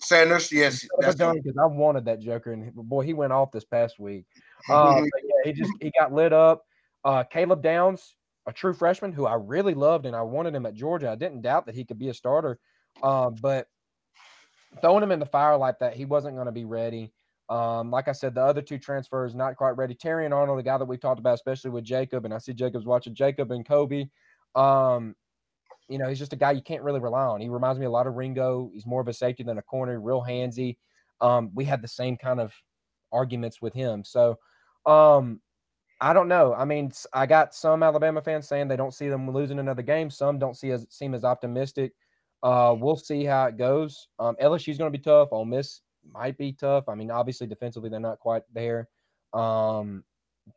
Sanders, 0.00 0.50
yes. 0.50 0.86
That's 0.98 1.16
because 1.16 1.58
I 1.60 1.66
wanted 1.66 2.06
that 2.06 2.20
Joker, 2.20 2.52
and 2.52 2.74
boy, 2.74 3.02
he 3.02 3.12
went 3.12 3.34
off 3.34 3.52
this 3.52 3.66
past 3.66 3.98
week. 3.98 4.24
Uh, 4.70 5.02
yeah, 5.22 5.44
he 5.44 5.52
just 5.52 5.72
he 5.80 5.92
got 5.98 6.12
lit 6.12 6.32
up. 6.32 6.64
Uh, 7.04 7.22
Caleb 7.24 7.62
Downs, 7.62 8.16
a 8.46 8.52
true 8.52 8.72
freshman 8.72 9.12
who 9.12 9.26
I 9.26 9.34
really 9.34 9.74
loved, 9.74 10.06
and 10.06 10.16
I 10.16 10.22
wanted 10.22 10.54
him 10.54 10.64
at 10.64 10.72
Georgia. 10.72 11.10
I 11.10 11.16
didn't 11.16 11.42
doubt 11.42 11.66
that 11.66 11.74
he 11.74 11.84
could 11.84 11.98
be 11.98 12.08
a 12.08 12.14
starter, 12.14 12.58
uh, 13.02 13.28
but 13.28 13.68
throwing 14.80 15.02
him 15.02 15.12
in 15.12 15.20
the 15.20 15.26
fire 15.26 15.58
like 15.58 15.80
that, 15.80 15.94
he 15.94 16.06
wasn't 16.06 16.36
going 16.36 16.46
to 16.46 16.52
be 16.52 16.64
ready. 16.64 17.12
Um, 17.50 17.90
like 17.90 18.06
I 18.06 18.12
said, 18.12 18.34
the 18.34 18.42
other 18.42 18.62
two 18.62 18.78
transfers 18.78 19.34
not 19.34 19.56
quite 19.56 19.76
ready. 19.76 19.94
Terrion 19.94 20.32
Arnold, 20.32 20.60
the 20.60 20.62
guy 20.62 20.78
that 20.78 20.84
we 20.84 20.96
talked 20.96 21.18
about, 21.18 21.34
especially 21.34 21.72
with 21.72 21.82
Jacob, 21.82 22.24
and 22.24 22.32
I 22.32 22.38
see 22.38 22.54
Jacob's 22.54 22.86
watching 22.86 23.12
Jacob 23.12 23.50
and 23.50 23.66
Kobe. 23.66 24.06
Um, 24.54 25.16
you 25.88 25.98
know, 25.98 26.08
he's 26.08 26.20
just 26.20 26.32
a 26.32 26.36
guy 26.36 26.52
you 26.52 26.62
can't 26.62 26.84
really 26.84 27.00
rely 27.00 27.24
on. 27.24 27.40
He 27.40 27.48
reminds 27.48 27.80
me 27.80 27.86
a 27.86 27.90
lot 27.90 28.06
of 28.06 28.14
Ringo. 28.14 28.70
He's 28.72 28.86
more 28.86 29.00
of 29.00 29.08
a 29.08 29.12
safety 29.12 29.42
than 29.42 29.58
a 29.58 29.62
corner, 29.62 30.00
real 30.00 30.22
handsy. 30.22 30.76
Um, 31.20 31.50
we 31.52 31.64
had 31.64 31.82
the 31.82 31.88
same 31.88 32.16
kind 32.16 32.38
of 32.38 32.54
arguments 33.12 33.60
with 33.60 33.74
him. 33.74 34.04
So 34.04 34.38
um, 34.86 35.40
I 36.00 36.12
don't 36.12 36.28
know. 36.28 36.54
I 36.54 36.64
mean, 36.64 36.92
I 37.12 37.26
got 37.26 37.52
some 37.52 37.82
Alabama 37.82 38.22
fans 38.22 38.46
saying 38.46 38.68
they 38.68 38.76
don't 38.76 38.94
see 38.94 39.08
them 39.08 39.28
losing 39.28 39.58
another 39.58 39.82
game. 39.82 40.08
Some 40.08 40.38
don't 40.38 40.56
see 40.56 40.70
as 40.70 40.86
seem 40.88 41.14
as 41.14 41.24
optimistic. 41.24 41.92
Uh, 42.44 42.76
we'll 42.78 42.96
see 42.96 43.24
how 43.24 43.46
it 43.46 43.58
goes. 43.58 44.06
Um, 44.20 44.36
LSU's 44.40 44.78
going 44.78 44.92
to 44.92 44.96
be 44.96 45.02
tough. 45.02 45.28
Ole 45.32 45.44
Miss 45.44 45.80
might 46.12 46.36
be 46.38 46.52
tough. 46.52 46.88
I 46.88 46.94
mean, 46.94 47.10
obviously 47.10 47.46
defensively 47.46 47.90
they're 47.90 48.00
not 48.00 48.18
quite 48.18 48.42
there. 48.52 48.88
Um, 49.32 50.04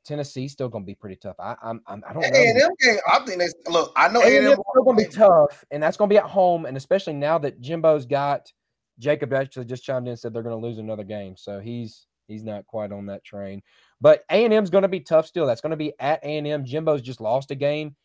Tennessee's 0.06 0.52
still 0.52 0.70
going 0.70 0.84
to 0.84 0.88
be 0.88 0.96
pretty 0.96 1.16
tough. 1.16 1.36
I 1.40 1.56
I'm, 1.62 1.82
I'm 1.88 2.04
I 2.08 2.14
don't 2.14 2.22
know. 2.22 2.30
A&M 2.34 2.70
game, 2.80 2.98
I 3.12 3.20
think 3.26 3.40
they 3.40 3.72
look. 3.72 3.92
I 3.96 4.08
know 4.08 4.22
A&M 4.22 4.54
still 4.54 4.84
going 4.84 4.98
to 4.98 5.04
be 5.04 5.10
tough, 5.10 5.64
and 5.72 5.82
that's 5.82 5.98
going 5.98 6.10
to 6.10 6.14
be 6.14 6.18
at 6.18 6.26
home, 6.26 6.66
and 6.66 6.78
especially 6.78 7.14
now 7.14 7.38
that 7.40 7.62
Jimbo's 7.62 8.06
got 8.06 8.52
Jacob 9.00 9.34
actually 9.34 9.66
just 9.66 9.84
chimed 9.84 10.08
in 10.08 10.12
and 10.12 10.20
said 10.20 10.34
they're 10.34 10.44
going 10.44 10.60
to 10.60 10.68
lose 10.68 10.78
another 10.78 11.04
game, 11.04 11.36
so 11.38 11.60
he's 11.60 12.08
he's 12.28 12.44
not 12.44 12.66
quite 12.66 12.92
on 12.92 13.06
that 13.08 13.24
train. 13.24 13.62
But 14.02 14.24
A&M's 14.30 14.70
going 14.70 14.84
to 14.84 14.88
be 14.88 15.00
tough 15.00 15.28
still. 15.28 15.46
That's 15.46 15.62
going 15.62 15.72
to 15.72 15.78
be 15.78 15.94
at 16.00 16.24
A&M. 16.24 16.66
Jimbo's 16.66 17.02
just 17.02 17.22
lost 17.22 17.52
a 17.52 17.56
game. 17.56 17.96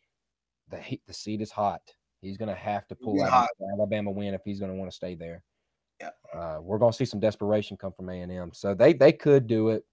The 0.70 0.78
heat, 0.78 1.02
the 1.06 1.14
seat 1.14 1.40
is 1.40 1.50
hot. 1.50 1.80
He's 2.20 2.36
going 2.36 2.48
to 2.48 2.54
have 2.54 2.86
to 2.88 2.96
pull 2.96 3.22
out 3.22 3.48
Alabama 3.74 4.10
win 4.10 4.34
if 4.34 4.42
he's 4.44 4.58
going 4.58 4.72
to 4.72 4.76
want 4.76 4.90
to 4.90 4.94
stay 4.94 5.14
there. 5.14 5.42
Yeah. 6.00 6.10
Uh, 6.32 6.58
we're 6.60 6.78
going 6.78 6.92
to 6.92 6.96
see 6.96 7.04
some 7.04 7.20
desperation 7.20 7.76
come 7.76 7.92
from 7.92 8.08
A&M. 8.08 8.50
So 8.52 8.74
they 8.74 8.92
they 8.92 9.12
could 9.12 9.46
do 9.46 9.70
it. 9.70 9.84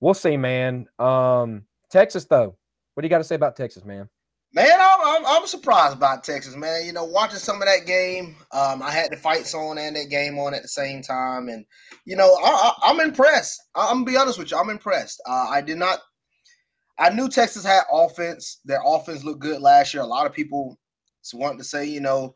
We'll 0.00 0.14
see, 0.14 0.36
man. 0.36 0.86
Um, 0.98 1.64
Texas 1.90 2.26
though, 2.26 2.56
what 2.94 3.02
do 3.02 3.06
you 3.06 3.10
got 3.10 3.18
to 3.18 3.24
say 3.24 3.34
about 3.34 3.56
Texas, 3.56 3.84
man? 3.84 4.08
Man, 4.54 4.80
I'm, 4.80 5.00
I'm, 5.02 5.26
I'm 5.26 5.46
surprised 5.46 5.94
about 5.94 6.24
Texas, 6.24 6.56
man. 6.56 6.86
You 6.86 6.92
know, 6.92 7.04
watching 7.04 7.38
some 7.38 7.60
of 7.60 7.68
that 7.68 7.86
game, 7.86 8.36
um, 8.52 8.82
I 8.82 8.90
had 8.90 9.10
the 9.10 9.16
fights 9.16 9.54
on 9.54 9.76
and 9.76 9.94
that 9.94 10.08
game 10.08 10.38
on 10.38 10.54
at 10.54 10.62
the 10.62 10.68
same 10.68 11.02
time, 11.02 11.48
and 11.48 11.66
you 12.06 12.16
know, 12.16 12.34
I, 12.42 12.72
am 12.84 13.00
I'm 13.00 13.06
impressed. 13.06 13.60
I, 13.74 13.90
am 13.90 14.04
gonna 14.04 14.06
be 14.06 14.16
honest 14.16 14.38
with 14.38 14.50
you, 14.50 14.56
I'm 14.56 14.70
impressed. 14.70 15.20
Uh, 15.28 15.48
I 15.50 15.60
did 15.60 15.76
not. 15.76 15.98
I 16.98 17.10
knew 17.10 17.28
Texas 17.28 17.64
had 17.64 17.82
offense. 17.92 18.60
Their 18.64 18.80
offense 18.84 19.22
looked 19.22 19.40
good 19.40 19.60
last 19.60 19.92
year. 19.92 20.02
A 20.02 20.06
lot 20.06 20.26
of 20.26 20.32
people 20.32 20.78
wanting 21.34 21.58
to 21.58 21.64
say, 21.64 21.84
you 21.84 22.00
know, 22.00 22.34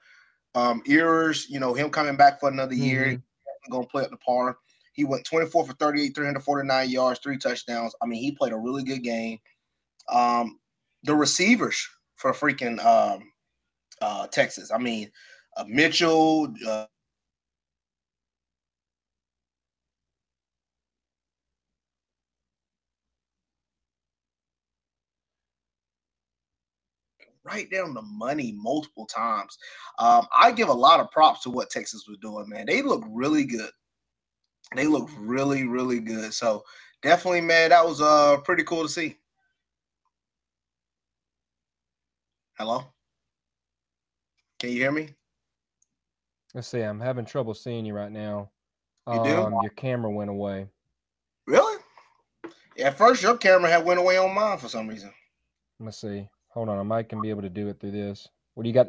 um, 0.55 0.83
Ewers, 0.87 1.49
you 1.49 1.61
know, 1.61 1.75
him 1.75 1.91
coming 1.91 2.17
back 2.17 2.41
for 2.41 2.49
another 2.49 2.75
mm-hmm. 2.75 2.85
year, 2.85 3.23
going 3.71 3.85
to 3.85 3.91
play 3.91 4.05
up 4.05 4.11
the 4.11 4.17
par. 4.19 4.59
He 4.93 5.05
went 5.05 5.25
24 5.25 5.67
for 5.67 5.73
38, 5.75 6.15
349 6.15 6.91
yards, 6.91 7.21
three 7.21 7.38
touchdowns. 7.38 7.95
I 8.03 8.07
mean, 8.07 8.21
he 8.21 8.33
played 8.33 8.53
a 8.53 8.59
really 8.59 8.85
good 8.85 9.03
game. 9.03 9.38
Um, 10.11 10.59
the 11.03 11.15
receivers 11.15 11.88
for 12.17 12.33
freaking 12.33 12.85
um, 12.85 13.33
uh, 14.03 14.27
Texas. 14.27 14.71
I 14.71 14.79
mean, 14.79 15.11
uh, 15.57 15.65
Mitchell. 15.67 16.53
Uh, 16.67 16.87
right 27.44 27.70
down 27.70 27.94
the 27.94 28.02
money 28.02 28.55
multiple 28.57 29.07
times. 29.07 29.59
Um, 29.98 30.26
I 30.37 30.52
give 30.52 30.68
a 30.68 30.72
lot 30.72 31.00
of 31.00 31.11
props 31.11 31.42
to 31.42 31.50
what 31.50 31.70
Texas 31.70 32.07
was 32.09 32.18
doing, 32.18 32.48
man. 32.48 32.66
They 32.66 32.83
look 32.83 33.05
really 33.09 33.44
good. 33.44 33.70
They 34.74 34.87
look 34.87 35.11
really, 35.18 35.66
really 35.66 36.00
good. 36.00 36.33
So 36.33 36.64
definitely, 37.02 37.42
man, 37.42 37.70
that 37.70 37.85
was 37.85 38.00
uh 38.00 38.38
pretty 38.38 38.62
cool 38.62 38.83
to 38.83 38.88
see. 38.88 39.16
Hello? 42.59 42.85
Can 44.59 44.70
you 44.70 44.76
hear 44.76 44.92
me? 44.92 45.09
Let's 46.55 46.68
see. 46.68 46.81
I'm 46.81 47.00
having 47.00 47.24
trouble 47.24 47.55
seeing 47.55 47.85
you 47.85 47.94
right 47.94 48.12
now. 48.12 48.50
You 49.09 49.14
um, 49.14 49.24
do? 49.24 49.59
Your 49.62 49.72
camera 49.74 50.11
went 50.11 50.31
away. 50.31 50.68
Really? 51.46 51.83
Yeah, 52.76 52.88
at 52.88 52.98
first 52.98 53.22
your 53.22 53.37
camera 53.37 53.68
had 53.68 53.85
went 53.85 53.98
away 53.98 54.16
on 54.16 54.35
mine 54.35 54.59
for 54.59 54.68
some 54.68 54.87
reason. 54.87 55.12
Let's 55.81 56.00
see. 56.00 56.28
Hold 56.53 56.69
on, 56.69 56.79
I 56.79 56.83
might 56.83 57.09
can 57.09 57.21
be 57.21 57.31
able 57.31 57.43
to 57.43 57.49
do 57.49 57.69
it 57.69 57.81
through 57.81 57.93
this. 57.93 58.29
What 58.55 58.65
do 58.65 58.69
you 58.69 58.75
got? 58.75 58.88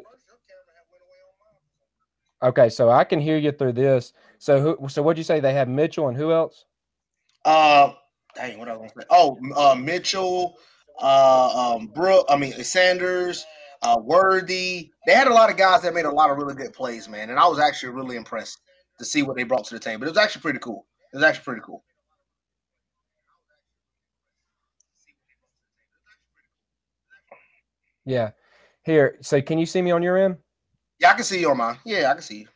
Okay, 2.42 2.68
so 2.68 2.90
I 2.90 3.04
can 3.04 3.20
hear 3.20 3.38
you 3.38 3.52
through 3.52 3.72
this. 3.72 4.12
So 4.38 4.60
who? 4.60 4.88
So 4.88 5.02
what'd 5.02 5.16
you 5.16 5.24
say? 5.24 5.40
They 5.40 5.54
have 5.54 5.68
Mitchell 5.68 6.08
and 6.08 6.16
who 6.16 6.32
else? 6.32 6.66
Uh, 7.44 7.92
dang, 8.34 8.58
what 8.58 8.68
I 8.68 8.76
gonna 8.76 8.88
say? 8.88 9.06
Oh, 9.08 9.38
uh, 9.56 9.74
Mitchell, 9.74 10.58
uh, 11.00 11.76
um, 11.76 11.86
Brooke. 11.86 12.26
I 12.28 12.36
mean 12.36 12.52
Sanders, 12.52 13.46
uh, 13.80 13.96
Worthy. 13.98 14.90
They 15.06 15.14
had 15.14 15.28
a 15.28 15.32
lot 15.32 15.50
of 15.50 15.56
guys 15.56 15.82
that 15.82 15.94
made 15.94 16.04
a 16.04 16.10
lot 16.10 16.30
of 16.30 16.36
really 16.36 16.54
good 16.54 16.74
plays, 16.74 17.08
man. 17.08 17.30
And 17.30 17.38
I 17.38 17.46
was 17.46 17.58
actually 17.58 17.94
really 17.94 18.16
impressed 18.16 18.60
to 18.98 19.06
see 19.06 19.22
what 19.22 19.36
they 19.36 19.44
brought 19.44 19.64
to 19.64 19.74
the 19.74 19.80
team. 19.80 20.00
But 20.00 20.06
it 20.06 20.10
was 20.10 20.18
actually 20.18 20.42
pretty 20.42 20.58
cool. 20.58 20.86
It 21.14 21.16
was 21.16 21.24
actually 21.24 21.44
pretty 21.44 21.62
cool. 21.64 21.82
Yeah. 28.04 28.30
Here, 28.84 29.16
so 29.22 29.40
can 29.40 29.58
you 29.58 29.66
see 29.66 29.80
me 29.82 29.90
on 29.90 30.02
your 30.02 30.16
end? 30.16 30.36
Yeah, 31.00 31.10
I 31.10 31.14
can 31.14 31.24
see 31.24 31.40
you 31.40 31.50
on 31.50 31.56
mine. 31.56 31.78
Yeah, 31.84 32.10
I 32.10 32.14
can 32.14 32.22
see 32.22 32.40
you. 32.40 32.48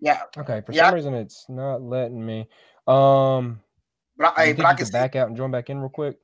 Yeah. 0.00 0.22
Okay. 0.36 0.62
For 0.64 0.72
yeah. 0.72 0.86
some 0.86 0.94
reason, 0.94 1.14
it's 1.14 1.46
not 1.48 1.82
letting 1.82 2.24
me. 2.24 2.48
Um. 2.86 3.60
But 4.16 4.34
I, 4.38 4.52
but 4.52 4.66
I 4.66 4.74
can 4.74 4.88
back 4.90 5.16
out 5.16 5.28
and 5.28 5.36
join 5.36 5.50
back 5.50 5.70
in 5.70 5.78
real 5.78 5.88
quick. 5.88 6.18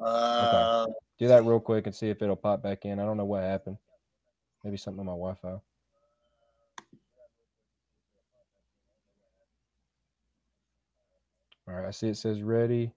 Uh, 0.00 0.84
okay. 0.86 0.92
Do 1.18 1.28
that 1.28 1.44
real 1.44 1.60
quick 1.60 1.86
and 1.86 1.94
see 1.94 2.08
if 2.08 2.22
it'll 2.22 2.34
pop 2.34 2.62
back 2.62 2.86
in. 2.86 2.98
I 2.98 3.04
don't 3.04 3.18
know 3.18 3.26
what 3.26 3.42
happened. 3.42 3.76
Maybe 4.64 4.78
something 4.78 5.00
on 5.00 5.06
my 5.06 5.12
Wi-Fi. 5.12 5.60
All 11.66 11.74
right, 11.74 11.86
I 11.86 11.90
see 11.90 12.08
it 12.08 12.16
says 12.16 12.42
ready. 12.42 12.92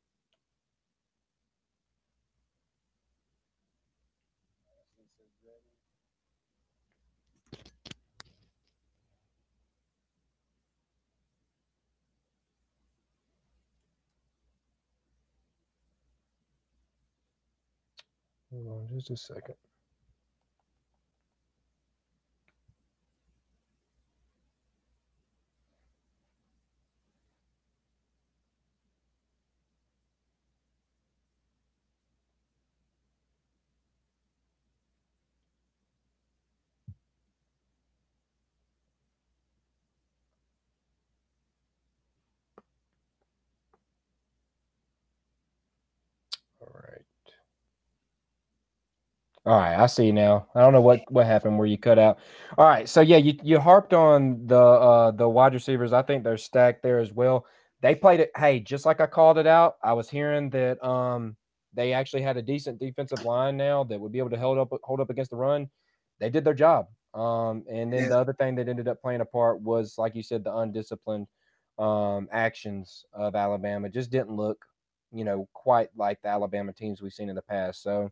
Hold 18.50 18.68
on 18.68 18.77
just 18.94 19.12
a 19.12 19.18
second. 19.18 19.56
All 46.62 46.72
right. 46.74 47.06
All 49.48 49.58
right, 49.58 49.80
I 49.80 49.86
see 49.88 50.12
now. 50.12 50.48
I 50.56 50.60
don't 50.62 50.74
know 50.74 50.82
what 50.82 51.10
what 51.10 51.26
happened 51.26 51.58
where 51.58 51.68
you 51.68 51.78
cut 51.78 51.98
out. 51.98 52.20
All 52.58 52.66
right, 52.68 52.88
so 52.90 53.02
yeah, 53.02 53.18
you 53.18 53.34
you 53.44 53.60
harped 53.60 53.94
on 53.94 54.46
the 54.46 54.60
uh 54.60 55.12
the 55.12 55.30
wide 55.30 55.54
receivers. 55.54 55.94
I 55.94 56.02
think 56.02 56.24
they're 56.26 56.38
stacked 56.38 56.84
there 56.84 57.00
as 57.00 57.14
well. 57.14 57.46
They 57.82 57.96
played 57.96 58.20
it. 58.20 58.32
Hey, 58.36 58.60
just 58.60 58.86
like 58.86 59.00
I 59.02 59.08
called 59.08 59.38
it 59.38 59.48
out, 59.48 59.78
I 59.82 59.94
was 59.94 60.10
hearing 60.10 60.50
that 60.52 60.84
um 60.86 61.38
they 61.74 61.94
actually 61.94 62.24
had 62.24 62.38
a 62.38 62.42
decent 62.42 62.80
defensive 62.80 63.22
line 63.24 63.58
now 63.58 63.86
that 63.86 64.00
would 64.02 64.12
be 64.12 64.20
able 64.20 64.32
to 64.32 64.40
hold 64.40 64.58
up 64.60 64.70
hold 64.84 65.00
up 65.00 65.10
against 65.10 65.32
the 65.32 65.38
run. 65.38 65.70
They 66.20 66.30
did 66.30 66.46
their 66.46 66.54
job. 66.54 66.88
Um, 67.14 67.64
and 67.72 67.94
then 67.94 68.04
Yeah. 68.04 68.10
the 68.10 68.18
other 68.18 68.34
thing 68.34 68.56
that 68.56 68.68
ended 68.70 68.90
up 68.90 69.02
playing 69.02 69.22
a 69.22 69.26
part 69.26 69.62
was, 69.62 69.98
like 69.98 70.16
you 70.16 70.24
said, 70.24 70.44
the 70.44 70.56
undisciplined 70.56 71.28
um 71.80 72.28
actions 72.34 73.06
of 73.14 73.36
Alabama 73.36 73.90
just 73.90 74.12
didn't 74.12 74.36
look, 74.36 74.66
you 75.14 75.24
know, 75.26 75.48
quite 75.54 75.90
like 75.96 76.22
the 76.22 76.30
Alabama 76.30 76.74
teams 76.74 77.02
we've 77.02 77.14
seen 77.14 77.30
in 77.30 77.36
the 77.36 77.42
past. 77.44 77.82
So 77.84 78.12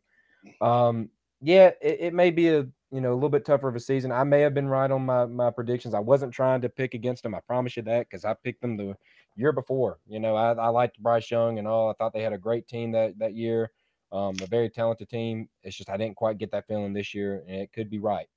um, 0.61 1.09
yeah, 1.41 1.71
it, 1.81 1.97
it 1.99 2.13
may 2.13 2.31
be 2.31 2.49
a 2.49 2.67
you 2.91 3.01
know 3.01 3.13
a 3.13 3.15
little 3.15 3.29
bit 3.29 3.45
tougher 3.45 3.67
of 3.67 3.75
a 3.75 3.79
season. 3.79 4.11
I 4.11 4.23
may 4.23 4.41
have 4.41 4.53
been 4.53 4.67
right 4.67 4.89
on 4.89 5.05
my 5.05 5.25
my 5.25 5.49
predictions. 5.51 5.93
I 5.93 5.99
wasn't 5.99 6.33
trying 6.33 6.61
to 6.61 6.69
pick 6.69 6.93
against 6.93 7.23
them. 7.23 7.35
I 7.35 7.39
promise 7.41 7.75
you 7.75 7.83
that 7.83 8.07
because 8.09 8.25
I 8.25 8.33
picked 8.33 8.61
them 8.61 8.77
the 8.77 8.95
year 9.35 9.51
before. 9.51 9.99
You 10.07 10.19
know, 10.19 10.35
I, 10.35 10.53
I 10.53 10.67
liked 10.69 11.01
Bryce 11.01 11.29
Young 11.29 11.59
and 11.59 11.67
all. 11.67 11.89
I 11.89 11.93
thought 11.93 12.13
they 12.13 12.21
had 12.21 12.33
a 12.33 12.37
great 12.37 12.67
team 12.67 12.91
that 12.93 13.17
that 13.19 13.35
year, 13.35 13.71
um, 14.11 14.35
a 14.41 14.47
very 14.47 14.69
talented 14.69 15.09
team. 15.09 15.49
It's 15.63 15.75
just 15.75 15.89
I 15.89 15.97
didn't 15.97 16.15
quite 16.15 16.37
get 16.37 16.51
that 16.51 16.67
feeling 16.67 16.93
this 16.93 17.13
year, 17.13 17.43
and 17.47 17.61
it 17.61 17.73
could 17.73 17.89
be 17.89 17.99
right. 17.99 18.27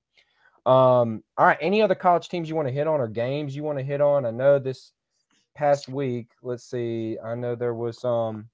Um, 0.66 1.22
all 1.38 1.46
right. 1.46 1.58
Any 1.60 1.80
other 1.80 1.94
college 1.94 2.28
teams 2.28 2.48
you 2.48 2.54
want 2.54 2.68
to 2.68 2.74
hit 2.74 2.86
on 2.86 3.00
or 3.00 3.08
games 3.08 3.56
you 3.56 3.62
want 3.62 3.78
to 3.78 3.84
hit 3.84 4.00
on? 4.02 4.26
I 4.26 4.30
know 4.30 4.58
this 4.58 4.92
past 5.54 5.88
week. 5.88 6.28
Let's 6.42 6.64
see. 6.64 7.16
I 7.24 7.34
know 7.34 7.54
there 7.54 7.74
was 7.74 8.00
some 8.00 8.48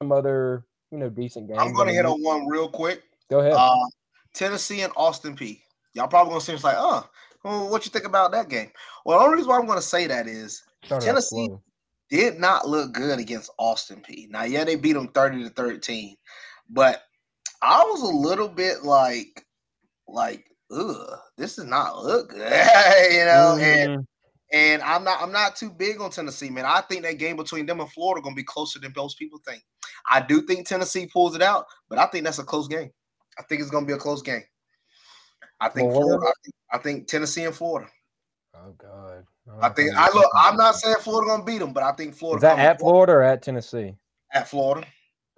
some 0.00 0.12
other 0.12 0.64
you 0.90 0.98
know 0.98 1.10
decent 1.10 1.48
games. 1.48 1.58
I'm 1.60 1.72
gonna 1.72 1.92
hit 1.92 2.06
on 2.06 2.22
one 2.22 2.46
real 2.46 2.68
quick. 2.68 3.02
Go 3.30 3.40
ahead. 3.40 3.52
Uh, 3.56 3.86
Tennessee 4.34 4.80
and 4.82 4.92
Austin 4.96 5.36
Peay. 5.36 5.60
Y'all 5.94 6.08
probably 6.08 6.30
gonna 6.30 6.40
seem 6.40 6.58
like, 6.62 6.76
oh, 6.78 7.08
well, 7.44 7.70
what 7.70 7.84
you 7.86 7.90
think 7.90 8.04
about 8.04 8.32
that 8.32 8.48
game? 8.48 8.70
Well, 9.04 9.18
the 9.18 9.24
only 9.24 9.36
reason 9.36 9.48
why 9.50 9.58
I'm 9.58 9.66
gonna 9.66 9.80
say 9.82 10.06
that 10.06 10.26
is 10.26 10.62
Started 10.84 11.06
Tennessee- 11.06 11.50
did 12.10 12.38
not 12.40 12.68
look 12.68 12.92
good 12.92 13.18
against 13.20 13.50
Austin 13.58 14.02
Peay. 14.02 14.28
Now, 14.28 14.42
yeah, 14.42 14.64
they 14.64 14.74
beat 14.74 14.94
them 14.94 15.08
30 15.08 15.44
to 15.44 15.50
13, 15.50 16.16
but 16.68 17.02
I 17.62 17.84
was 17.84 18.02
a 18.02 18.06
little 18.06 18.48
bit 18.48 18.82
like, 18.82 19.46
like, 20.08 20.44
ugh, 20.72 21.18
this 21.36 21.56
is 21.58 21.64
not 21.66 22.02
look 22.02 22.30
good, 22.30 22.40
you 23.12 23.24
know. 23.24 23.56
And 23.60 24.00
Mhm. 24.00 24.06
and 24.52 24.82
I'm 24.82 25.04
not 25.04 25.20
I'm 25.22 25.32
not 25.32 25.54
too 25.56 25.70
big 25.70 26.00
on 26.00 26.10
Tennessee, 26.10 26.50
man. 26.50 26.64
I 26.66 26.80
think 26.82 27.02
that 27.02 27.18
game 27.18 27.36
between 27.36 27.66
them 27.66 27.80
and 27.80 27.90
Florida 27.92 28.22
gonna 28.22 28.34
be 28.34 28.42
closer 28.44 28.78
than 28.80 28.92
most 28.96 29.18
people 29.18 29.40
think. 29.46 29.62
I 30.10 30.20
do 30.20 30.42
think 30.42 30.66
Tennessee 30.66 31.06
pulls 31.06 31.34
it 31.36 31.42
out, 31.42 31.66
but 31.88 31.98
I 31.98 32.06
think 32.06 32.24
that's 32.24 32.38
a 32.38 32.44
close 32.44 32.66
game. 32.68 32.90
I 33.40 33.42
think 33.44 33.62
it's 33.62 33.70
gonna 33.70 33.86
be 33.86 33.94
a 33.94 33.98
close 33.98 34.20
game. 34.20 34.42
I 35.60 35.70
think 35.70 35.90
Florida? 35.90 36.18
Florida. 36.18 36.26
I 36.26 36.32
think, 36.44 36.54
I 36.72 36.78
think 36.78 37.06
Tennessee 37.08 37.44
and 37.44 37.54
Florida. 37.54 37.88
Oh 38.54 38.74
God. 38.76 39.24
I 39.62 39.70
think 39.70 39.96
I 39.96 40.12
look. 40.12 40.30
I'm 40.34 40.56
not 40.56 40.76
saying 40.76 40.96
Florida 41.00 41.30
gonna 41.30 41.44
beat 41.44 41.58
them, 41.58 41.72
but 41.72 41.82
I 41.82 41.92
think 41.92 42.14
Florida. 42.14 42.36
Is 42.36 42.42
that 42.42 42.58
at 42.58 42.78
Florida 42.78 43.12
or 43.14 43.22
at 43.22 43.42
Tennessee? 43.42 43.94
At 44.34 44.46
Florida. 44.46 44.86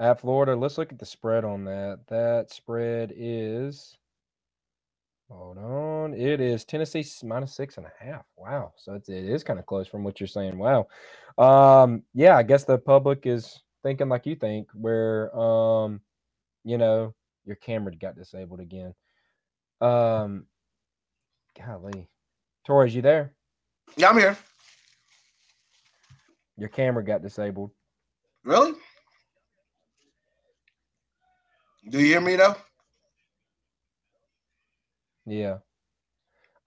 At 0.01 0.21
Florida. 0.21 0.57
Let's 0.57 0.79
look 0.79 0.93
at 0.93 0.99
the 0.99 1.07
spread 1.07 1.45
on 1.45 1.65
that. 1.67 2.01
That 2.09 2.53
spread 2.53 3.13
is. 3.17 3.97
Hold 5.31 5.59
on. 5.59 6.15
It 6.15 6.41
is 6.41 6.65
Tennessee 6.65 7.07
minus 7.25 7.55
six 7.55 7.77
and 7.77 7.87
a 7.87 8.05
half. 8.05 8.25
Wow. 8.37 8.73
So 8.77 8.95
it's, 8.95 9.09
it 9.09 9.25
is 9.25 9.45
kind 9.45 9.61
of 9.61 9.67
close 9.67 9.87
from 9.87 10.03
what 10.03 10.19
you're 10.19 10.27
saying. 10.27 10.59
Wow. 10.59 10.89
Um. 11.39 12.03
Yeah. 12.15 12.37
I 12.37 12.43
guess 12.43 12.65
the 12.65 12.79
public 12.79 13.27
is 13.27 13.63
thinking 13.85 14.09
like 14.09 14.27
you 14.27 14.35
think, 14.35 14.69
where 14.75 15.35
um, 15.39 16.01
you 16.65 16.79
know, 16.79 17.15
your 17.45 17.57
camera 17.57 17.95
got 17.95 18.17
disabled 18.17 18.61
again. 18.61 18.95
Um. 19.81 20.47
Golly, 21.59 22.09
Torrez, 22.67 22.93
you 22.93 23.03
there? 23.03 23.35
Yeah, 23.97 24.09
I'm 24.09 24.19
here. 24.19 24.37
Your 26.57 26.69
camera 26.69 27.05
got 27.05 27.23
disabled. 27.23 27.71
Really? 28.45 28.73
Do 31.91 31.99
you 31.99 32.07
hear 32.07 32.21
me 32.21 32.37
though? 32.37 32.57
Yeah. 35.27 35.59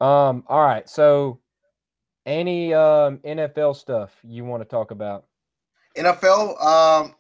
Um, 0.02 0.44
all 0.48 0.64
right. 0.64 0.88
So 0.90 1.40
any 2.26 2.74
um 2.74 3.20
NFL 3.20 3.76
stuff 3.76 4.12
you 4.24 4.44
want 4.46 4.62
to 4.62 4.68
talk 4.68 4.92
about? 4.92 5.26
NFL. 5.98 6.62
Um. 6.62 7.16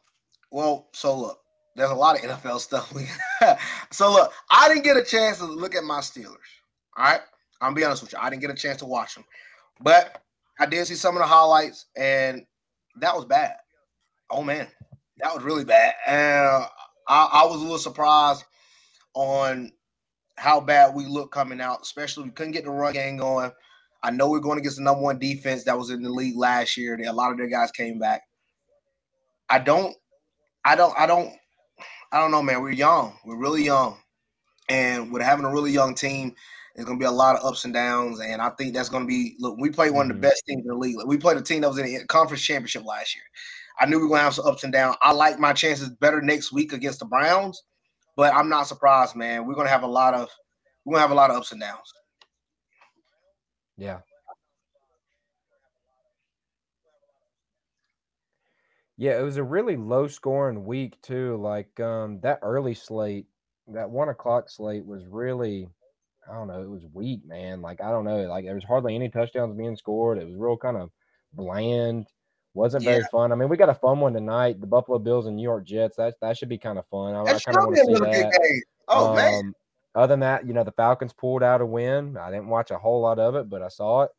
Well, 0.51 0.87
so 0.93 1.17
look, 1.17 1.39
there's 1.75 1.91
a 1.91 1.95
lot 1.95 2.17
of 2.17 2.29
NFL 2.29 2.59
stuff. 2.59 2.93
We 2.93 3.07
so 3.95 4.11
look, 4.11 4.31
I 4.51 4.67
didn't 4.67 4.83
get 4.83 4.97
a 4.97 5.03
chance 5.03 5.37
to 5.37 5.45
look 5.45 5.75
at 5.75 5.83
my 5.83 5.99
Steelers. 5.99 6.35
All 6.97 7.05
right, 7.05 7.21
I'm 7.61 7.73
be 7.73 7.83
honest 7.83 8.03
with 8.03 8.13
you. 8.13 8.19
I 8.21 8.29
didn't 8.29 8.41
get 8.41 8.51
a 8.51 8.55
chance 8.55 8.77
to 8.79 8.85
watch 8.85 9.15
them, 9.15 9.25
but 9.81 10.21
I 10.59 10.65
did 10.65 10.85
see 10.87 10.95
some 10.95 11.15
of 11.15 11.21
the 11.21 11.27
highlights, 11.27 11.85
and 11.95 12.45
that 12.99 13.15
was 13.15 13.25
bad. 13.25 13.55
Oh 14.29 14.43
man, 14.43 14.67
that 15.17 15.33
was 15.33 15.43
really 15.43 15.65
bad. 15.65 15.93
And 16.07 16.65
I, 17.07 17.29
I 17.33 17.45
was 17.45 17.57
a 17.57 17.63
little 17.63 17.77
surprised 17.77 18.43
on 19.13 19.71
how 20.37 20.59
bad 20.59 20.93
we 20.93 21.05
look 21.05 21.31
coming 21.31 21.61
out, 21.61 21.79
especially 21.81 22.25
we 22.25 22.31
couldn't 22.31 22.51
get 22.51 22.65
the 22.65 22.71
run 22.71 22.93
game 22.93 23.17
going. 23.17 23.51
I 24.03 24.11
know 24.11 24.29
we're 24.29 24.39
going 24.39 24.59
against 24.59 24.77
the 24.77 24.83
number 24.83 25.01
one 25.01 25.19
defense 25.19 25.63
that 25.63 25.77
was 25.77 25.89
in 25.89 26.03
the 26.03 26.09
league 26.09 26.37
last 26.37 26.77
year. 26.77 26.99
A 27.01 27.11
lot 27.11 27.31
of 27.31 27.37
their 27.37 27.47
guys 27.47 27.71
came 27.71 27.97
back. 27.97 28.21
I 29.49 29.59
don't, 29.59 29.95
I 30.63 30.75
don't, 30.75 30.93
I 30.99 31.05
don't, 31.05 31.31
I 32.15 32.19
don't 32.19 32.31
know, 32.31 32.41
man. 32.41 32.61
We're 32.61 32.71
young. 32.71 33.17
We're 33.25 33.35
really 33.35 33.65
young. 33.65 33.97
And 34.69 35.11
with 35.11 35.21
having 35.21 35.43
a 35.43 35.51
really 35.51 35.71
young 35.71 35.93
team, 35.93 36.33
there's 36.73 36.85
going 36.85 36.97
to 36.97 37.03
be 37.03 37.07
a 37.07 37.11
lot 37.11 37.35
of 37.35 37.43
ups 37.43 37.65
and 37.65 37.73
downs. 37.73 38.21
And 38.21 38.41
I 38.41 38.51
think 38.51 38.73
that's 38.73 38.87
going 38.87 39.03
to 39.03 39.07
be 39.07 39.35
look, 39.37 39.57
we 39.59 39.69
played 39.69 39.91
one 39.91 40.05
of 40.05 40.07
the 40.07 40.13
mm-hmm. 40.13 40.21
best 40.21 40.41
teams 40.47 40.61
in 40.61 40.67
the 40.67 40.75
league. 40.75 40.95
We 41.05 41.17
played 41.17 41.35
a 41.35 41.41
team 41.41 41.59
that 41.61 41.67
was 41.67 41.77
in 41.77 41.85
the 41.85 42.05
conference 42.05 42.41
championship 42.41 42.85
last 42.85 43.15
year. 43.15 43.25
I 43.81 43.85
knew 43.85 43.97
we 43.97 44.03
were 44.03 44.09
going 44.09 44.19
to 44.19 44.23
have 44.23 44.33
some 44.33 44.47
ups 44.47 44.63
and 44.63 44.71
downs. 44.71 44.95
I 45.01 45.11
like 45.11 45.39
my 45.39 45.51
chances 45.51 45.89
better 45.89 46.21
next 46.21 46.53
week 46.53 46.71
against 46.71 46.99
the 46.99 47.05
Browns, 47.05 47.61
but 48.15 48.33
I'm 48.33 48.47
not 48.47 48.67
surprised, 48.67 49.17
man. 49.17 49.45
We're 49.45 49.55
going 49.55 49.67
to 49.67 49.73
have 49.73 49.83
a 49.83 49.87
lot 49.87 50.13
of, 50.13 50.29
we're 50.85 50.93
going 50.93 50.99
to 50.99 51.07
have 51.09 51.11
a 51.11 51.15
lot 51.15 51.31
of 51.31 51.35
ups 51.35 51.51
and 51.51 51.59
downs. 51.59 51.91
Yeah. 53.75 53.99
Yeah, 58.97 59.19
it 59.19 59.23
was 59.23 59.37
a 59.37 59.43
really 59.43 59.75
low 59.75 60.07
scoring 60.07 60.65
week 60.65 61.01
too. 61.01 61.37
Like 61.37 61.79
um 61.79 62.19
that 62.21 62.39
early 62.41 62.73
slate, 62.73 63.27
that 63.67 63.89
one 63.89 64.09
o'clock 64.09 64.49
slate 64.49 64.85
was 64.85 65.05
really 65.07 65.67
I 66.29 66.33
don't 66.33 66.47
know, 66.47 66.61
it 66.61 66.69
was 66.69 66.85
weak, 66.93 67.25
man. 67.25 67.61
Like 67.61 67.81
I 67.81 67.91
don't 67.91 68.05
know, 68.05 68.21
like 68.23 68.45
there 68.45 68.55
was 68.55 68.63
hardly 68.63 68.95
any 68.95 69.09
touchdowns 69.09 69.55
being 69.55 69.75
scored. 69.75 70.17
It 70.17 70.25
was 70.25 70.35
real 70.35 70.57
kind 70.57 70.77
of 70.77 70.91
bland. 71.33 72.07
Wasn't 72.53 72.85
very 72.85 73.03
fun. 73.11 73.33
I 73.33 73.35
mean, 73.35 73.49
we 73.49 73.57
got 73.57 73.67
a 73.67 73.73
fun 73.73 73.99
one 73.99 74.13
tonight. 74.13 74.61
The 74.61 74.67
Buffalo 74.67 74.97
Bills 74.97 75.25
and 75.25 75.35
New 75.35 75.43
York 75.43 75.65
Jets. 75.65 75.97
That 75.97 76.15
that 76.21 76.37
should 76.37 76.47
be 76.47 76.57
kind 76.57 76.79
of 76.79 76.87
fun. 76.87 77.13
I, 77.13 77.21
I 77.23 77.39
kind 77.39 77.57
of 77.57 77.65
want 77.65 77.75
to 77.75 77.83
see 77.85 77.93
that. 77.93 78.61
Oh 78.87 79.13
man, 79.13 79.33
Um, 79.33 79.55
Other 79.93 80.13
than 80.13 80.19
that, 80.21 80.47
you 80.47 80.53
know, 80.53 80.63
the 80.63 80.71
Falcons 80.71 81.11
pulled 81.11 81.43
out 81.43 81.59
a 81.59 81.65
win. 81.65 82.15
I 82.15 82.31
didn't 82.31 82.47
watch 82.47 82.71
a 82.71 82.77
whole 82.77 83.01
lot 83.01 83.19
of 83.19 83.35
it, 83.35 83.49
but 83.49 83.61
I 83.61 83.67
saw 83.67 84.03
it. 84.03 84.11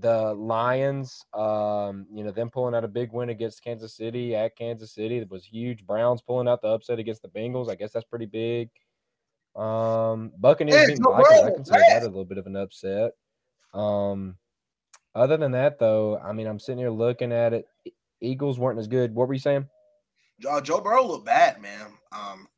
The 0.00 0.34
Lions, 0.34 1.24
um, 1.34 2.06
you 2.12 2.24
know, 2.24 2.30
them 2.30 2.50
pulling 2.50 2.74
out 2.74 2.84
a 2.84 2.88
big 2.88 3.12
win 3.12 3.30
against 3.30 3.64
Kansas 3.64 3.94
City 3.96 4.34
at 4.36 4.56
Kansas 4.56 4.92
City. 4.92 5.18
It 5.18 5.30
was 5.30 5.44
huge. 5.44 5.86
Browns 5.86 6.22
pulling 6.22 6.48
out 6.48 6.62
the 6.62 6.68
upset 6.68 6.98
against 6.98 7.22
the 7.22 7.28
Bengals. 7.28 7.70
I 7.70 7.74
guess 7.74 7.92
that's 7.92 8.04
pretty 8.04 8.26
big. 8.26 8.70
Um, 9.56 10.32
Buccaneers 10.38 10.86
beating 10.86 11.02
Vikings. 11.02 11.42
I 11.42 11.50
consider 11.50 11.80
that 11.88 12.02
a 12.02 12.06
little 12.06 12.24
bit 12.24 12.38
of 12.38 12.46
an 12.46 12.56
upset. 12.56 13.12
Um, 13.74 14.36
other 15.14 15.36
than 15.36 15.52
that, 15.52 15.78
though, 15.78 16.18
I 16.18 16.32
mean, 16.32 16.46
I'm 16.46 16.58
sitting 16.58 16.78
here 16.78 16.90
looking 16.90 17.32
at 17.32 17.52
it. 17.52 17.66
Eagles 18.20 18.58
weren't 18.58 18.78
as 18.78 18.86
good. 18.86 19.14
What 19.14 19.28
were 19.28 19.34
you 19.34 19.40
saying? 19.40 19.68
uh, 20.48 20.60
Joe 20.60 20.80
Burrow 20.80 21.06
looked 21.06 21.26
bad, 21.26 21.60
man. 21.60 21.86
Um, 22.12 22.48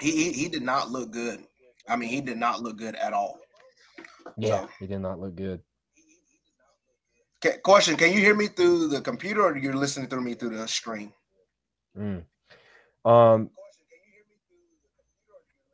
he, 0.00 0.10
he 0.10 0.32
he 0.32 0.48
did 0.48 0.62
not 0.62 0.90
look 0.90 1.12
good. 1.12 1.44
I 1.88 1.96
mean, 1.96 2.08
he 2.08 2.20
did 2.20 2.38
not 2.38 2.62
look 2.62 2.76
good 2.76 2.96
at 2.96 3.12
all. 3.12 3.38
Yeah, 4.36 4.66
he 4.80 4.86
did 4.86 5.00
not 5.00 5.20
look 5.20 5.36
good. 5.36 5.60
Ca- 7.44 7.58
question: 7.62 7.96
Can 7.96 8.10
you 8.12 8.20
hear 8.20 8.34
me 8.34 8.46
through 8.46 8.88
the 8.88 9.02
computer, 9.02 9.42
or 9.42 9.56
you're 9.56 9.76
listening 9.76 10.08
through 10.08 10.22
me 10.22 10.32
through 10.32 10.56
the 10.56 10.66
screen? 10.66 11.12
Mm. 11.96 12.24
Um, 13.04 13.50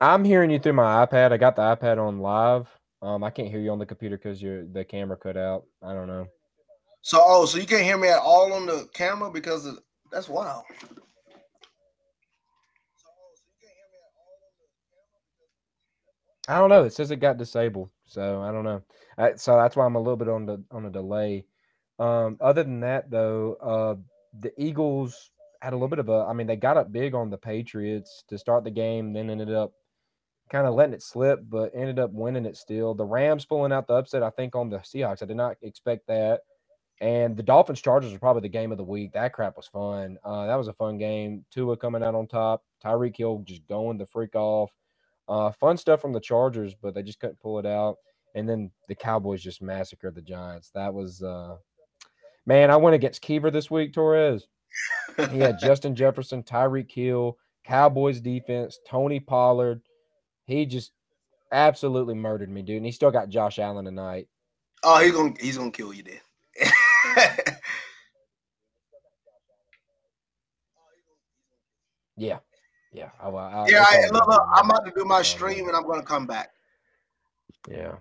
I'm 0.00 0.24
hearing 0.24 0.50
you 0.50 0.58
through 0.58 0.72
my 0.72 1.06
iPad. 1.06 1.30
I 1.30 1.36
got 1.36 1.54
the 1.54 1.62
iPad 1.62 2.04
on 2.04 2.18
live. 2.18 2.68
Um, 3.02 3.22
I 3.22 3.30
can't 3.30 3.48
hear 3.48 3.60
you 3.60 3.70
on 3.70 3.78
the 3.78 3.86
computer 3.86 4.18
because 4.18 4.42
your 4.42 4.66
the 4.66 4.84
camera 4.84 5.16
cut 5.16 5.36
out. 5.36 5.64
I 5.80 5.94
don't 5.94 6.08
know. 6.08 6.26
So, 7.02 7.22
oh, 7.24 7.46
so 7.46 7.58
you 7.58 7.66
can't 7.66 7.84
hear 7.84 7.96
me 7.96 8.08
at 8.08 8.18
all 8.18 8.52
on 8.52 8.66
the 8.66 8.88
camera 8.92 9.30
because 9.30 9.64
of, 9.64 9.78
that's 10.12 10.28
wild. 10.28 10.64
I 16.48 16.58
don't 16.58 16.68
know. 16.68 16.84
It 16.84 16.92
says 16.92 17.10
it 17.10 17.16
got 17.16 17.38
disabled, 17.38 17.90
so 18.06 18.42
I 18.42 18.50
don't 18.50 18.64
know. 18.64 18.82
I, 19.16 19.34
so 19.36 19.56
that's 19.56 19.76
why 19.76 19.86
I'm 19.86 19.94
a 19.94 20.00
little 20.00 20.16
bit 20.16 20.28
on 20.28 20.46
the 20.46 20.62
on 20.72 20.84
a 20.84 20.90
delay. 20.90 21.46
Um, 22.00 22.38
other 22.40 22.64
than 22.64 22.80
that, 22.80 23.10
though, 23.10 23.56
uh, 23.60 23.94
the 24.40 24.52
Eagles 24.60 25.30
had 25.60 25.74
a 25.74 25.76
little 25.76 25.88
bit 25.88 25.98
of 25.98 26.08
a. 26.08 26.26
I 26.28 26.32
mean, 26.32 26.46
they 26.46 26.56
got 26.56 26.78
up 26.78 26.90
big 26.90 27.14
on 27.14 27.30
the 27.30 27.38
Patriots 27.38 28.24
to 28.28 28.38
start 28.38 28.64
the 28.64 28.70
game, 28.70 29.12
then 29.12 29.30
ended 29.30 29.52
up 29.52 29.72
kind 30.50 30.66
of 30.66 30.74
letting 30.74 30.94
it 30.94 31.02
slip, 31.02 31.40
but 31.48 31.70
ended 31.74 31.98
up 31.98 32.10
winning 32.12 32.46
it 32.46 32.56
still. 32.56 32.94
The 32.94 33.04
Rams 33.04 33.44
pulling 33.44 33.72
out 33.72 33.86
the 33.86 33.94
upset, 33.94 34.22
I 34.22 34.30
think, 34.30 34.56
on 34.56 34.70
the 34.70 34.78
Seahawks. 34.78 35.22
I 35.22 35.26
did 35.26 35.36
not 35.36 35.56
expect 35.62 36.06
that. 36.08 36.40
And 37.00 37.36
the 37.36 37.42
Dolphins 37.42 37.80
Chargers 37.80 38.10
was 38.10 38.18
probably 38.18 38.42
the 38.42 38.48
game 38.48 38.72
of 38.72 38.78
the 38.78 38.84
week. 38.84 39.12
That 39.12 39.32
crap 39.32 39.56
was 39.56 39.68
fun. 39.68 40.18
Uh, 40.24 40.46
that 40.46 40.56
was 40.56 40.68
a 40.68 40.74
fun 40.74 40.98
game. 40.98 41.44
Tua 41.50 41.76
coming 41.76 42.02
out 42.02 42.14
on 42.14 42.26
top. 42.26 42.62
Tyreek 42.84 43.16
Hill 43.16 43.42
just 43.46 43.66
going 43.68 43.96
the 43.96 44.06
freak 44.06 44.34
off. 44.34 44.70
Uh, 45.28 45.50
fun 45.52 45.76
stuff 45.76 46.00
from 46.00 46.12
the 46.12 46.20
Chargers, 46.20 46.74
but 46.74 46.94
they 46.94 47.02
just 47.02 47.20
couldn't 47.20 47.40
pull 47.40 47.58
it 47.58 47.66
out. 47.66 47.96
And 48.34 48.48
then 48.48 48.70
the 48.88 48.94
Cowboys 48.94 49.42
just 49.42 49.62
massacred 49.62 50.14
the 50.14 50.22
Giants. 50.22 50.70
That 50.74 50.92
was 50.92 51.22
uh, 51.22 51.56
man. 52.46 52.70
I 52.70 52.76
went 52.76 52.94
against 52.94 53.22
Keever 53.22 53.50
this 53.50 53.70
week, 53.70 53.92
Torrez. 53.92 54.42
He 55.30 55.38
had 55.38 55.58
Justin 55.62 55.94
Jefferson, 55.94 56.42
Tyreek 56.42 56.90
Hill, 56.90 57.36
Cowboys 57.64 58.20
defense, 58.20 58.78
Tony 58.88 59.20
Pollard. 59.20 59.82
He 60.46 60.66
just 60.66 60.92
absolutely 61.52 62.14
murdered 62.14 62.50
me, 62.50 62.62
dude. 62.62 62.78
And 62.78 62.86
he 62.86 62.92
still 62.92 63.10
got 63.10 63.28
Josh 63.28 63.58
Allen 63.58 63.84
tonight. 63.84 64.28
Oh, 64.82 64.98
he's 65.02 65.12
gonna 65.12 65.34
he's 65.38 65.58
gonna 65.58 65.70
kill 65.70 65.92
you 65.92 66.02
then. 66.02 66.20
yeah, 72.16 72.38
yeah. 72.92 73.10
I, 73.22 73.28
I, 73.28 73.66
yeah, 73.68 73.84
I, 73.86 74.08
look, 74.10 74.26
look, 74.26 74.42
I'm 74.54 74.70
about 74.70 74.86
to 74.86 74.92
do 74.96 75.04
my 75.04 75.22
stream 75.22 75.68
and 75.68 75.76
I'm 75.76 75.86
gonna 75.86 76.02
come 76.02 76.26
back. 76.26 76.50
Yeah. 77.68 77.96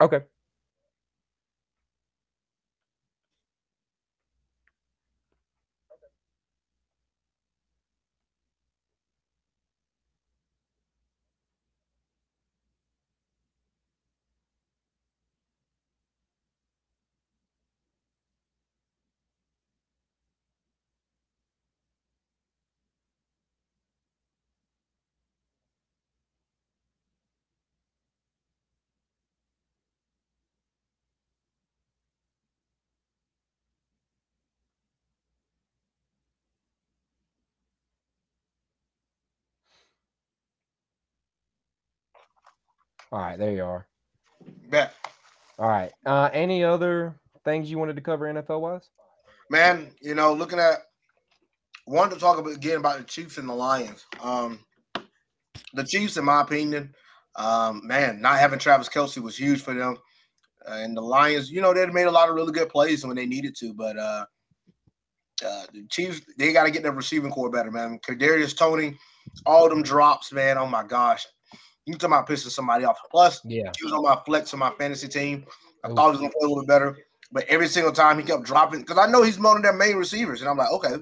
Okay. 0.00 0.20
All 43.10 43.20
right, 43.20 43.38
there 43.38 43.52
you 43.52 43.64
are. 43.64 43.86
Bet. 44.68 44.94
All 45.58 45.68
right. 45.68 45.92
Uh, 46.04 46.28
any 46.32 46.62
other 46.62 47.14
things 47.44 47.70
you 47.70 47.78
wanted 47.78 47.96
to 47.96 48.02
cover 48.02 48.32
NFL 48.32 48.60
wise? 48.60 48.88
Man, 49.50 49.90
you 50.00 50.14
know, 50.14 50.32
looking 50.32 50.58
at 50.58 50.82
wanted 51.86 52.14
to 52.14 52.20
talk 52.20 52.38
about, 52.38 52.54
again 52.54 52.76
about 52.76 52.98
the 52.98 53.04
Chiefs 53.04 53.38
and 53.38 53.48
the 53.48 53.54
Lions. 53.54 54.04
Um, 54.20 54.60
the 55.72 55.84
Chiefs, 55.84 56.16
in 56.16 56.24
my 56.24 56.42
opinion, 56.42 56.94
um, 57.36 57.80
man, 57.86 58.20
not 58.20 58.38
having 58.38 58.58
Travis 58.58 58.88
Kelce 58.88 59.18
was 59.18 59.36
huge 59.36 59.62
for 59.62 59.74
them. 59.74 59.96
Uh, 60.68 60.74
and 60.74 60.96
the 60.96 61.00
Lions, 61.00 61.50
you 61.50 61.62
know, 61.62 61.72
they 61.72 61.86
made 61.86 62.06
a 62.06 62.10
lot 62.10 62.28
of 62.28 62.34
really 62.34 62.52
good 62.52 62.68
plays 62.68 63.06
when 63.06 63.16
they 63.16 63.26
needed 63.26 63.54
to, 63.56 63.72
but 63.72 63.96
uh, 63.96 64.26
uh, 65.44 65.62
the 65.72 65.86
Chiefs, 65.90 66.20
they 66.36 66.52
got 66.52 66.64
to 66.64 66.70
get 66.70 66.82
their 66.82 66.92
receiving 66.92 67.30
core 67.30 67.50
better, 67.50 67.70
man. 67.70 67.98
Kadarius 68.06 68.56
Toney, 68.56 68.98
all 69.46 69.68
them 69.68 69.82
drops, 69.82 70.32
man. 70.32 70.58
Oh 70.58 70.66
my 70.66 70.82
gosh, 70.82 71.26
you 71.88 71.94
talking 71.94 72.12
about 72.12 72.28
pissing 72.28 72.50
somebody 72.50 72.84
off. 72.84 72.98
Plus, 73.10 73.40
yeah, 73.44 73.70
he 73.76 73.84
was 73.84 73.92
on 73.92 74.02
my 74.02 74.18
flex 74.26 74.52
on 74.52 74.60
my 74.60 74.70
fantasy 74.78 75.08
team. 75.08 75.46
I 75.84 75.90
Ooh. 75.90 75.94
thought 75.94 76.06
he 76.06 76.10
was 76.12 76.20
gonna 76.20 76.32
play 76.32 76.44
a 76.44 76.48
little 76.48 76.62
bit 76.62 76.68
better, 76.68 76.98
but 77.32 77.44
every 77.48 77.68
single 77.68 77.92
time 77.92 78.18
he 78.18 78.24
kept 78.24 78.44
dropping 78.44 78.80
because 78.80 78.98
I 78.98 79.10
know 79.10 79.22
he's 79.22 79.38
one 79.38 79.56
of 79.56 79.62
their 79.62 79.72
main 79.72 79.96
receivers, 79.96 80.40
and 80.40 80.50
I'm 80.50 80.56
like, 80.56 80.70
okay, 80.70 80.96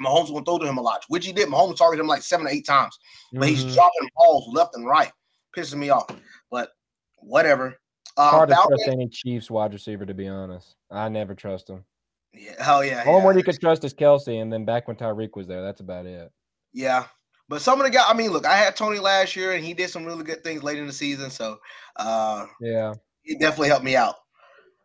Mahomes 0.00 0.28
gonna 0.28 0.44
throw 0.44 0.58
to 0.58 0.66
him 0.66 0.78
a 0.78 0.82
lot, 0.82 1.04
which 1.08 1.26
he 1.26 1.32
did. 1.32 1.48
Mahomes 1.48 1.76
targeted 1.76 2.02
him 2.02 2.08
like 2.08 2.22
seven 2.22 2.46
or 2.46 2.50
eight 2.50 2.66
times, 2.66 2.98
but 3.32 3.40
mm-hmm. 3.40 3.48
he's 3.48 3.74
dropping 3.74 4.10
balls 4.16 4.48
left 4.52 4.74
and 4.74 4.86
right, 4.86 5.10
pissing 5.56 5.78
me 5.78 5.90
off. 5.90 6.06
But 6.50 6.70
whatever. 7.18 7.78
Um, 8.18 8.28
Hard 8.28 8.48
to 8.50 8.54
Falcon, 8.54 8.76
trust 8.76 8.88
any 8.88 9.08
Chiefs 9.08 9.50
wide 9.50 9.72
receiver, 9.72 10.04
to 10.04 10.12
be 10.12 10.28
honest. 10.28 10.76
I 10.90 11.08
never 11.08 11.34
trust 11.34 11.70
him. 11.70 11.84
Yeah, 12.34 12.62
hell 12.62 12.84
yeah. 12.84 13.04
Only 13.06 13.20
yeah. 13.20 13.24
one 13.24 13.38
you 13.38 13.44
could 13.44 13.58
trust 13.58 13.84
is 13.84 13.94
Kelce, 13.94 14.40
and 14.40 14.52
then 14.52 14.64
back 14.66 14.86
when 14.86 14.96
Tyreek 14.96 15.34
was 15.34 15.46
there, 15.46 15.62
that's 15.62 15.80
about 15.80 16.06
it. 16.06 16.30
Yeah, 16.74 17.06
but 17.52 17.60
some 17.60 17.78
of 17.78 17.84
the 17.84 17.90
guys, 17.90 18.06
I 18.08 18.14
mean, 18.14 18.30
look, 18.30 18.46
I 18.46 18.56
had 18.56 18.74
Toney 18.76 18.98
last 18.98 19.36
year, 19.36 19.52
and 19.52 19.62
he 19.62 19.74
did 19.74 19.90
some 19.90 20.06
really 20.06 20.24
good 20.24 20.42
things 20.42 20.62
late 20.62 20.78
in 20.78 20.86
the 20.86 20.92
season. 20.92 21.28
So, 21.28 21.58
uh, 21.96 22.46
yeah, 22.62 22.94
he 23.24 23.36
definitely 23.36 23.68
helped 23.68 23.84
me 23.84 23.94
out. 23.94 24.14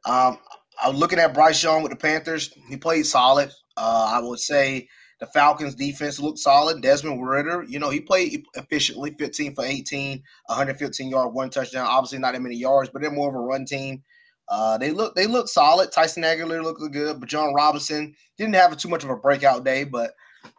Um, 0.04 0.38
I 0.84 0.90
was 0.90 0.98
looking 0.98 1.18
at 1.18 1.34
Bryce 1.34 1.64
Young 1.64 1.82
with 1.82 1.94
the 1.94 1.98
Panthers. 1.98 2.54
He 2.68 2.76
played 2.76 3.06
solid. 3.06 3.54
Uh, 3.78 4.12
I 4.14 4.20
would 4.20 4.40
say 4.40 4.90
the 5.22 5.28
Falcons 5.28 5.76
defense 5.76 6.20
looked 6.20 6.40
solid. 6.40 6.82
Desmond 6.82 7.26
Ridder, 7.26 7.64
you 7.70 7.80
know, 7.80 7.90
he 7.90 8.02
played 8.02 8.44
efficiently, 8.56 9.16
15 9.18 9.56
for 9.56 9.64
18, 9.64 10.22
115 10.48 11.10
yard, 11.10 11.34
one 11.34 11.50
touchdown. 11.50 11.88
Obviously, 11.88 12.20
not 12.20 12.34
that 12.34 12.42
many 12.42 12.58
yards, 12.58 12.90
but 12.90 13.02
they're 13.02 13.10
more 13.10 13.30
of 13.30 13.36
a 13.36 13.40
run 13.40 13.64
team. 13.64 14.04
Uh, 14.50 14.78
they 14.78 14.92
look 14.92 15.16
they 15.16 15.26
look 15.26 15.48
solid. 15.48 15.94
Tyler 15.94 16.08
Allgeier 16.08 16.62
looked 16.62 16.82
good, 16.92 17.22
but 17.22 17.30
Bijan 17.30 17.56
Robinson 17.56 18.14
didn't 18.38 18.56
have 18.56 18.76
too 18.76 18.90
much 18.90 19.06
of 19.06 19.10
a 19.10 19.16
breakout 19.16 19.64
day. 19.64 19.86
But 19.86 20.12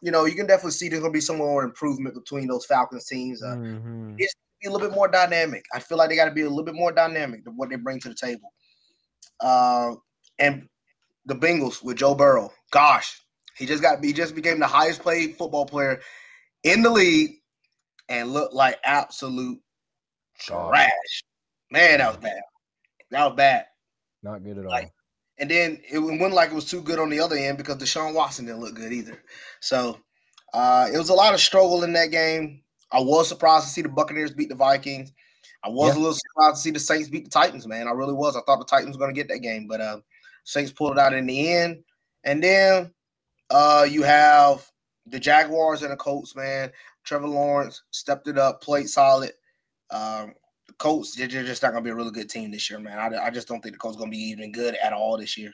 you 0.02 0.10
know, 0.10 0.24
you 0.24 0.34
can 0.34 0.46
definitely 0.46 0.72
see 0.72 0.88
there's 0.88 1.00
going 1.00 1.12
to 1.12 1.16
be 1.16 1.20
some 1.20 1.38
more 1.38 1.64
improvement 1.64 2.14
between 2.14 2.48
those 2.48 2.66
Falcons 2.66 3.06
teams. 3.06 3.42
Uh, 3.42 3.56
mm-hmm. 3.56 4.14
It's 4.18 4.34
be 4.60 4.68
a 4.68 4.72
little 4.72 4.88
bit 4.88 4.94
more 4.94 5.08
dynamic. 5.08 5.64
I 5.74 5.80
feel 5.80 5.98
like 5.98 6.10
they 6.10 6.16
got 6.16 6.26
to 6.26 6.32
be 6.32 6.42
a 6.42 6.48
little 6.48 6.64
bit 6.64 6.74
more 6.74 6.92
dynamic 6.92 7.44
than 7.44 7.56
what 7.56 7.70
they 7.70 7.76
bring 7.76 8.00
to 8.00 8.08
the 8.08 8.14
table. 8.14 8.52
Uh, 9.40 9.94
and 10.38 10.68
the 11.26 11.34
Bengals 11.34 11.82
with 11.82 11.98
Joe 11.98 12.14
Burrow, 12.14 12.50
gosh, 12.70 13.20
he 13.56 13.66
just 13.66 13.82
got 13.82 14.02
he 14.04 14.12
just 14.12 14.34
became 14.34 14.58
the 14.58 14.66
highest 14.66 15.04
paid 15.04 15.36
football 15.36 15.66
player 15.66 16.00
in 16.64 16.82
the 16.82 16.90
league 16.90 17.36
and 18.08 18.32
looked 18.32 18.54
like 18.54 18.78
absolute 18.84 19.60
trash. 20.38 21.22
Man, 21.70 21.98
that 21.98 22.08
was 22.08 22.16
bad. 22.16 22.40
That 23.10 23.26
was 23.26 23.36
bad. 23.36 23.66
Not 24.22 24.42
good 24.42 24.58
at 24.58 24.64
like, 24.64 24.84
all. 24.84 24.90
And 25.40 25.50
then 25.50 25.80
it 25.88 25.98
went 25.98 26.34
like 26.34 26.50
it 26.50 26.54
was 26.54 26.64
too 26.64 26.82
good 26.82 26.98
on 26.98 27.10
the 27.10 27.20
other 27.20 27.36
end 27.36 27.58
because 27.58 27.76
Deshaun 27.76 28.14
Watson 28.14 28.46
didn't 28.46 28.60
look 28.60 28.74
good 28.74 28.92
either. 28.92 29.22
So 29.60 29.98
uh, 30.52 30.88
it 30.92 30.98
was 30.98 31.10
a 31.10 31.14
lot 31.14 31.34
of 31.34 31.40
struggle 31.40 31.84
in 31.84 31.92
that 31.92 32.10
game. 32.10 32.62
I 32.90 33.00
was 33.00 33.28
surprised 33.28 33.66
to 33.66 33.70
see 33.70 33.82
the 33.82 33.88
Buccaneers 33.88 34.32
beat 34.32 34.48
the 34.48 34.54
Vikings. 34.54 35.12
I 35.62 35.68
was 35.68 35.94
yeah. 35.94 35.98
a 35.98 36.00
little 36.00 36.14
surprised 36.14 36.56
to 36.56 36.62
see 36.62 36.70
the 36.70 36.80
Saints 36.80 37.08
beat 37.08 37.24
the 37.24 37.30
Titans, 37.30 37.66
man. 37.66 37.88
I 37.88 37.92
really 37.92 38.14
was. 38.14 38.36
I 38.36 38.40
thought 38.46 38.58
the 38.58 38.64
Titans 38.64 38.96
were 38.96 39.04
going 39.04 39.14
to 39.14 39.20
get 39.20 39.28
that 39.28 39.40
game, 39.40 39.66
but 39.68 39.80
uh, 39.80 39.98
Saints 40.44 40.72
pulled 40.72 40.92
it 40.92 40.98
out 40.98 41.14
in 41.14 41.26
the 41.26 41.52
end. 41.52 41.84
And 42.24 42.42
then 42.42 42.92
uh, 43.50 43.86
you 43.88 44.02
have 44.02 44.66
the 45.06 45.18
Jaguars 45.18 45.82
and 45.82 45.92
the 45.92 45.96
Colts, 45.96 46.34
man. 46.34 46.70
Trevor 47.04 47.28
Lawrence 47.28 47.82
stepped 47.90 48.28
it 48.28 48.38
up, 48.38 48.62
played 48.62 48.88
solid. 48.88 49.32
Um, 49.90 50.34
Colts, 50.78 51.14
they're 51.14 51.26
just 51.26 51.62
not 51.62 51.72
going 51.72 51.82
to 51.82 51.86
be 51.86 51.90
a 51.90 51.94
really 51.94 52.12
good 52.12 52.30
team 52.30 52.50
this 52.50 52.70
year, 52.70 52.78
man. 52.78 52.98
I, 52.98 53.26
I 53.26 53.30
just 53.30 53.48
don't 53.48 53.60
think 53.60 53.74
the 53.74 53.78
Colts 53.78 53.96
going 53.96 54.10
to 54.10 54.16
be 54.16 54.22
even 54.22 54.52
good 54.52 54.76
at 54.76 54.92
all 54.92 55.18
this 55.18 55.36
year. 55.36 55.52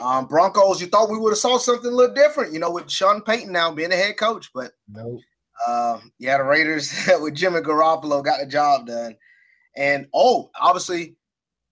Um, 0.00 0.26
Broncos, 0.26 0.80
you 0.80 0.86
thought 0.86 1.10
we 1.10 1.18
would 1.18 1.30
have 1.30 1.38
saw 1.38 1.58
something 1.58 1.90
a 1.90 1.94
little 1.94 2.14
different, 2.14 2.52
you 2.52 2.58
know, 2.58 2.70
with 2.70 2.90
Sean 2.90 3.22
Payton 3.22 3.50
now 3.50 3.72
being 3.72 3.90
the 3.90 3.96
head 3.96 4.16
coach, 4.16 4.50
but 4.54 4.72
no. 4.88 5.18
Uh, 5.66 5.98
yeah, 6.18 6.36
the 6.36 6.44
Raiders 6.44 6.92
with 7.20 7.34
Jimmy 7.34 7.60
Garoppolo 7.60 8.22
got 8.22 8.40
the 8.40 8.46
job 8.46 8.86
done. 8.86 9.16
And 9.76 10.06
oh, 10.14 10.50
obviously, 10.60 11.16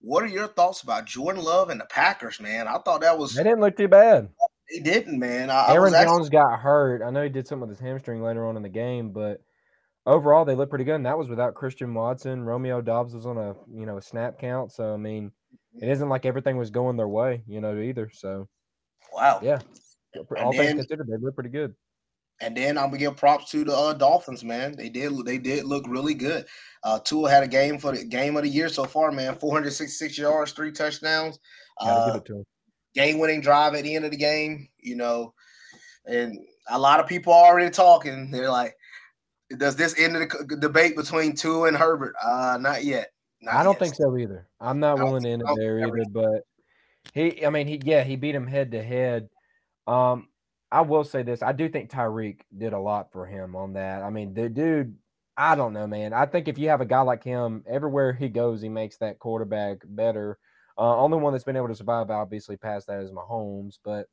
what 0.01 0.23
are 0.23 0.27
your 0.27 0.47
thoughts 0.47 0.81
about 0.81 1.05
Jordan 1.05 1.43
Love 1.43 1.69
and 1.69 1.79
the 1.79 1.85
Packers, 1.85 2.39
man? 2.39 2.67
I 2.67 2.77
thought 2.79 3.01
that 3.01 3.17
was 3.17 3.33
they 3.33 3.43
didn't 3.43 3.61
look 3.61 3.77
too 3.77 3.87
bad. 3.87 4.29
They 4.71 4.79
didn't, 4.79 5.19
man. 5.19 5.51
I, 5.51 5.73
Aaron 5.73 5.93
I 5.93 6.05
Jones 6.05 6.29
got 6.29 6.59
hurt. 6.59 7.03
I 7.03 7.11
know 7.11 7.23
he 7.23 7.29
did 7.29 7.47
something 7.47 7.67
with 7.67 7.77
his 7.77 7.85
hamstring 7.85 8.21
later 8.23 8.47
on 8.47 8.57
in 8.57 8.63
the 8.63 8.69
game, 8.69 9.11
but 9.11 9.41
overall 10.05 10.45
they 10.45 10.55
look 10.55 10.69
pretty 10.69 10.85
good. 10.85 10.95
And 10.95 11.05
that 11.05 11.17
was 11.17 11.29
without 11.29 11.55
Christian 11.55 11.93
Watson. 11.93 12.43
Romeo 12.43 12.81
Doubs 12.81 13.13
was 13.13 13.25
on 13.25 13.37
a 13.37 13.55
you 13.73 13.85
know 13.85 13.97
a 13.97 14.01
snap 14.01 14.39
count. 14.39 14.71
So 14.71 14.93
I 14.93 14.97
mean, 14.97 15.31
it 15.81 15.89
isn't 15.89 16.09
like 16.09 16.25
everything 16.25 16.57
was 16.57 16.69
going 16.69 16.97
their 16.97 17.07
way, 17.07 17.43
you 17.47 17.61
know, 17.61 17.77
either. 17.79 18.09
So 18.13 18.47
wow, 19.13 19.39
yeah. 19.41 19.59
all 20.37 20.53
things 20.53 20.73
considered, 20.73 21.07
they 21.07 21.17
look 21.17 21.35
pretty 21.35 21.49
good. 21.49 21.75
And 22.41 22.55
then 22.55 22.77
I'm 22.77 22.87
gonna 22.87 22.97
give 22.97 23.15
props 23.15 23.49
to 23.51 23.63
the 23.63 23.73
uh, 23.73 23.93
Dolphins, 23.93 24.43
man. 24.43 24.75
They 24.75 24.89
did 24.89 25.13
they 25.25 25.37
did 25.37 25.65
look 25.65 25.85
really 25.87 26.13
good. 26.13 26.45
Uh, 26.83 26.99
Tua 26.99 27.29
had 27.29 27.43
a 27.43 27.47
game 27.47 27.77
for 27.79 27.95
the 27.95 28.03
game 28.03 28.35
of 28.35 28.43
the 28.43 28.49
year 28.49 28.67
so 28.67 28.83
far, 28.83 29.11
man. 29.11 29.35
466 29.35 30.17
yards, 30.17 30.51
three 30.51 30.71
touchdowns. 30.71 31.39
Uh, 31.79 32.19
game 32.93 33.19
winning 33.19 33.41
drive 33.41 33.73
at 33.75 33.83
the 33.83 33.95
end 33.95 34.05
of 34.05 34.11
the 34.11 34.17
game. 34.17 34.67
You 34.79 34.97
know, 34.97 35.33
and 36.05 36.37
a 36.69 36.77
lot 36.77 36.99
of 36.99 37.07
people 37.07 37.31
are 37.31 37.45
already 37.45 37.69
talking. 37.69 38.31
They're 38.31 38.51
like, 38.51 38.75
does 39.57 39.75
this 39.75 39.97
end 39.99 40.15
the 40.15 40.57
debate 40.59 40.95
between 40.95 41.35
Tua 41.35 41.67
and 41.67 41.77
Herbert? 41.77 42.15
Uh, 42.21 42.57
not 42.59 42.83
yet. 42.83 43.11
Not 43.41 43.55
I 43.55 43.63
don't 43.63 43.73
yet. 43.73 43.79
think 43.79 43.95
so 43.95 44.17
either. 44.17 44.47
I'm 44.59 44.79
not 44.79 44.97
willing 44.97 45.23
to 45.23 45.29
end 45.29 45.43
it 45.45 45.55
there 45.57 45.79
either. 45.79 46.05
But 46.11 46.43
he, 47.13 47.45
I 47.45 47.49
mean, 47.49 47.67
he, 47.67 47.81
yeah, 47.83 48.03
he 48.03 48.15
beat 48.15 48.35
him 48.35 48.47
head 48.47 48.71
to 48.71 48.83
head. 48.83 49.29
Um, 49.87 50.29
I 50.71 50.81
will 50.81 51.03
say 51.03 51.23
this: 51.23 51.43
I 51.43 51.51
do 51.51 51.69
think 51.69 51.89
Tyreek 51.89 52.39
did 52.55 52.73
a 52.73 52.79
lot 52.79 53.11
for 53.11 53.25
him 53.25 53.55
on 53.55 53.73
that. 53.73 54.01
I 54.01 54.09
mean, 54.09 54.33
the 54.33 54.49
dude, 54.49 54.95
I 55.37 55.55
don't 55.55 55.73
know, 55.73 55.87
man. 55.87 56.13
I 56.13 56.25
think 56.25 56.47
if 56.47 56.57
you 56.57 56.69
have 56.69 56.81
a 56.81 56.85
guy 56.85 57.01
like 57.01 57.23
him, 57.23 57.63
everywhere 57.67 58.13
he 58.13 58.29
goes, 58.29 58.61
he 58.61 58.69
makes 58.69 58.97
that 58.97 59.19
quarterback 59.19 59.77
better. 59.85 60.39
Uh, 60.77 60.97
only 60.97 61.17
one 61.17 61.33
that's 61.33 61.45
been 61.45 61.55
able 61.55 61.69
to 61.69 61.75
survive, 61.75 62.09
obviously, 62.09 62.57
past 62.57 62.87
that 62.87 62.99
is 62.99 63.11
Mahomes. 63.11 63.77
But 63.83 64.07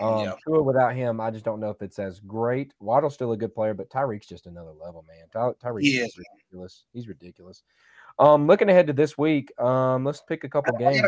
um, 0.00 0.24
yeah. 0.24 0.34
Tua 0.46 0.62
without 0.62 0.94
him, 0.94 1.20
I 1.20 1.30
just 1.30 1.44
don't 1.44 1.60
know 1.60 1.70
if 1.70 1.82
it's 1.82 1.98
as 1.98 2.20
great. 2.20 2.74
Waddle's 2.80 3.14
still 3.14 3.32
a 3.32 3.36
good 3.36 3.54
player, 3.54 3.74
but 3.74 3.90
Tyreek's 3.90 4.26
just 4.26 4.46
another 4.46 4.72
level, 4.72 5.04
man. 5.08 5.26
Ty- 5.32 5.54
Tyreek's 5.64 5.88
yeah. 5.88 6.06
ridiculous. 6.16 6.84
He's 6.92 7.08
ridiculous. 7.08 7.62
Um, 8.18 8.46
looking 8.46 8.68
ahead 8.68 8.86
to 8.88 8.92
this 8.92 9.16
week, 9.16 9.58
um, 9.60 10.04
let's 10.04 10.22
pick 10.22 10.44
a 10.44 10.48
couple 10.48 10.76
games. 10.76 11.02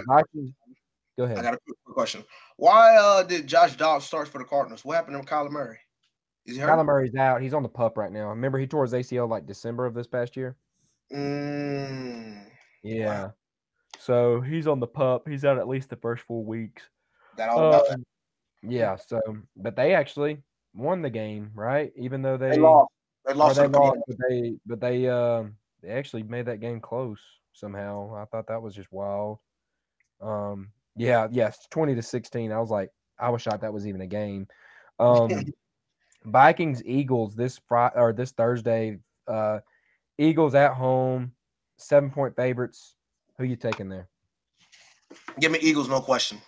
Go 1.19 1.25
ahead. 1.25 1.39
I 1.39 1.43
got 1.43 1.55
a 1.55 1.59
quick 1.59 1.77
question. 1.87 2.25
Why 2.57 2.97
uh, 2.97 3.23
did 3.23 3.47
Josh 3.47 3.77
Dobbs 3.77 4.07
start 4.07 4.29
for 4.29 4.39
the 4.39 4.45
Cardinals? 4.45 4.85
What 4.85 4.95
happened 4.97 5.21
to 5.21 5.29
Kyler 5.29 5.51
Murray? 5.51 5.79
Is 6.47 6.57
he 6.57 6.61
hurt? 6.63 6.71
Kyler 6.71 6.87
Murray's 6.87 7.15
out. 7.15 7.43
He's 7.43 7.55
on 7.55 7.63
the 7.63 7.69
pup 7.69 7.99
right 7.99 8.11
now. 8.11 8.31
Remember, 8.31 8.59
he 8.59 8.67
tore 8.67 8.83
his 8.83 8.95
ACL 8.95 9.29
like 9.29 9.47
December 9.47 9.85
of 9.85 9.95
this 9.95 10.07
past 10.07 10.37
year. 10.37 10.57
Mm, 11.13 12.47
yeah. 12.83 13.25
Wow. 13.25 13.35
So 13.99 14.41
he's 14.41 14.67
on 14.67 14.81
the 14.81 14.87
pup. 14.87 15.29
He's 15.29 15.45
out 15.45 15.59
at 15.59 15.69
least 15.69 15.91
the 15.91 15.97
first 15.97 16.25
four 16.25 16.43
weeks. 16.43 16.83
That 17.37 17.51
all 17.51 17.69
about 17.69 17.89
that. 17.89 18.01
Yeah. 18.63 18.97
So, 18.97 19.21
but 19.57 19.77
they 19.77 19.95
actually 19.95 20.39
won 20.75 21.03
the 21.03 21.11
game, 21.11 21.51
right? 21.55 21.93
Even 21.97 22.23
though 22.23 22.37
they, 22.37 22.51
they 22.51 22.59
lost. 22.59 22.91
They 23.27 23.35
lost. 23.35 23.57
They 23.57 23.67
lost 23.67 23.99
but 24.07 24.17
they, 24.29 24.55
but 24.67 24.81
they, 24.81 25.09
um, 25.09 25.57
they 25.83 25.91
actually 25.91 26.23
made 26.23 26.47
that 26.47 26.61
game 26.61 26.81
close 26.81 27.21
somehow. 27.53 28.15
I 28.17 28.25
thought 28.27 28.49
that 28.49 28.63
was 28.63 28.75
just 28.75 28.93
wild. 28.93 29.39
Um, 30.21 30.69
yeah, 30.97 31.29
yes, 31.31 31.67
20 31.71 31.95
to 31.95 32.03
16. 32.03 32.53
I 32.53 32.59
was 32.59 32.71
like, 32.71 32.91
I 33.19 33.31
was 33.31 33.43
shocked 33.43 33.63
that 33.63 33.73
was 33.73 33.87
even 33.87 34.01
a 34.01 34.07
game. 34.07 34.49
Um 34.99 35.53
Vikings 36.25 36.83
Eagles 36.85 37.35
this 37.35 37.61
Friday 37.69 37.95
or 37.97 38.13
this 38.13 38.33
Thursday. 38.33 38.99
Uh 39.27 39.61
Eagles 40.19 40.55
at 40.55 40.75
home, 40.75 41.33
seven 41.77 42.11
point 42.11 42.37
favorites. 42.37 42.97
Who 43.39 43.45
you 43.45 43.57
taking 43.57 43.89
there? 43.89 44.09
Give 45.41 45.51
me 45.51 45.59
Eagles, 45.61 45.89
no 45.89 46.01
question. 46.01 46.39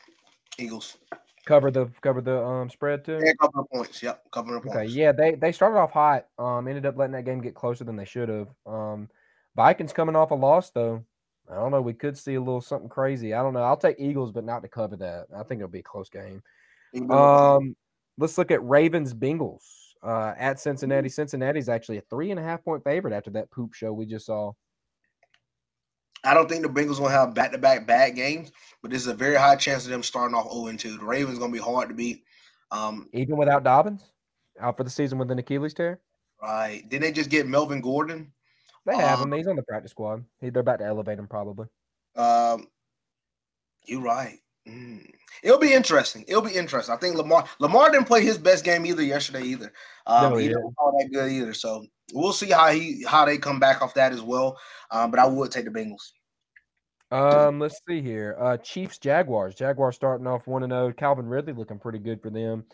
Eagles. 0.58 0.98
Cover 1.46 1.70
the 1.70 1.90
cover 2.00 2.20
the 2.20 2.42
um 2.42 2.70
spread 2.70 3.04
too. 3.04 3.20
Yeah, 3.22 3.32
cover 3.38 3.52
the 3.56 3.64
points. 3.64 4.02
Yep, 4.02 4.30
cover 4.32 4.54
the 4.54 4.60
points. 4.60 4.76
Okay, 4.76 4.86
yeah, 4.86 5.12
they 5.12 5.34
they 5.34 5.52
started 5.52 5.78
off 5.78 5.90
hot. 5.90 6.26
Um, 6.38 6.68
ended 6.68 6.86
up 6.86 6.96
letting 6.96 7.12
that 7.12 7.24
game 7.24 7.42
get 7.42 7.54
closer 7.54 7.84
than 7.84 7.96
they 7.96 8.06
should 8.06 8.28
have. 8.30 8.48
Um, 8.66 9.10
Vikings 9.54 9.92
coming 9.92 10.16
off 10.16 10.30
a 10.30 10.34
loss 10.34 10.70
though. 10.70 11.04
I 11.50 11.56
don't 11.56 11.70
know. 11.70 11.82
We 11.82 11.92
could 11.92 12.16
see 12.16 12.34
a 12.34 12.40
little 12.40 12.62
something 12.62 12.88
crazy. 12.88 13.34
I 13.34 13.42
don't 13.42 13.52
know. 13.52 13.62
I'll 13.62 13.76
take 13.76 13.96
Eagles, 13.98 14.32
but 14.32 14.44
not 14.44 14.62
to 14.62 14.68
cover 14.68 14.96
that. 14.96 15.26
I 15.36 15.42
think 15.42 15.60
it'll 15.60 15.68
be 15.68 15.80
a 15.80 15.82
close 15.82 16.08
game. 16.08 16.42
Um, 17.10 17.76
let's 18.16 18.38
look 18.38 18.50
at 18.50 18.64
Ravens 18.64 19.12
Bengals 19.12 19.64
uh, 20.02 20.32
at 20.38 20.58
Cincinnati. 20.58 21.08
Cincinnati's 21.08 21.68
actually 21.68 21.98
a 21.98 22.02
three 22.02 22.30
and 22.30 22.40
a 22.40 22.42
half 22.42 22.64
point 22.64 22.82
favorite 22.82 23.12
after 23.12 23.30
that 23.30 23.50
poop 23.50 23.74
show 23.74 23.92
we 23.92 24.06
just 24.06 24.26
saw. 24.26 24.52
I 26.24 26.34
don't 26.34 26.48
think 26.48 26.62
the 26.62 26.68
Bengals 26.68 26.98
will 26.98 27.08
have 27.08 27.34
back 27.34 27.52
to 27.52 27.58
back 27.58 27.86
bad 27.86 28.16
games, 28.16 28.50
but 28.82 28.90
there's 28.90 29.06
a 29.06 29.14
very 29.14 29.36
high 29.36 29.56
chance 29.56 29.84
of 29.84 29.90
them 29.90 30.02
starting 30.02 30.34
off 30.34 30.50
0 30.52 30.76
2. 30.76 30.98
The 30.98 31.04
Ravens 31.04 31.38
going 31.38 31.52
to 31.52 31.58
be 31.58 31.62
hard 31.62 31.88
to 31.88 31.94
beat. 31.94 32.24
Um, 32.70 33.08
Even 33.12 33.36
without 33.36 33.62
Dobbins 33.62 34.02
out 34.60 34.76
for 34.76 34.84
the 34.84 34.90
season 34.90 35.18
with 35.18 35.30
an 35.30 35.38
Achilles 35.38 35.74
tear? 35.74 36.00
Right. 36.42 36.88
Did 36.88 37.02
they 37.02 37.12
just 37.12 37.30
get 37.30 37.46
Melvin 37.46 37.80
Gordon? 37.80 38.32
They 38.86 38.96
have 38.96 39.20
um, 39.20 39.32
him. 39.32 39.38
He's 39.38 39.46
on 39.46 39.56
the 39.56 39.62
practice 39.62 39.92
squad. 39.92 40.24
He, 40.40 40.50
they're 40.50 40.60
about 40.60 40.78
to 40.78 40.84
elevate 40.84 41.18
him 41.18 41.26
probably. 41.26 41.66
Um, 42.16 42.66
you're 43.86 44.02
right. 44.02 44.38
Mm. 44.68 45.10
It'll 45.42 45.58
be 45.58 45.72
interesting. 45.72 46.24
It'll 46.28 46.42
be 46.42 46.54
interesting. 46.54 46.94
I 46.94 46.98
think 46.98 47.16
Lamar 47.16 47.44
Lamar 47.58 47.90
didn't 47.90 48.06
play 48.06 48.22
his 48.22 48.38
best 48.38 48.64
game 48.64 48.86
either 48.86 49.02
yesterday 49.02 49.42
either. 49.42 49.72
Um, 50.06 50.32
no, 50.32 50.36
he 50.36 50.48
didn't 50.48 50.74
play 50.76 50.92
that 50.98 51.10
good 51.12 51.32
either. 51.32 51.54
So 51.54 51.86
we'll 52.12 52.32
see 52.32 52.50
how 52.50 52.70
he 52.70 53.04
how 53.06 53.24
they 53.24 53.38
come 53.38 53.58
back 53.58 53.82
off 53.82 53.94
that 53.94 54.12
as 54.12 54.22
well. 54.22 54.58
Um, 54.90 55.10
but 55.10 55.20
I 55.20 55.26
would 55.26 55.50
take 55.50 55.64
the 55.64 55.70
Bengals. 55.70 56.12
Um, 57.10 57.60
let's 57.60 57.80
see 57.88 58.02
here. 58.02 58.36
Uh, 58.40 58.56
Chiefs 58.56 58.98
Jaguars. 58.98 59.54
Jaguars 59.54 59.94
starting 59.94 60.26
off 60.26 60.46
one 60.46 60.62
and 60.62 60.72
zero. 60.72 60.88
Oh. 60.88 60.92
Calvin 60.92 61.26
Ridley 61.26 61.52
looking 61.52 61.78
pretty 61.78 61.98
good 61.98 62.20
for 62.20 62.30
them. 62.30 62.64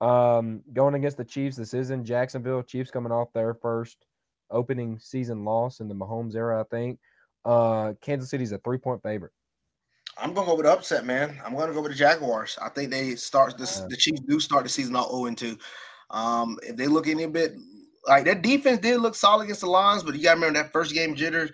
Um, 0.00 0.62
going 0.72 0.94
against 0.94 1.16
the 1.16 1.24
Chiefs. 1.24 1.56
This 1.56 1.74
is 1.74 1.90
in 1.90 2.04
Jacksonville. 2.04 2.62
Chiefs 2.62 2.90
coming 2.90 3.12
off 3.12 3.32
their 3.32 3.54
first 3.54 4.06
opening 4.50 4.98
season 4.98 5.44
loss 5.44 5.80
in 5.80 5.88
the 5.88 5.94
Mahomes 5.94 6.34
era, 6.34 6.60
I 6.60 6.64
think. 6.64 6.98
Uh, 7.44 7.92
Kansas 8.00 8.30
City's 8.30 8.52
a 8.52 8.58
three 8.58 8.78
point 8.78 9.02
favorite. 9.02 9.32
I'm 10.16 10.32
gonna 10.32 10.46
go 10.46 10.56
with 10.56 10.66
the 10.66 10.72
upset, 10.72 11.04
man. 11.04 11.40
I'm 11.44 11.56
gonna 11.56 11.72
go 11.72 11.82
with 11.82 11.92
the 11.92 11.98
Jaguars. 11.98 12.58
I 12.60 12.68
think 12.68 12.90
they 12.90 13.14
start 13.16 13.58
this. 13.58 13.80
Uh, 13.80 13.88
the 13.88 13.96
Chiefs 13.96 14.20
do 14.28 14.40
start 14.40 14.64
the 14.64 14.68
season 14.70 14.96
out 14.96 15.10
0 15.10 15.34
2. 15.34 15.58
Um, 16.10 16.58
if 16.62 16.76
they 16.76 16.86
look 16.86 17.08
any 17.08 17.26
bit 17.26 17.54
like 18.06 18.24
that 18.24 18.42
defense 18.42 18.80
did 18.80 19.00
look 19.00 19.14
solid 19.14 19.44
against 19.44 19.62
the 19.62 19.68
Lions, 19.68 20.02
but 20.02 20.14
you 20.14 20.22
gotta 20.22 20.36
remember 20.36 20.62
that 20.62 20.72
first 20.72 20.94
game 20.94 21.14
jitters. 21.14 21.50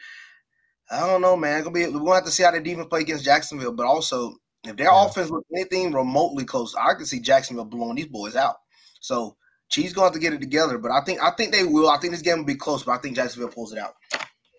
I 0.91 1.07
don't 1.07 1.21
know, 1.21 1.37
man. 1.37 1.63
Gonna 1.63 1.73
be 1.73 1.87
we're 1.87 2.01
gonna 2.01 2.15
have 2.15 2.25
to 2.25 2.31
see 2.31 2.43
how 2.43 2.51
the 2.51 2.61
defense 2.61 2.89
play 2.89 3.01
against 3.01 3.25
Jacksonville. 3.25 3.73
But 3.73 3.87
also, 3.87 4.35
if 4.65 4.77
their 4.77 4.87
yeah. 4.87 5.07
offense 5.07 5.31
looks 5.31 5.47
anything 5.55 5.93
remotely 5.93 6.45
close, 6.45 6.75
I 6.75 6.95
can 6.95 7.07
see 7.07 7.21
Jacksonville 7.21 7.65
blowing 7.65 7.97
these 7.97 8.09
boys 8.09 8.37
out. 8.37 8.57
So 9.01 9.37
Chiefs 9.69 9.93
gonna 9.93 10.07
have 10.07 10.15
to 10.15 10.19
get 10.19 10.33
it 10.33 10.41
together, 10.41 10.79
but 10.79 10.91
I 10.91 11.03
think 11.03 11.23
I 11.23 11.31
think 11.31 11.53
they 11.53 11.65
will. 11.65 11.89
I 11.89 11.99
think 11.99 12.13
this 12.13 12.23
game 12.23 12.39
will 12.39 12.45
be 12.45 12.57
close, 12.57 12.83
but 12.83 12.93
I 12.93 12.99
think 12.99 13.17
Jacksonville 13.17 13.51
pulls 13.51 13.73
it 13.73 13.79
out. 13.79 13.95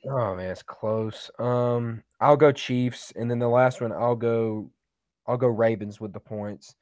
Oh 0.05 0.35
man, 0.35 0.49
it's 0.49 0.63
close. 0.63 1.29
Um, 1.37 2.03
I'll 2.19 2.37
go 2.37 2.51
Chiefs, 2.51 3.11
and 3.15 3.29
then 3.29 3.39
the 3.39 3.49
last 3.49 3.81
one 3.81 3.91
I'll 3.91 4.15
go, 4.15 4.71
I'll 5.27 5.37
go 5.37 5.47
Ravens 5.47 5.99
with 5.99 6.13
the 6.13 6.19
points. 6.19 6.75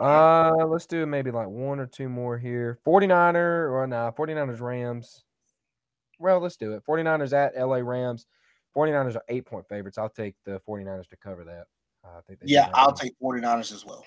Uh, 0.00 0.66
let's 0.66 0.86
do 0.86 1.06
maybe 1.06 1.30
like 1.30 1.48
one 1.48 1.80
or 1.80 1.86
two 1.86 2.08
more 2.08 2.38
here. 2.38 2.78
49er 2.86 3.70
or 3.70 3.86
nah, 3.86 4.10
49ers 4.10 4.60
Rams. 4.60 5.24
Well, 6.18 6.40
let's 6.40 6.56
do 6.56 6.72
it. 6.72 6.82
49ers 6.88 7.32
at 7.32 7.56
LA 7.56 7.78
Rams. 7.78 8.26
49ers 8.76 9.16
are 9.16 9.24
eight 9.28 9.46
point 9.46 9.66
favorites. 9.68 9.98
I'll 9.98 10.08
take 10.08 10.34
the 10.44 10.60
49ers 10.68 11.08
to 11.08 11.16
cover 11.16 11.44
that. 11.44 11.64
Uh, 12.04 12.18
I 12.18 12.20
think 12.26 12.40
yeah, 12.44 12.70
I'll 12.74 12.92
take 12.92 13.14
49ers 13.22 13.72
as 13.72 13.84
well. 13.84 14.04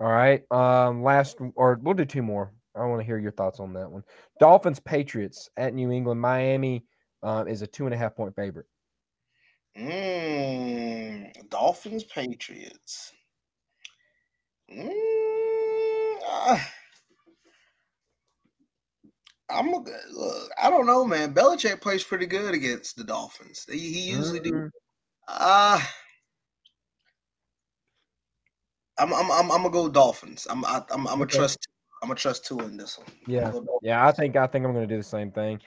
All 0.00 0.10
right. 0.10 0.42
Um, 0.50 1.02
last 1.02 1.36
or 1.54 1.78
we'll 1.82 1.94
do 1.94 2.04
two 2.04 2.22
more. 2.22 2.52
I 2.74 2.84
want 2.86 3.00
to 3.00 3.06
hear 3.06 3.18
your 3.18 3.30
thoughts 3.30 3.60
on 3.60 3.72
that 3.74 3.90
one. 3.90 4.02
Dolphins 4.40 4.80
Patriots 4.80 5.48
at 5.56 5.74
New 5.74 5.92
England. 5.92 6.20
Miami 6.20 6.84
uh, 7.22 7.44
is 7.46 7.62
a 7.62 7.66
two 7.66 7.84
and 7.84 7.94
a 7.94 7.96
half 7.96 8.16
point 8.16 8.34
favorite. 8.34 8.66
Mm, 9.78 11.48
Dolphins 11.50 12.04
Patriots. 12.04 13.12
Mm, 14.72 16.16
uh, 16.26 16.58
I'm 19.50 19.68
a, 19.68 19.84
look. 20.12 20.50
I 20.60 20.70
don't 20.70 20.86
know, 20.86 21.04
man. 21.04 21.34
Belichick 21.34 21.80
plays 21.80 22.02
pretty 22.02 22.26
good 22.26 22.54
against 22.54 22.96
the 22.96 23.04
Dolphins. 23.04 23.66
He, 23.70 23.78
he 23.78 24.10
usually 24.10 24.40
mm-hmm. 24.40 24.66
do. 24.66 24.70
Uh 25.28 25.80
I'm 28.98 29.12
I'm 29.12 29.30
I'm, 29.30 29.50
I'm 29.50 29.62
gonna 29.62 29.70
go 29.70 29.88
Dolphins. 29.88 30.46
I'm 30.48 30.64
I, 30.64 30.82
I'm 30.90 31.06
I'm 31.06 31.14
gonna 31.14 31.22
okay. 31.24 31.38
trust 31.38 31.66
I'm 32.02 32.08
gonna 32.08 32.18
trust 32.18 32.46
Tua 32.46 32.64
in 32.64 32.76
this 32.76 32.98
one. 32.98 33.06
Yeah, 33.26 33.52
yeah. 33.82 34.06
I 34.06 34.12
think 34.12 34.36
I 34.36 34.46
think 34.46 34.64
I'm 34.64 34.72
gonna 34.72 34.86
do 34.86 34.96
the 34.96 35.02
same 35.02 35.30
thing. 35.30 35.60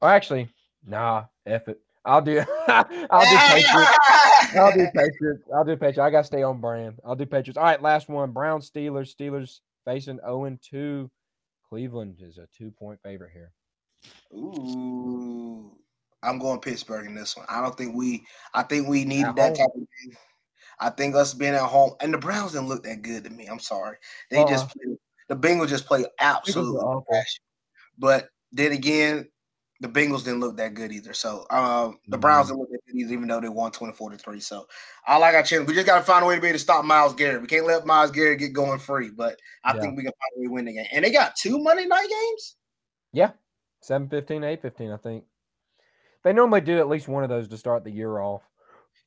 Oh, 0.00 0.06
actually, 0.06 0.48
nah. 0.86 1.24
F 1.46 1.68
it. 1.68 1.80
I'll 2.10 2.20
do. 2.20 2.42
I'll 2.68 2.84
do 2.84 3.38
Patriots. 3.38 3.98
I'll 4.56 4.72
do 4.72 4.86
Patriots. 4.92 5.42
I'll 5.54 5.64
do 5.64 5.76
Patriots. 5.76 5.98
I 5.98 6.10
gotta 6.10 6.24
stay 6.24 6.42
on 6.42 6.60
brand. 6.60 6.98
I'll 7.04 7.14
do 7.14 7.24
Patriots. 7.24 7.56
All 7.56 7.62
right, 7.62 7.80
last 7.80 8.08
one. 8.08 8.32
Brown 8.32 8.60
Steelers. 8.60 9.14
Steelers 9.14 9.60
facing 9.84 10.18
0 10.18 10.58
2. 10.60 11.08
Cleveland 11.68 12.16
is 12.20 12.38
a 12.38 12.48
two 12.56 12.72
point 12.72 12.98
favorite 13.04 13.30
here. 13.32 13.52
Ooh. 14.34 15.70
I'm 16.22 16.40
going 16.40 16.58
Pittsburgh 16.58 17.06
in 17.06 17.14
this 17.14 17.36
one. 17.36 17.46
I 17.48 17.62
don't 17.62 17.78
think 17.78 17.94
we 17.94 18.24
I 18.54 18.64
think 18.64 18.88
we 18.88 19.04
needed 19.04 19.36
that 19.36 19.54
type 19.54 19.68
of 19.72 19.80
game. 19.80 20.16
I 20.80 20.90
think 20.90 21.14
us 21.14 21.32
being 21.32 21.54
at 21.54 21.60
home 21.60 21.92
and 22.00 22.12
the 22.12 22.18
Browns 22.18 22.52
didn't 22.52 22.68
look 22.68 22.82
that 22.82 23.02
good 23.02 23.22
to 23.22 23.30
me. 23.30 23.46
I'm 23.46 23.60
sorry. 23.60 23.98
They 24.30 24.38
uh 24.38 24.48
just 24.48 24.76
the 25.28 25.36
Bengals 25.36 25.68
just 25.68 25.86
played 25.86 26.06
absolutely 26.18 26.80
awful. 26.80 27.22
But 27.98 28.30
then 28.50 28.72
again, 28.72 29.28
the 29.80 29.88
Bengals 29.88 30.24
didn't 30.24 30.40
look 30.40 30.56
that 30.58 30.74
good 30.74 30.92
either. 30.92 31.14
So 31.14 31.46
uh, 31.50 31.92
the 32.08 32.18
Browns 32.18 32.48
didn't 32.48 32.60
look 32.60 32.70
that 32.70 32.80
good 32.86 32.96
either, 33.00 33.12
even 33.14 33.28
though 33.28 33.40
they 33.40 33.48
won 33.48 33.72
24 33.72 34.10
to 34.10 34.18
3. 34.18 34.40
So 34.40 34.66
I 35.06 35.16
like 35.16 35.34
our 35.34 35.42
chance. 35.42 35.66
We 35.66 35.74
just 35.74 35.86
gotta 35.86 36.04
find 36.04 36.22
a 36.22 36.28
way 36.28 36.34
to 36.34 36.40
be 36.40 36.48
able 36.48 36.56
to 36.58 36.62
stop 36.62 36.84
Myles 36.84 37.14
Garrett. 37.14 37.40
We 37.40 37.46
can't 37.48 37.66
let 37.66 37.86
Myles 37.86 38.10
Garrett 38.10 38.40
get 38.40 38.52
going 38.52 38.78
free, 38.78 39.10
but 39.10 39.40
I 39.64 39.74
Yeah. 39.74 39.80
think 39.80 39.96
we 39.96 40.02
can 40.02 40.12
find 40.12 40.32
a 40.36 40.40
way 40.40 40.46
to 40.46 40.52
win 40.52 40.64
the 40.66 40.74
game. 40.74 40.86
And 40.92 41.04
they 41.04 41.10
got 41.10 41.34
two 41.36 41.58
Monday 41.58 41.86
night 41.86 42.08
games. 42.08 42.56
Yeah, 43.12 43.32
seven 43.80 44.08
fifteen, 44.08 44.44
eight 44.44 44.62
fifteen. 44.62 44.90
I 44.90 44.98
think 44.98 45.24
they 46.22 46.32
normally 46.32 46.60
do 46.60 46.78
at 46.78 46.88
least 46.88 47.08
one 47.08 47.24
of 47.24 47.30
those 47.30 47.48
to 47.48 47.56
start 47.56 47.82
the 47.82 47.90
year 47.90 48.20
off. 48.20 48.42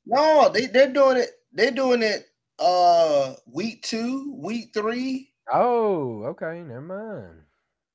No, 0.06 0.50
they, 0.50 0.66
they're 0.66 0.92
doing 0.92 1.18
it, 1.18 1.30
they're 1.54 1.72
doing 1.72 2.02
it 2.02 2.26
uh 2.60 3.36
week 3.46 3.84
two, 3.84 4.36
week 4.38 4.72
three. 4.74 5.34
Oh, 5.52 6.24
okay, 6.24 6.62
never 6.64 6.82
mind. 6.82 7.44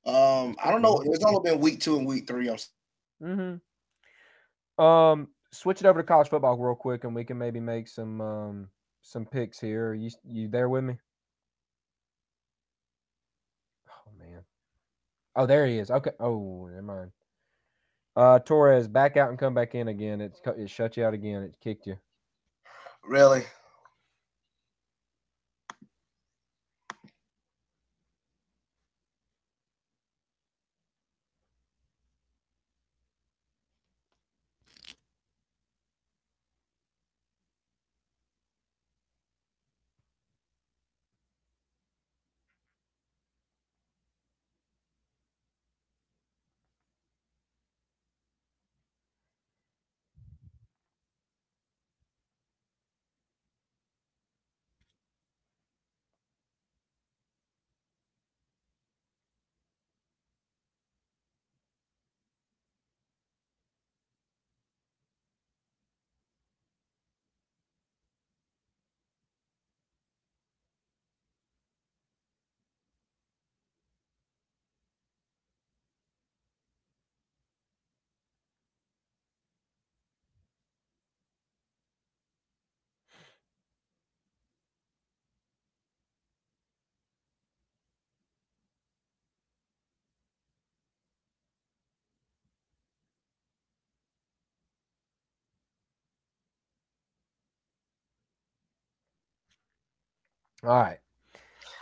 Um, 0.09 0.57
I 0.65 0.71
don't 0.71 0.81
know. 0.81 1.03
It's 1.05 1.25
only 1.25 1.51
been 1.51 1.61
week 1.61 1.81
two 1.81 1.99
and 1.99 2.07
week 2.07 2.27
three. 2.27 2.49
I'm 2.49 2.57
Mm-hmm. 3.23 4.83
Um, 4.83 5.29
switch 5.53 5.81
it 5.81 5.87
over 5.87 6.01
to 6.01 6.07
college 6.07 6.29
football 6.29 6.57
real 6.57 6.75
quick, 6.75 7.05
and 7.05 7.15
we 7.15 7.25
can 7.25 7.37
maybe 7.37 7.61
make 7.61 7.89
some 7.89 8.21
um 8.21 8.69
some 9.03 9.27
picks 9.27 9.61
here. 9.61 9.93
You 9.93 10.11
you 10.25 10.49
there 10.49 10.69
with 10.69 10.85
me? 10.85 10.97
Oh 13.91 14.11
man. 14.19 14.41
Oh, 15.37 15.47
there 15.47 15.67
he 15.67 15.79
is. 15.79 15.91
Okay. 15.91 16.13
Oh, 16.21 16.69
never 16.71 16.83
mind. 16.83 17.11
Uh, 18.17 18.39
Torrez, 18.39 18.91
back 18.91 19.17
out 19.17 19.31
and 19.31 19.39
come 19.39 19.55
back 19.55 19.75
in 19.75 19.89
again. 19.89 20.21
It's 20.21 20.41
cut- 20.41 20.59
it 20.59 20.71
shut 20.71 20.97
you 20.97 21.05
out 21.05 21.15
again. 21.15 21.43
It 21.43 21.57
kicked 21.61 21.87
you. 21.87 21.99
really. 23.05 23.45
All 100.65 100.71
right. 100.71 100.99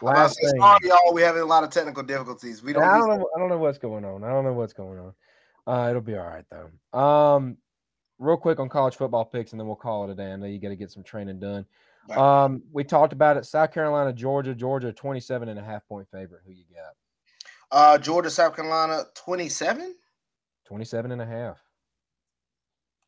I'm 0.03 0.09
about 0.09 0.15
to 0.15 0.21
Last 0.21 0.41
thing. 0.41 0.61
sorry, 0.61 0.79
y'all. 0.83 1.15
We're 1.15 1.27
having 1.27 1.43
a 1.43 1.47
lot 1.47 1.65
of 1.65 1.71
technical 1.71 2.03
difficulties. 2.03 2.63
We 2.63 2.73
don't. 2.73 2.85
I 2.85 2.99
don't 2.99 3.09
know. 3.09 3.29
I 3.35 3.39
don't 3.39 3.49
know 3.49 3.59
what's 3.59 3.79
going 3.79 4.05
on. 4.05 4.25
I 4.25 4.29
don't 4.29 4.45
know 4.45 4.53
what's 4.53 4.75
going 4.75 4.99
on. 4.99 5.15
Uh, 5.67 5.91
it'll 5.91 6.03
be 6.03 6.17
all 6.17 6.27
right 6.27 6.45
though. 6.51 6.99
Um, 6.99 7.57
real 8.19 8.37
quick 8.37 8.61
on 8.61 8.69
college 8.69 8.97
football 8.97 9.25
picks, 9.25 9.53
and 9.53 9.61
then 9.61 9.67
we'll 9.67 9.77
call 9.77 10.05
it 10.05 10.13
a 10.13 10.15
day. 10.15 10.33
I 10.33 10.37
know 10.37 10.47
you 10.47 10.61
got 10.61 10.69
to 10.69 10.77
get 10.77 10.91
some 10.91 11.03
training 11.03 11.41
done. 11.41 11.67
Um, 12.15 12.63
we 12.73 12.85
talked 12.85 13.13
about 13.13 13.37
it. 13.37 13.47
South 13.47 13.73
Carolina, 13.73 14.13
Georgia, 14.13 14.55
Georgia, 14.55 14.93
27 14.93 15.49
and 15.49 15.59
a 15.59 15.63
half 15.63 15.87
point 15.89 16.07
favorite. 16.13 16.43
Who 16.47 16.53
you 16.53 16.65
got? 16.73 16.95
Uh, 17.77 17.99
Georgia, 17.99 18.31
South 18.31 18.55
Carolina, 18.55 19.05
27. 19.15 19.95
27 20.67 21.13
and 21.13 21.23
a 21.23 21.27
half. 21.27 21.59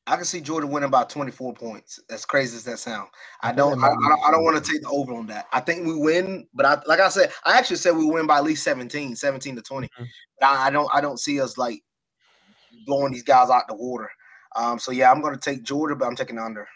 I 0.09 0.17
can 0.17 0.25
see 0.25 0.41
Georgia 0.41 0.67
winning 0.67 0.91
by 0.91 1.05
24 1.05 1.53
points. 1.55 2.01
As 2.11 2.25
crazy 2.25 2.57
as 2.57 2.65
that 2.65 2.79
sound, 2.79 3.09
I 3.43 3.53
don't. 3.53 3.83
I, 3.83 3.89
I 3.89 3.91
don't, 3.91 4.21
I 4.27 4.31
don't 4.31 4.45
want 4.45 4.63
to 4.63 4.73
take 4.73 4.83
the 4.83 4.89
over 4.89 5.15
on 5.15 5.27
that. 5.27 5.47
I 5.53 5.61
think 5.61 5.87
we 5.87 5.97
win, 5.97 6.47
but 6.55 6.65
I 6.65 6.81
like 6.87 7.01
I 7.01 7.09
said, 7.09 7.31
I 7.45 7.59
actually 7.59 7.77
said 7.77 7.97
we 7.97 8.07
win 8.07 8.27
by 8.27 8.39
at 8.39 8.45
least 8.45 8.65
17, 8.65 9.15
17 9.17 9.57
to 9.57 9.63
20. 9.63 9.87
Mhm. 9.87 10.07
But 10.41 10.47
I, 10.47 10.67
I 10.67 10.71
don't. 10.71 10.89
I 10.93 11.01
don't 11.01 11.21
see 11.21 11.41
us 11.41 11.59
like 11.59 11.83
blowing 12.87 13.13
these 13.13 13.23
guys 13.23 13.51
out 13.51 13.69
the 13.69 13.75
water. 13.75 14.11
Um. 14.57 14.79
So 14.79 14.93
yeah, 14.93 15.11
I'm 15.13 15.21
going 15.21 15.35
to 15.35 15.41
take 15.41 15.63
Georgia, 15.63 15.95
but 15.95 16.07
I'm 16.07 16.17
taking 16.17 16.37
the 16.37 16.43
under. 16.43 16.67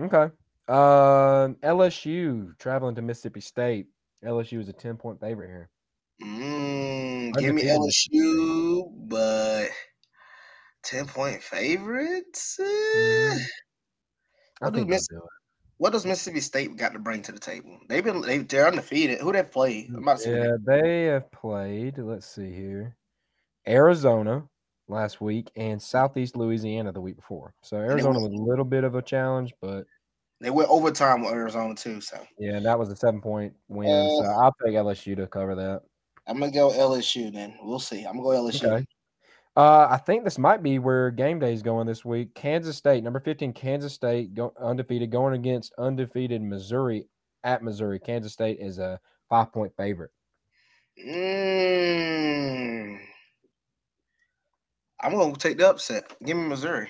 Okay. 0.00 0.32
Um, 0.66 1.56
LSU 1.56 2.58
traveling 2.58 2.94
to 2.94 3.02
Mississippi 3.02 3.40
State. 3.40 3.86
LSU 4.24 4.60
is 4.60 4.68
a 4.68 4.72
10 4.72 4.96
point 4.96 5.20
favorite 5.20 5.48
here. 5.48 5.68
Mm, 6.22 7.36
give 7.36 7.54
me 7.54 7.64
LSU, 7.64 8.84
but 9.08 9.68
10 10.84 11.06
point 11.06 11.42
favorites. 11.42 12.58
Eh, 12.60 13.38
I 14.62 14.66
What 14.66 14.74
do 14.74 14.84
Miss- 14.86 15.08
do. 15.08 15.20
What 15.78 15.92
does 15.92 16.06
Mississippi 16.06 16.40
State 16.40 16.76
got 16.76 16.92
to 16.92 17.00
bring 17.00 17.20
to 17.22 17.32
the 17.32 17.38
table? 17.40 17.78
They've 17.88 18.04
been 18.04 18.20
they, 18.20 18.38
they're 18.38 18.68
undefeated. 18.68 19.18
Who 19.20 19.32
they 19.32 19.42
played? 19.42 19.88
I'm 19.90 20.02
about 20.02 20.18
to 20.18 20.22
say 20.24 20.30
who 20.30 20.36
they- 20.36 20.46
Yeah, 20.46 20.56
they 20.82 21.04
have 21.06 21.30
played. 21.32 21.98
Let's 21.98 22.26
see 22.26 22.52
here. 22.52 22.96
Arizona 23.66 24.44
last 24.88 25.20
week 25.20 25.50
and 25.56 25.80
Southeast 25.82 26.36
Louisiana 26.36 26.92
the 26.92 27.00
week 27.00 27.16
before. 27.16 27.54
So 27.62 27.76
Arizona 27.78 28.20
won. 28.20 28.30
was 28.30 28.38
a 28.40 28.42
little 28.42 28.64
bit 28.64 28.84
of 28.84 28.94
a 28.94 29.02
challenge, 29.02 29.52
but 29.60 29.84
They 30.40 30.50
went 30.50 30.68
overtime 30.68 31.22
with 31.22 31.32
Arizona 31.32 31.74
too. 31.74 32.00
So 32.00 32.18
yeah, 32.38 32.60
that 32.60 32.78
was 32.78 32.90
a 32.90 32.96
seven 32.96 33.20
point 33.20 33.54
win. 33.68 33.88
Uh, 33.88 34.08
so 34.08 34.24
I'll 34.24 34.54
take 34.64 34.74
LSU 34.74 35.16
to 35.16 35.26
cover 35.26 35.54
that. 35.54 35.82
I'm 36.26 36.38
gonna 36.38 36.52
go 36.52 36.70
LSU. 36.70 37.32
Then 37.32 37.56
we'll 37.62 37.78
see. 37.78 38.04
I'm 38.04 38.16
gonna 38.16 38.22
go 38.22 38.28
LSU. 38.50 38.64
Okay. 38.72 38.84
Uh, 39.56 39.86
I 39.88 39.98
think 39.98 40.24
this 40.24 40.38
might 40.38 40.62
be 40.62 40.80
where 40.80 41.10
game 41.12 41.38
day 41.38 41.52
is 41.52 41.62
going 41.62 41.86
this 41.86 42.04
week. 42.04 42.34
Kansas 42.34 42.76
State, 42.76 43.04
number 43.04 43.20
15, 43.20 43.52
Kansas 43.52 43.92
State, 43.92 44.34
go, 44.34 44.52
undefeated, 44.60 45.12
going 45.12 45.34
against 45.34 45.72
undefeated 45.78 46.42
Missouri 46.42 47.06
at 47.44 47.62
Missouri. 47.62 48.00
Kansas 48.00 48.32
State 48.32 48.58
is 48.60 48.78
a 48.78 48.98
five 49.28 49.52
point 49.52 49.72
favorite. 49.76 50.10
Mm. 51.06 52.98
I'm 55.00 55.12
gonna 55.12 55.34
take 55.36 55.58
the 55.58 55.68
upset. 55.68 56.16
Give 56.24 56.36
me 56.36 56.48
Missouri. 56.48 56.88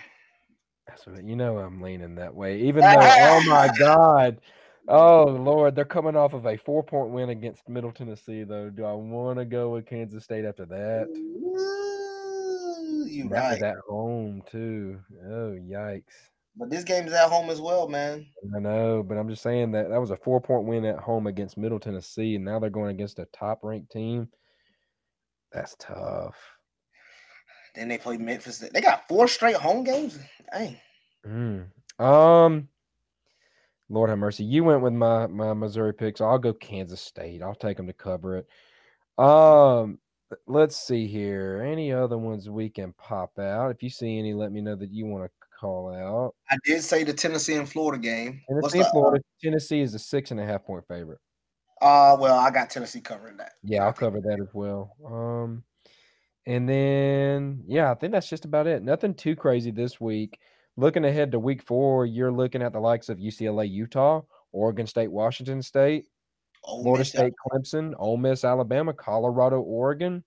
That's 0.87 1.07
what 1.07 1.23
you 1.25 1.37
know. 1.37 1.59
I'm 1.59 1.81
leaning 1.83 2.15
that 2.15 2.35
way, 2.35 2.61
even 2.61 2.83
though. 2.83 2.97
oh 2.99 3.43
my 3.47 3.71
God! 3.79 4.41
Oh 4.89 5.25
Lord, 5.25 5.75
they're 5.75 5.85
coming 5.85 6.17
off 6.17 6.33
of 6.35 6.47
a 6.47 6.57
four 6.57 6.83
point 6.83 7.11
win 7.11 7.31
against 7.31 7.69
Middle 7.69 7.93
Tennessee. 7.93 8.45
Though, 8.45 8.71
do 8.71 8.85
I 8.85 8.93
want 8.93 9.39
to 9.39 9.45
go 9.45 9.71
with 9.71 9.87
Kansas 9.87 10.25
State 10.25 10.45
after 10.45 10.67
that? 10.67 12.14
You 13.15 13.29
that 13.31 13.53
right. 13.53 13.63
at 13.63 13.77
home 13.89 14.43
too. 14.51 15.01
Oh 15.27 15.57
yikes! 15.61 16.03
But 16.57 16.71
this 16.71 16.85
game 16.85 17.07
is 17.07 17.13
at 17.13 17.29
home 17.29 17.51
as 17.51 17.61
well, 17.61 17.89
man. 17.89 18.27
I 18.57 18.61
know, 18.61 19.03
but 19.03 19.17
I'm 19.17 19.29
just 19.29 19.43
saying 19.43 19.73
that 19.73 19.89
that 19.89 20.01
was 20.01 20.11
a 20.11 20.17
four 20.17 20.41
point 20.41 20.67
win 20.67 20.85
at 20.85 20.99
home 20.99 21.27
against 21.27 21.57
Middle 21.57 21.81
Tennessee, 21.81 22.37
and 22.37 22.45
now 22.45 22.59
they're 22.59 22.71
going 22.71 22.91
against 22.91 23.19
a 23.19 23.27
top 23.27 23.61
ranked 23.63 23.91
team. 23.91 24.29
That's 25.53 25.77
tough. 25.79 26.37
Then 27.75 27.89
they 27.89 27.99
play 27.99 28.17
Memphis. 28.17 28.59
They 28.59 28.81
got 28.81 29.09
four 29.09 29.27
straight 29.27 29.57
home 29.57 29.85
games. 29.85 30.19
Dang. 30.53 30.77
Mm. 31.27 31.67
Um, 31.99 32.69
Lord 33.89 34.11
have 34.11 34.19
mercy. 34.19 34.45
You 34.45 34.65
went 34.65 34.83
with 34.83 34.93
my 34.93 35.27
my 35.27 35.55
Missouri 35.55 35.93
picks. 35.93 36.21
I'll 36.21 36.39
go 36.39 36.53
Kansas 36.53 37.01
State. 37.01 37.43
I'll 37.43 37.55
take 37.55 37.77
them 37.77 37.87
to 37.87 37.93
cover 37.93 38.37
it. 38.39 38.47
Um, 39.23 39.99
let's 40.47 40.77
see 40.77 41.07
here. 41.07 41.65
Any 41.67 41.93
other 41.93 42.19
ones 42.19 42.49
we 42.49 42.69
can 42.69 42.93
pop 42.95 43.39
out? 43.39 43.71
If 43.71 43.83
you 43.83 43.91
see 43.91 44.19
any, 44.19 44.35
let 44.35 44.53
me 44.53 44.61
know 44.61 44.77
that 44.77 44.91
you 44.91 45.07
want 45.07 45.25
to 45.25 45.31
call 45.59 45.95
out. 45.95 46.35
I 46.51 46.57
did 46.65 46.83
say 46.83 47.05
the 47.05 47.13
Tennessee 47.13 47.55
and 47.55 47.69
Florida 47.69 48.01
game. 48.01 48.41
Tennessee, 48.49 48.79
the, 48.79 48.85
Florida. 48.87 49.25
Tennessee 49.43 49.81
is 49.81 49.95
a 49.95 49.99
six 49.99 50.31
and 50.31 50.41
a 50.41 50.45
half 50.47 50.65
point 50.65 50.85
favorite. 50.89 51.19
Uh, 51.81 52.17
well, 52.19 52.39
I 52.39 52.51
got 52.51 52.71
Tennessee 52.71 53.01
covering 53.01 53.37
that. 53.39 53.53
Yeah, 53.63 53.85
I'll 53.85 53.93
cover 53.93 54.21
that 54.21 54.41
as 54.41 54.49
well. 54.55 54.97
Um, 55.05 55.65
and 56.47 56.69
then 56.69 57.65
yeah, 57.67 57.91
I 57.91 57.95
think 57.95 58.13
that's 58.13 58.29
just 58.29 58.45
about 58.45 58.67
it. 58.67 58.83
Nothing 58.83 59.15
too 59.15 59.37
crazy 59.37 59.71
this 59.71 60.01
week. 60.01 60.39
Looking 60.77 61.05
ahead 61.05 61.33
to 61.33 61.39
week 61.39 61.63
four, 61.63 62.05
you're 62.05 62.33
looking 62.33 62.63
at 62.63 62.73
the 62.73 62.81
likes 62.81 63.09
of 63.09 63.19
UCLA, 63.19 63.71
Utah, 63.71 64.23
Oregon 64.53 64.87
State, 64.87 65.11
Washington 65.11 65.63
State, 65.63 66.07
Ole 66.65 66.83
Florida 66.83 67.01
Miss, 67.01 67.09
State, 67.11 67.35
Clemson, 67.47 67.95
Ole 67.99 68.17
Miss, 68.17 68.45
Alabama, 68.45 68.93
Colorado, 68.93 69.61
Oregon. 69.61 70.25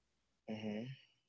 mhm. 0.50 0.88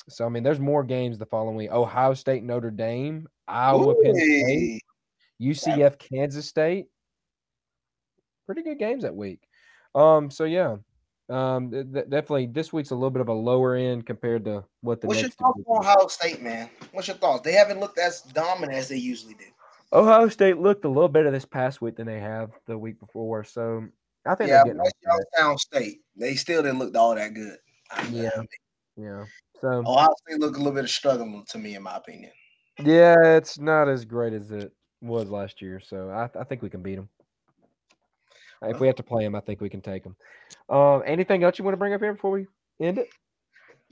So 0.08 0.24
I 0.24 0.28
mean, 0.28 0.42
there's 0.42 0.60
more 0.60 0.84
games 0.84 1.18
the 1.18 1.26
following 1.26 1.56
week: 1.56 1.70
Ohio 1.70 2.14
State, 2.14 2.42
Notre 2.42 2.70
Dame, 2.70 3.28
Iowa, 3.46 3.94
Penn 4.02 4.14
State, 4.14 4.82
UCF, 5.40 5.98
Kansas 5.98 6.46
State. 6.46 6.86
Pretty 8.46 8.62
good 8.62 8.78
games 8.78 9.02
that 9.02 9.14
week. 9.14 9.40
Um, 9.94 10.30
so 10.30 10.44
yeah, 10.44 10.76
um, 11.28 11.70
th- 11.70 11.86
definitely 12.08 12.46
this 12.46 12.72
week's 12.72 12.90
a 12.90 12.94
little 12.94 13.10
bit 13.10 13.20
of 13.20 13.28
a 13.28 13.34
lower 13.34 13.74
end 13.74 14.06
compared 14.06 14.44
to 14.46 14.64
what 14.80 15.00
the 15.00 15.08
What's 15.08 15.20
your 15.20 15.30
thoughts 15.30 15.60
on 15.66 15.78
Ohio 15.80 16.06
State, 16.08 16.42
man? 16.42 16.70
What's 16.92 17.08
your 17.08 17.18
thoughts? 17.18 17.42
They 17.42 17.52
haven't 17.52 17.80
looked 17.80 17.98
as 17.98 18.22
dominant 18.22 18.78
as 18.78 18.88
they 18.88 18.96
usually 18.96 19.34
do. 19.34 19.44
Ohio 19.92 20.28
State 20.28 20.58
looked 20.58 20.84
a 20.84 20.88
little 20.88 21.08
better 21.08 21.30
this 21.30 21.44
past 21.44 21.82
week 21.82 21.96
than 21.96 22.06
they 22.06 22.20
have 22.20 22.50
the 22.66 22.76
week 22.78 22.98
before. 22.98 23.44
So 23.44 23.88
I 24.28 24.34
think 24.34 24.50
yeah, 24.50 24.62
they're 24.64 24.74
getting 24.74 24.92
Youngstown 25.06 25.58
State, 25.58 26.00
they 26.14 26.34
still 26.34 26.62
didn't 26.62 26.78
look 26.78 26.94
all 26.94 27.14
that 27.14 27.32
good. 27.32 27.56
Yeah, 28.10 28.30
yeah. 28.96 29.24
So 29.60 29.68
Ohio 29.86 30.10
State 30.26 30.38
looked 30.38 30.56
a 30.56 30.58
little 30.58 30.74
bit 30.74 30.84
of 30.84 30.90
struggling 30.90 31.44
to 31.48 31.58
me, 31.58 31.74
in 31.74 31.82
my 31.82 31.96
opinion. 31.96 32.30
Yeah, 32.84 33.16
it's 33.24 33.58
not 33.58 33.88
as 33.88 34.04
great 34.04 34.34
as 34.34 34.50
it 34.50 34.70
was 35.00 35.30
last 35.30 35.62
year. 35.62 35.80
So 35.80 36.10
I, 36.10 36.28
I 36.38 36.44
think 36.44 36.60
we 36.60 36.68
can 36.68 36.82
beat 36.82 36.96
them. 36.96 37.08
If 38.60 38.80
we 38.80 38.86
have 38.86 38.96
to 38.96 39.02
play 39.02 39.24
them, 39.24 39.34
I 39.34 39.40
think 39.40 39.60
we 39.60 39.70
can 39.70 39.80
take 39.80 40.02
them. 40.02 40.16
Um, 40.68 41.02
anything 41.06 41.42
else 41.44 41.58
you 41.58 41.64
want 41.64 41.72
to 41.72 41.78
bring 41.78 41.94
up 41.94 42.00
here 42.00 42.12
before 42.12 42.32
we 42.32 42.46
end 42.80 42.98
it? 42.98 43.08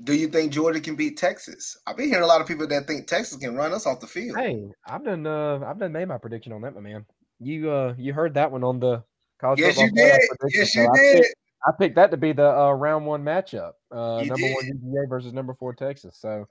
Do 0.05 0.12
you 0.12 0.28
think 0.28 0.53
Georgia 0.53 0.80
can 0.80 0.97
beat 0.97 1.16
Texas? 1.16 1.78
I've 1.87 1.97
been 1.97 2.09
hearing 2.09 2.24
a 2.24 2.26
lot 2.26 2.41
of 2.41 2.47
people 2.47 2.66
that 2.66 2.87
think 2.87 3.07
Texas 3.07 3.39
can 3.39 3.55
run 3.55 3.72
us 3.72 3.87
off 3.87 4.01
the 4.01 4.07
field. 4.07 4.37
Hey, 4.37 4.68
I've 4.87 5.05
done 5.05 5.26
uh 5.26 5.61
I've 5.64 5.78
done 5.78 5.93
made 5.93 6.09
my 6.09 6.18
prediction 6.18 6.53
on 6.53 6.61
that, 6.62 6.74
my 6.74 6.80
man. 6.80 7.07
You 7.41 7.70
uh 7.70 7.95
you 7.97 8.12
heard 8.12 8.34
that 8.34 8.53
one 8.53 8.62
on 8.62 8.78
the 8.78 9.05
college 9.41 9.61
yes, 9.61 9.78
you 9.78 9.91
did. 9.91 10.20
Yes, 10.51 10.74
you 10.74 10.84
so 10.84 10.93
did. 10.95 11.16
I 11.16 11.20
picked, 11.20 11.34
I 11.66 11.72
picked, 11.78 11.95
that 11.97 12.11
to 12.11 12.16
be 12.16 12.32
the 12.32 12.57
uh, 12.57 12.72
round 12.72 13.07
one 13.07 13.22
matchup. 13.22 13.72
Uh, 13.91 14.22
number 14.22 14.37
did. 14.37 14.55
one 14.55 14.80
UGA 14.84 15.09
versus 15.09 15.32
number 15.32 15.55
four 15.55 15.74
Texas. 15.74 16.18
So 16.18 16.47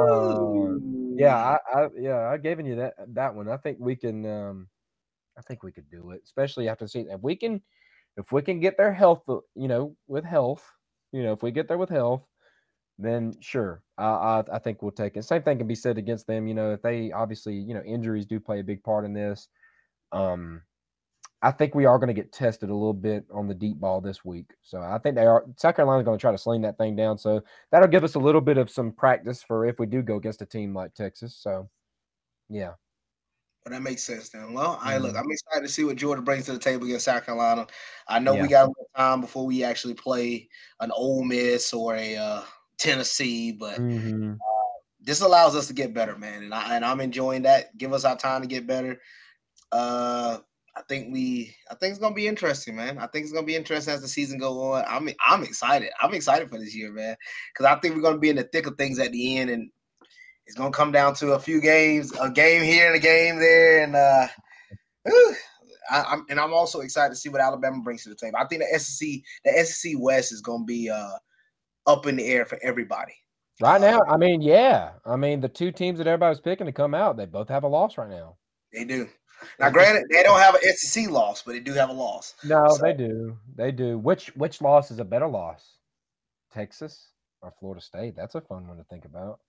uh, 0.00 1.16
yeah, 1.16 1.36
I, 1.36 1.58
I 1.74 1.88
yeah 1.98 2.28
I 2.28 2.36
given 2.36 2.66
you 2.66 2.76
that 2.76 2.94
that 3.14 3.34
one. 3.34 3.48
I 3.48 3.56
think 3.56 3.78
we 3.80 3.96
can. 3.96 4.26
Um, 4.26 4.68
I 5.40 5.42
think 5.42 5.62
we 5.62 5.72
could 5.72 5.90
do 5.90 6.10
it, 6.10 6.20
especially 6.24 6.68
after 6.68 6.86
seeing 6.86 7.08
if 7.08 7.22
we 7.22 7.34
can, 7.34 7.62
if 8.18 8.30
we 8.30 8.42
can 8.42 8.60
get 8.60 8.76
their 8.76 8.92
health, 8.92 9.22
you 9.26 9.68
know, 9.68 9.96
with 10.06 10.24
health, 10.24 10.62
you 11.12 11.22
know, 11.22 11.32
if 11.32 11.42
we 11.42 11.50
get 11.50 11.66
there 11.66 11.78
with 11.78 11.88
health, 11.88 12.26
then 12.98 13.34
sure, 13.40 13.82
I, 13.96 14.04
I, 14.04 14.44
I 14.52 14.58
think 14.58 14.82
we'll 14.82 14.90
take 14.90 15.16
it. 15.16 15.24
Same 15.24 15.42
thing 15.42 15.56
can 15.56 15.66
be 15.66 15.74
said 15.74 15.96
against 15.96 16.26
them. 16.26 16.46
You 16.46 16.54
know, 16.54 16.72
if 16.72 16.82
they 16.82 17.10
obviously, 17.12 17.54
you 17.54 17.72
know, 17.72 17.82
injuries 17.82 18.26
do 18.26 18.38
play 18.38 18.60
a 18.60 18.64
big 18.64 18.82
part 18.82 19.06
in 19.06 19.14
this. 19.14 19.48
Um, 20.12 20.60
I 21.42 21.50
think 21.50 21.74
we 21.74 21.86
are 21.86 21.98
going 21.98 22.08
to 22.08 22.14
get 22.14 22.32
tested 22.32 22.68
a 22.68 22.74
little 22.74 22.92
bit 22.92 23.24
on 23.32 23.48
the 23.48 23.54
deep 23.54 23.80
ball 23.80 24.00
this 24.00 24.24
week. 24.24 24.52
So 24.62 24.80
I 24.80 24.98
think 24.98 25.14
they 25.14 25.24
are. 25.24 25.44
South 25.56 25.76
Carolina's 25.76 26.04
going 26.04 26.18
to 26.18 26.20
try 26.20 26.32
to 26.32 26.38
sling 26.38 26.60
that 26.62 26.76
thing 26.76 26.96
down. 26.96 27.16
So 27.16 27.42
that'll 27.70 27.88
give 27.88 28.04
us 28.04 28.14
a 28.14 28.18
little 28.18 28.42
bit 28.42 28.58
of 28.58 28.70
some 28.70 28.92
practice 28.92 29.42
for 29.42 29.64
if 29.64 29.78
we 29.78 29.86
do 29.86 30.02
go 30.02 30.16
against 30.16 30.42
a 30.42 30.46
team 30.46 30.74
like 30.74 30.94
Texas. 30.94 31.34
So, 31.34 31.68
yeah. 32.50 32.72
Well, 33.64 33.72
that 33.72 33.82
makes 33.82 34.04
sense 34.04 34.28
then. 34.30 34.52
Well, 34.52 34.78
I 34.82 34.94
mm-hmm. 34.94 35.04
look, 35.04 35.16
I'm 35.16 35.30
excited 35.30 35.66
to 35.66 35.72
see 35.72 35.84
what 35.84 35.96
Georgia 35.96 36.22
brings 36.22 36.46
to 36.46 36.52
the 36.52 36.58
table 36.58 36.86
against 36.86 37.06
South 37.06 37.24
Carolina. 37.24 37.66
I 38.08 38.18
know 38.18 38.34
yeah. 38.34 38.42
we 38.42 38.48
got 38.48 38.66
a 38.66 38.68
little 38.68 38.90
time 38.96 39.20
before 39.20 39.46
we 39.46 39.64
actually 39.64 39.94
play 39.94 40.48
an 40.80 40.90
Ole 40.92 41.24
Miss 41.24 41.72
or 41.72 41.96
a 41.96 42.16
uh, 42.16 42.42
Tennessee, 42.78 43.52
but 43.52 43.78
mm-hmm. 43.78 44.32
uh, 44.32 44.70
this 45.00 45.20
allows 45.20 45.56
us 45.56 45.66
to 45.68 45.72
get 45.72 45.94
better, 45.94 46.16
man. 46.16 46.42
And 46.42 46.54
I 46.54 46.76
and 46.76 46.84
I'm 46.84 47.00
enjoying 47.00 47.42
that. 47.42 47.76
Give 47.78 47.92
us 47.92 48.04
our 48.04 48.16
time 48.16 48.42
to 48.42 48.48
get 48.48 48.66
better. 48.66 49.00
Uh, 49.72 50.38
I 50.80 50.82
think 50.88 51.12
we, 51.12 51.54
I 51.70 51.74
think 51.74 51.90
it's 51.90 52.00
gonna 52.00 52.14
be 52.14 52.26
interesting, 52.26 52.74
man. 52.74 52.96
I 52.96 53.06
think 53.06 53.24
it's 53.24 53.32
gonna 53.32 53.46
be 53.46 53.54
interesting 53.54 53.92
as 53.92 54.00
the 54.00 54.08
season 54.08 54.38
go 54.38 54.72
on. 54.72 54.84
I'm, 54.88 55.10
I'm 55.26 55.42
excited. 55.42 55.90
I'm 56.00 56.14
excited 56.14 56.48
for 56.48 56.58
this 56.58 56.74
year, 56.74 56.90
man, 56.90 57.16
because 57.52 57.66
I 57.66 57.78
think 57.78 57.94
we're 57.94 58.02
gonna 58.02 58.18
be 58.18 58.30
in 58.30 58.36
the 58.36 58.44
thick 58.44 58.66
of 58.66 58.78
things 58.78 58.98
at 58.98 59.12
the 59.12 59.36
end, 59.36 59.50
and 59.50 59.70
it's 60.46 60.56
gonna 60.56 60.70
come 60.70 60.90
down 60.90 61.14
to 61.16 61.32
a 61.32 61.38
few 61.38 61.60
games, 61.60 62.12
a 62.18 62.30
game 62.30 62.62
here 62.62 62.86
and 62.86 62.96
a 62.96 62.98
game 62.98 63.38
there, 63.38 63.82
and 63.82 63.94
uh, 63.94 64.26
I, 65.90 66.14
am 66.14 66.24
and 66.30 66.40
I'm 66.40 66.54
also 66.54 66.80
excited 66.80 67.10
to 67.10 67.20
see 67.20 67.28
what 67.28 67.42
Alabama 67.42 67.82
brings 67.82 68.04
to 68.04 68.08
the 68.08 68.14
table. 68.14 68.38
I 68.38 68.46
think 68.46 68.62
the 68.62 68.78
SEC, 68.78 69.06
the 69.44 69.64
SEC 69.64 69.92
West 69.98 70.32
is 70.32 70.40
gonna 70.40 70.64
be 70.64 70.88
uh 70.88 71.12
up 71.86 72.06
in 72.06 72.16
the 72.16 72.24
air 72.24 72.46
for 72.46 72.58
everybody. 72.62 73.12
Right 73.60 73.82
now, 73.82 74.00
I 74.08 74.16
mean, 74.16 74.40
yeah, 74.40 74.92
I 75.04 75.16
mean 75.16 75.40
the 75.40 75.48
two 75.48 75.72
teams 75.72 75.98
that 75.98 76.06
everybody's 76.06 76.40
picking 76.40 76.66
to 76.66 76.72
come 76.72 76.94
out, 76.94 77.18
they 77.18 77.26
both 77.26 77.50
have 77.50 77.64
a 77.64 77.68
loss 77.68 77.98
right 77.98 78.08
now. 78.08 78.36
They 78.72 78.84
do. 78.84 79.08
Now, 79.58 79.70
granted, 79.70 80.04
they 80.10 80.22
don't 80.22 80.38
have 80.38 80.54
an 80.54 80.60
SEC 80.76 81.08
loss, 81.08 81.42
but 81.42 81.52
they 81.52 81.60
do 81.60 81.72
have 81.72 81.88
a 81.88 81.94
loss. 81.94 82.34
No, 82.44 82.68
so. 82.68 82.82
they 82.82 82.92
do. 82.92 83.36
They 83.56 83.72
do. 83.72 83.98
Which 83.98 84.28
which 84.36 84.60
loss 84.60 84.90
is 84.90 84.98
a 84.98 85.04
better 85.04 85.26
loss? 85.26 85.76
Texas 86.52 87.08
or 87.42 87.52
Florida 87.58 87.80
State? 87.80 88.16
That's 88.16 88.34
a 88.34 88.40
fun 88.40 88.68
one 88.68 88.76
to 88.76 88.84
think 88.84 89.04
about. 89.04 89.40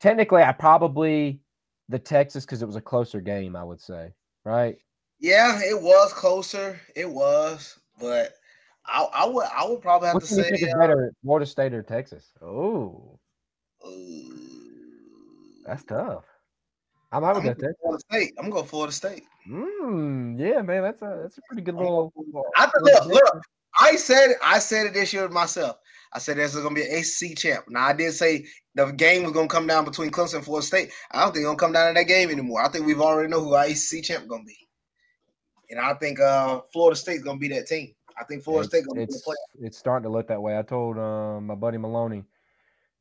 Technically, 0.00 0.42
I 0.42 0.52
probably 0.52 1.40
the 1.88 1.98
Texas 1.98 2.44
because 2.44 2.62
it 2.62 2.66
was 2.66 2.76
a 2.76 2.80
closer 2.80 3.20
game. 3.20 3.56
I 3.56 3.64
would 3.64 3.80
say, 3.80 4.12
right? 4.44 4.78
Yeah, 5.18 5.60
it 5.60 5.80
was 5.80 6.12
closer. 6.12 6.80
It 6.94 7.08
was, 7.10 7.78
but 7.98 8.34
I, 8.86 9.06
I 9.12 9.26
would 9.26 9.46
I 9.54 9.66
would 9.66 9.82
probably 9.82 10.08
have 10.08 10.20
to 10.20 10.26
say 10.26 10.70
uh, 10.70 10.78
better, 10.78 11.12
Florida 11.22 11.46
State 11.46 11.74
or 11.74 11.82
Texas. 11.82 12.32
Oh, 12.40 13.18
that's 15.66 15.82
tough. 15.84 16.24
I 17.10 17.20
might 17.20 17.34
go 17.34 17.54
Florida 17.80 18.04
State. 18.10 18.34
I'm 18.38 18.50
gonna 18.50 18.66
Florida 18.66 18.92
State. 18.92 19.24
Mm, 19.48 20.38
yeah, 20.38 20.60
man, 20.60 20.82
that's 20.82 21.00
a 21.00 21.20
that's 21.22 21.38
a 21.38 21.40
pretty 21.48 21.62
good 21.62 21.74
little. 21.74 22.12
I 22.56 22.70
look, 22.80 23.06
look. 23.06 23.42
I 23.80 23.96
said 23.96 24.34
I 24.42 24.58
said 24.58 24.86
it 24.86 24.94
this 24.94 25.12
year 25.12 25.28
myself. 25.28 25.76
I 26.12 26.18
said 26.18 26.36
there's 26.36 26.54
gonna 26.54 26.74
be 26.74 26.82
an 26.82 26.98
ACC 26.98 27.36
champ. 27.36 27.64
Now 27.68 27.86
I 27.86 27.92
did 27.94 28.12
say 28.12 28.44
the 28.74 28.86
game 28.92 29.22
was 29.22 29.32
gonna 29.32 29.48
come 29.48 29.66
down 29.66 29.84
between 29.84 30.10
Clemson 30.10 30.36
and 30.36 30.44
Florida 30.44 30.66
State. 30.66 30.90
I 31.10 31.22
don't 31.22 31.32
think 31.32 31.42
it's 31.42 31.46
gonna 31.46 31.58
come 31.58 31.72
down 31.72 31.88
to 31.88 31.98
that 31.98 32.08
game 32.08 32.30
anymore. 32.30 32.62
I 32.62 32.68
think 32.68 32.86
we've 32.86 33.00
already 33.00 33.30
know 33.30 33.40
who 33.40 33.54
our 33.54 33.64
ACC 33.64 34.02
champ 34.02 34.28
gonna 34.28 34.44
be, 34.44 34.56
and 35.70 35.80
I 35.80 35.94
think 35.94 36.20
uh, 36.20 36.60
Florida 36.72 36.96
State's 36.96 37.22
gonna 37.22 37.38
be 37.38 37.48
that 37.48 37.66
team. 37.66 37.94
I 38.20 38.24
think 38.24 38.42
Florida 38.42 38.66
it's, 38.66 38.74
State 38.74 38.86
gonna 38.86 39.00
it's, 39.00 39.24
be 39.24 39.32
the 39.60 39.66
It's 39.66 39.78
starting 39.78 40.02
to 40.04 40.10
look 40.10 40.28
that 40.28 40.42
way. 40.42 40.58
I 40.58 40.62
told 40.62 40.98
um, 40.98 41.46
my 41.46 41.54
buddy 41.54 41.78
Maloney 41.78 42.24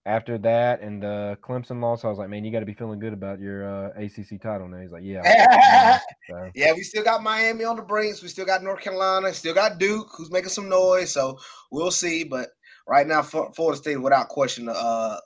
after 0.07 0.37
that 0.37 0.81
and 0.81 1.03
uh, 1.03 1.35
Clemson 1.41 1.81
loss, 1.81 2.05
I 2.05 2.07
was 2.07 2.17
like, 2.17 2.29
man, 2.29 2.45
you 2.45 2.51
got 2.51 2.61
to 2.61 2.65
be 2.65 2.73
feeling 2.73 2.97
good 2.97 3.11
about 3.11 3.41
your 3.41 3.67
uh, 3.67 3.89
ACC 3.97 4.41
title 4.41 4.69
now. 4.69 4.79
He's 4.79 4.91
like, 4.91 5.03
yeah. 5.03 5.99
so. 6.29 6.49
Yeah, 6.55 6.71
we 6.73 6.81
still 6.83 7.03
got 7.03 7.21
Miami 7.21 7.65
on 7.65 7.75
the 7.75 7.81
brinks. 7.81 8.23
We 8.23 8.29
still 8.29 8.45
got 8.45 8.63
North 8.63 8.79
Carolina. 8.79 9.33
Still 9.33 9.53
got 9.53 9.79
Duke, 9.79 10.07
who's 10.17 10.31
making 10.31 10.49
some 10.49 10.69
noise. 10.69 11.11
So 11.11 11.37
we'll 11.71 11.91
see. 11.91 12.23
But 12.23 12.49
right 12.87 13.05
now, 13.05 13.21
Florida 13.21 13.75
State, 13.75 13.97
without 13.97 14.29
question, 14.29 14.69
uh, 14.69 15.17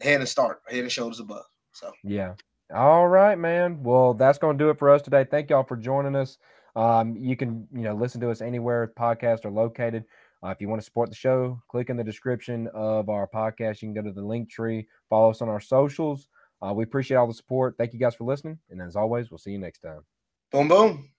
head 0.00 0.20
and 0.20 0.28
start, 0.28 0.62
head 0.68 0.80
and 0.80 0.92
shoulders 0.92 1.18
above. 1.18 1.44
So 1.72 1.90
yeah. 2.04 2.34
All 2.72 3.08
right, 3.08 3.36
man. 3.36 3.82
Well, 3.82 4.14
that's 4.14 4.38
going 4.38 4.56
to 4.56 4.64
do 4.64 4.70
it 4.70 4.78
for 4.78 4.90
us 4.90 5.02
today. 5.02 5.26
Thank 5.28 5.50
y'all 5.50 5.64
for 5.64 5.76
joining 5.76 6.14
us. 6.14 6.38
Um, 6.76 7.16
you 7.16 7.36
can, 7.36 7.66
you 7.72 7.82
know, 7.82 7.94
listen 7.94 8.20
to 8.20 8.30
us 8.30 8.40
anywhere 8.40 8.92
podcasts 8.96 9.44
are 9.44 9.50
located. 9.50 10.04
Uh, 10.44 10.48
if 10.48 10.60
you 10.60 10.68
want 10.68 10.80
to 10.80 10.84
support 10.84 11.08
the 11.08 11.16
show, 11.16 11.60
click 11.68 11.90
in 11.90 11.96
the 11.96 12.04
description 12.04 12.68
of 12.74 13.08
our 13.08 13.28
podcast. 13.28 13.82
You 13.82 13.88
can 13.88 13.94
go 13.94 14.02
to 14.02 14.12
the 14.12 14.24
link 14.24 14.50
tree, 14.50 14.86
follow 15.08 15.30
us 15.30 15.42
on 15.42 15.48
our 15.48 15.60
socials. 15.60 16.28
Uh, 16.62 16.72
we 16.72 16.84
appreciate 16.84 17.16
all 17.16 17.26
the 17.26 17.34
support. 17.34 17.74
Thank 17.78 17.92
you 17.92 17.98
guys 17.98 18.14
for 18.14 18.24
listening. 18.24 18.58
And 18.70 18.80
as 18.80 18.96
always, 18.96 19.30
we'll 19.30 19.38
see 19.38 19.50
you 19.50 19.58
next 19.58 19.80
time. 19.80 20.00
Boom, 20.52 20.68
boom. 20.68 21.10